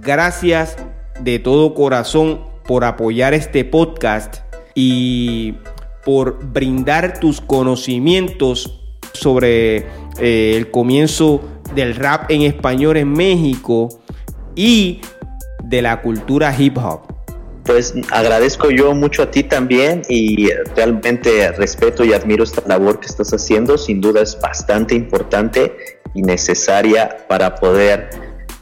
Gracias 0.00 0.76
de 1.20 1.38
todo 1.38 1.74
corazón 1.74 2.40
por 2.64 2.84
apoyar 2.84 3.34
este 3.34 3.64
podcast 3.64 4.38
y 4.74 5.56
por 6.04 6.42
brindar 6.52 7.18
tus 7.20 7.40
conocimientos 7.40 8.79
sobre 9.12 9.86
eh, 10.18 10.54
el 10.56 10.70
comienzo 10.70 11.40
del 11.74 11.94
rap 11.94 12.30
en 12.30 12.42
español 12.42 12.96
en 12.96 13.12
México 13.12 13.88
y 14.54 15.00
de 15.64 15.82
la 15.82 16.02
cultura 16.02 16.54
hip 16.56 16.78
hop. 16.78 17.02
Pues 17.64 17.94
agradezco 18.10 18.70
yo 18.70 18.94
mucho 18.94 19.22
a 19.22 19.30
ti 19.30 19.44
también 19.44 20.02
y 20.08 20.48
realmente 20.74 21.52
respeto 21.52 22.04
y 22.04 22.12
admiro 22.12 22.42
esta 22.42 22.62
labor 22.66 22.98
que 22.98 23.06
estás 23.06 23.32
haciendo. 23.32 23.78
Sin 23.78 24.00
duda 24.00 24.22
es 24.22 24.38
bastante 24.40 24.94
importante 24.94 25.72
y 26.14 26.22
necesaria 26.22 27.18
para 27.28 27.54
poder 27.54 28.10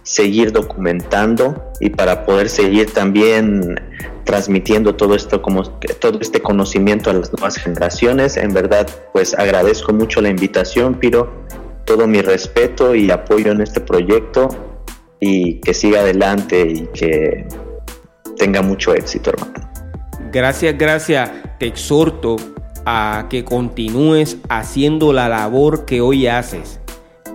seguir 0.02 0.52
documentando 0.52 1.72
y 1.80 1.90
para 1.90 2.24
poder 2.24 2.48
seguir 2.48 2.92
también 2.92 3.80
transmitiendo 4.28 4.94
todo 4.94 5.14
esto 5.14 5.40
todo 5.98 6.18
este 6.20 6.42
conocimiento 6.42 7.08
a 7.08 7.14
las 7.14 7.32
nuevas 7.32 7.56
generaciones. 7.56 8.36
En 8.36 8.52
verdad, 8.52 8.86
pues 9.14 9.32
agradezco 9.32 9.94
mucho 9.94 10.20
la 10.20 10.28
invitación, 10.28 10.96
Piro, 10.96 11.32
todo 11.86 12.06
mi 12.06 12.20
respeto 12.20 12.94
y 12.94 13.10
apoyo 13.10 13.52
en 13.52 13.62
este 13.62 13.80
proyecto 13.80 14.50
y 15.18 15.60
que 15.60 15.72
siga 15.72 16.00
adelante 16.00 16.60
y 16.60 16.86
que 16.88 17.48
tenga 18.36 18.60
mucho 18.60 18.92
éxito, 18.92 19.30
hermano. 19.30 19.54
Gracias, 20.30 20.76
gracias. 20.76 21.30
Te 21.58 21.66
exhorto 21.66 22.36
a 22.84 23.28
que 23.30 23.46
continúes 23.46 24.36
haciendo 24.50 25.14
la 25.14 25.30
labor 25.30 25.86
que 25.86 26.02
hoy 26.02 26.26
haces 26.26 26.80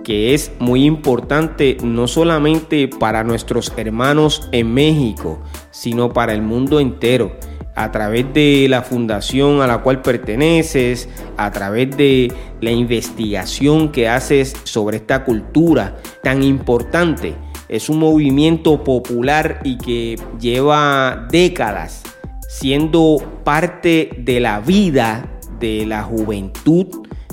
que 0.04 0.34
es 0.34 0.52
muy 0.60 0.84
importante 0.84 1.78
no 1.82 2.06
solamente 2.06 2.86
para 2.88 3.24
nuestros 3.24 3.72
hermanos 3.76 4.48
en 4.52 4.72
México, 4.72 5.42
sino 5.70 6.12
para 6.12 6.32
el 6.32 6.42
mundo 6.42 6.78
entero 6.78 7.32
a 7.74 7.90
través 7.90 8.32
de 8.32 8.66
la 8.68 8.82
fundación 8.82 9.60
a 9.60 9.66
la 9.66 9.78
cual 9.78 10.02
perteneces, 10.02 11.08
a 11.36 11.50
través 11.50 11.96
de 11.96 12.32
la 12.60 12.70
investigación 12.70 13.90
que 13.90 14.08
haces 14.08 14.54
sobre 14.62 14.98
esta 14.98 15.24
cultura 15.24 15.96
tan 16.22 16.42
importante. 16.42 17.34
Es 17.68 17.88
un 17.88 17.98
movimiento 17.98 18.84
popular 18.84 19.60
y 19.64 19.78
que 19.78 20.16
lleva 20.38 21.26
décadas 21.30 22.02
siendo 22.48 23.40
parte 23.42 24.10
de 24.18 24.38
la 24.38 24.60
vida 24.60 25.28
de 25.58 25.84
la 25.86 26.04
juventud 26.04 26.86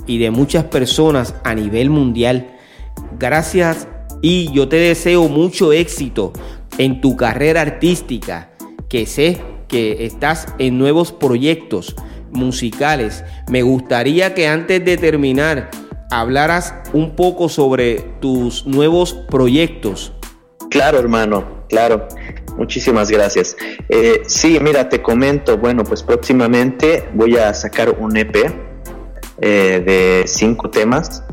y 0.08 0.18
de 0.18 0.32
muchas 0.32 0.64
personas 0.66 1.36
a 1.44 1.54
nivel 1.54 1.90
mundial. 1.90 2.58
Gracias 3.22 3.88
y 4.24 4.52
yo 4.52 4.68
te 4.68 4.78
deseo 4.78 5.30
mucho 5.30 5.74
éxito 5.74 6.34
en 6.80 7.02
tu 7.02 7.16
carrera 7.16 7.62
artística, 7.62 8.50
que 8.90 9.06
sé 9.06 9.40
que 9.68 10.08
estás 10.08 10.48
en 10.58 10.80
nuevos 10.80 11.12
proyectos 11.12 11.96
musicales. 12.32 13.24
Me 13.48 13.62
gustaría 13.62 14.34
que 14.34 14.48
antes 14.48 14.84
de 14.84 14.98
terminar 14.98 15.70
hablaras 16.10 16.74
un 16.94 17.16
poco 17.16 17.48
sobre 17.48 18.00
tus 18.22 18.66
nuevos 18.66 19.14
proyectos. 19.14 20.14
Claro, 20.72 20.98
hermano, 20.98 21.66
claro. 21.70 22.08
Muchísimas 22.58 23.12
gracias. 23.12 23.56
Eh, 23.90 24.24
sí, 24.26 24.58
mira, 24.60 24.90
te 24.90 25.00
comento, 25.00 25.60
bueno, 25.60 25.84
pues 25.84 26.02
próximamente 26.02 27.08
voy 27.14 27.38
a 27.38 27.54
sacar 27.54 27.92
un 27.92 28.18
EP 28.18 28.36
eh, 29.42 29.84
de 29.86 30.24
cinco 30.26 30.72
temas 30.72 31.24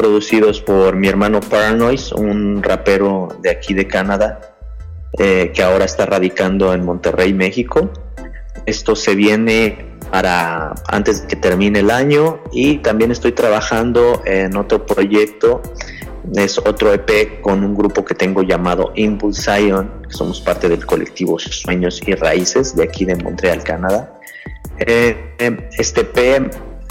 producidos 0.00 0.62
por 0.62 0.96
mi 0.96 1.08
hermano 1.08 1.40
Paranoise, 1.40 2.14
un 2.14 2.62
rapero 2.62 3.28
de 3.42 3.50
aquí 3.50 3.74
de 3.74 3.86
Canadá, 3.86 4.40
eh, 5.18 5.52
que 5.54 5.62
ahora 5.62 5.84
está 5.84 6.06
radicando 6.06 6.72
en 6.72 6.86
Monterrey, 6.86 7.34
México. 7.34 7.90
Esto 8.64 8.96
se 8.96 9.14
viene 9.14 9.98
para 10.10 10.72
antes 10.88 11.20
de 11.20 11.28
que 11.28 11.36
termine 11.36 11.80
el 11.80 11.90
año 11.90 12.40
y 12.50 12.78
también 12.78 13.10
estoy 13.10 13.32
trabajando 13.32 14.22
en 14.24 14.56
otro 14.56 14.86
proyecto 14.86 15.60
es 16.34 16.56
otro 16.56 16.94
EP 16.94 17.42
con 17.42 17.62
un 17.62 17.74
grupo 17.74 18.02
que 18.02 18.14
tengo 18.14 18.42
llamado 18.42 18.92
Impulse 18.94 19.42
Zion, 19.42 19.90
que 20.08 20.14
somos 20.14 20.40
parte 20.40 20.68
del 20.70 20.86
colectivo 20.86 21.38
Sueños 21.38 22.00
y 22.06 22.14
Raíces 22.14 22.74
de 22.74 22.84
aquí 22.84 23.04
de 23.04 23.16
Montreal, 23.16 23.62
Canadá. 23.62 24.18
Eh, 24.78 25.36
este 25.76 26.02
EP, 26.02 26.50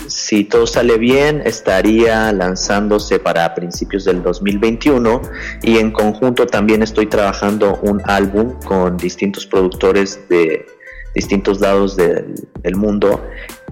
si 0.09 0.43
todo 0.43 0.67
sale 0.67 0.97
bien, 0.97 1.41
estaría 1.45 2.31
lanzándose 2.31 3.19
para 3.19 3.53
principios 3.55 4.05
del 4.05 4.23
2021 4.23 5.21
y 5.63 5.77
en 5.77 5.91
conjunto 5.91 6.47
también 6.47 6.81
estoy 6.81 7.05
trabajando 7.05 7.79
un 7.83 8.01
álbum 8.05 8.59
con 8.65 8.97
distintos 8.97 9.45
productores 9.45 10.27
de 10.29 10.65
distintos 11.13 11.59
lados 11.59 11.95
del, 11.95 12.75
mundo. 12.75 13.23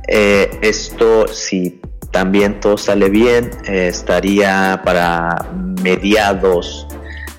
Eh, 0.07 0.49
esto, 0.61 1.27
si 1.27 1.81
también 2.11 2.59
todo 2.59 2.77
sale 2.77 3.09
bien, 3.09 3.51
eh, 3.67 3.87
estaría 3.87 4.81
para 4.83 5.47
mediados 5.83 6.87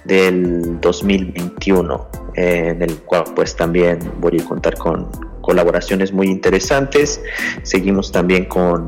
del 0.05 0.81
2021, 0.81 2.09
eh, 2.35 2.69
en 2.71 2.83
el 2.83 2.97
cual 2.99 3.25
pues 3.35 3.57
también 3.57 3.99
voy 4.21 4.41
a 4.41 4.45
contar 4.45 4.77
con 4.77 5.28
colaboraciones 5.49 6.13
muy 6.13 6.27
interesantes. 6.27 7.23
Seguimos 7.63 8.13
también 8.13 8.45
con, 8.45 8.87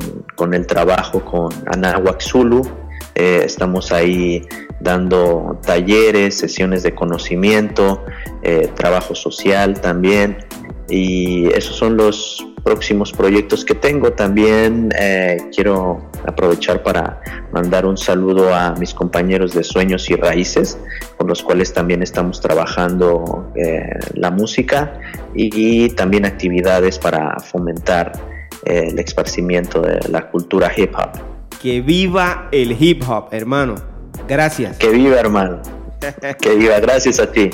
el 0.53 0.67
trabajo 0.67 1.25
con 1.25 1.51
Anahuac 1.73 2.21
Zulu. 2.21 2.61
Eh, 3.15 3.41
estamos 3.47 3.93
ahí 3.93 4.47
dando 4.79 5.59
talleres, 5.63 6.37
sesiones 6.37 6.83
de 6.83 6.95
conocimiento, 6.95 8.05
trabajo 8.77 9.15
social 9.15 9.81
también. 9.81 10.37
Y 10.91 11.49
esos 11.55 11.77
son 11.77 11.97
los 11.97 12.45
próximos 12.65 13.13
proyectos 13.13 13.65
que 13.65 13.75
tengo. 13.75 14.13
También 14.13 14.91
eh, 14.99 15.39
quiero 15.55 16.11
aprovechar 16.27 16.83
para 16.83 17.21
mandar 17.53 17.87
un 17.87 17.97
saludo 17.97 18.55
a 18.55 18.75
mis 18.75 18.95
compañeros 18.95 19.55
de 19.55 19.65
Sueños 19.65 20.11
y 20.11 20.17
Raíces, 20.17 20.79
con 21.17 21.29
los 21.29 21.43
cuales 21.43 21.73
también 21.73 22.03
estamos 22.03 22.41
trabajando 22.41 23.51
eh, 23.55 23.89
la 24.15 24.31
música 24.31 25.01
y, 25.35 25.91
también 25.91 26.25
actividades 26.25 26.99
para 26.99 27.39
fomentar 27.41 28.13
eh, 28.65 28.89
el 28.89 28.99
esparcimiento 28.99 29.81
de 29.81 30.01
la 30.09 30.31
cultura 30.31 30.73
hip 30.77 30.95
hop. 30.97 31.11
Que 31.61 31.81
viva 31.81 32.49
el 32.53 32.77
hip 32.79 33.03
hop, 33.09 33.29
hermano. 33.33 33.75
Gracias. 34.29 34.77
Que 34.79 34.91
viva, 34.91 35.19
hermano. 35.19 35.61
que 36.41 36.55
viva. 36.55 36.79
Gracias 36.81 37.21
a 37.21 37.31
ti. 37.31 37.51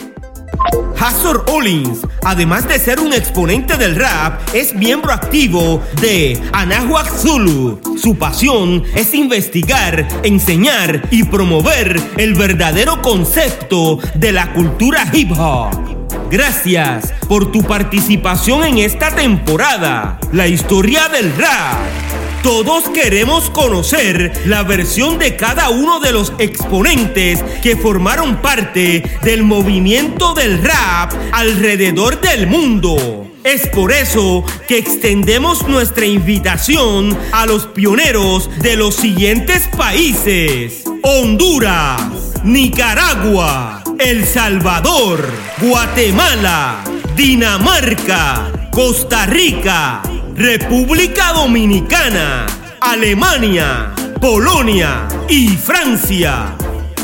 Hazor 0.98 1.44
Olins, 1.48 2.00
además 2.24 2.66
de 2.66 2.78
ser 2.78 3.00
un 3.00 3.12
exponente 3.12 3.76
del 3.76 3.96
rap, 3.96 4.40
es 4.54 4.74
miembro 4.74 5.12
activo 5.12 5.82
de 6.00 6.40
Anahuac 6.52 7.08
Zulu. 7.08 7.80
Su 8.00 8.16
pasión 8.16 8.82
es 8.94 9.14
investigar, 9.14 10.06
enseñar 10.22 11.02
y 11.10 11.24
promover 11.24 12.00
el 12.16 12.34
verdadero 12.34 13.02
concepto 13.02 13.98
de 14.14 14.32
la 14.32 14.52
cultura 14.52 15.06
hip 15.12 15.32
hop. 15.38 15.96
Gracias 16.30 17.12
por 17.28 17.52
tu 17.52 17.62
participación 17.62 18.64
en 18.64 18.78
esta 18.78 19.14
temporada, 19.14 20.18
la 20.32 20.48
historia 20.48 21.08
del 21.08 21.32
rap. 21.36 22.15
Todos 22.46 22.88
queremos 22.90 23.50
conocer 23.50 24.32
la 24.46 24.62
versión 24.62 25.18
de 25.18 25.34
cada 25.34 25.68
uno 25.68 25.98
de 25.98 26.12
los 26.12 26.32
exponentes 26.38 27.42
que 27.60 27.74
formaron 27.74 28.36
parte 28.36 29.18
del 29.24 29.42
movimiento 29.42 30.32
del 30.32 30.62
rap 30.62 31.12
alrededor 31.32 32.20
del 32.20 32.46
mundo. 32.46 33.26
Es 33.42 33.66
por 33.66 33.90
eso 33.90 34.44
que 34.68 34.78
extendemos 34.78 35.66
nuestra 35.66 36.06
invitación 36.06 37.18
a 37.32 37.46
los 37.46 37.66
pioneros 37.66 38.48
de 38.58 38.76
los 38.76 38.94
siguientes 38.94 39.68
países. 39.76 40.84
Honduras, 41.02 42.00
Nicaragua, 42.44 43.82
El 43.98 44.24
Salvador, 44.24 45.28
Guatemala, 45.60 46.84
Dinamarca, 47.16 48.52
Costa 48.70 49.26
Rica, 49.26 50.00
República 50.36 51.32
Dominicana, 51.32 52.44
Alemania, 52.78 53.94
Polonia 54.20 55.08
y 55.30 55.48
Francia. 55.48 56.54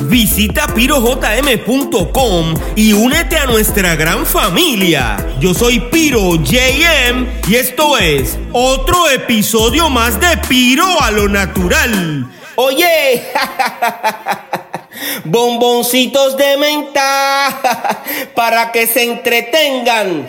Visita 0.02 0.66
pirojm.com 0.66 2.54
y 2.76 2.92
únete 2.92 3.38
a 3.38 3.46
nuestra 3.46 3.96
gran 3.96 4.26
familia. 4.26 5.16
Yo 5.40 5.54
soy 5.54 5.80
Piro 5.80 6.34
JM 6.36 7.26
y 7.48 7.54
esto 7.54 7.96
es 7.96 8.38
otro 8.52 9.08
episodio 9.08 9.88
más 9.88 10.20
de 10.20 10.36
Piro 10.46 11.00
a 11.00 11.10
lo 11.10 11.26
natural. 11.26 12.30
Oye, 12.56 13.32
bomboncitos 15.24 16.36
de 16.36 16.58
menta 16.58 17.96
para 18.34 18.70
que 18.70 18.86
se 18.86 19.04
entretengan. 19.04 20.28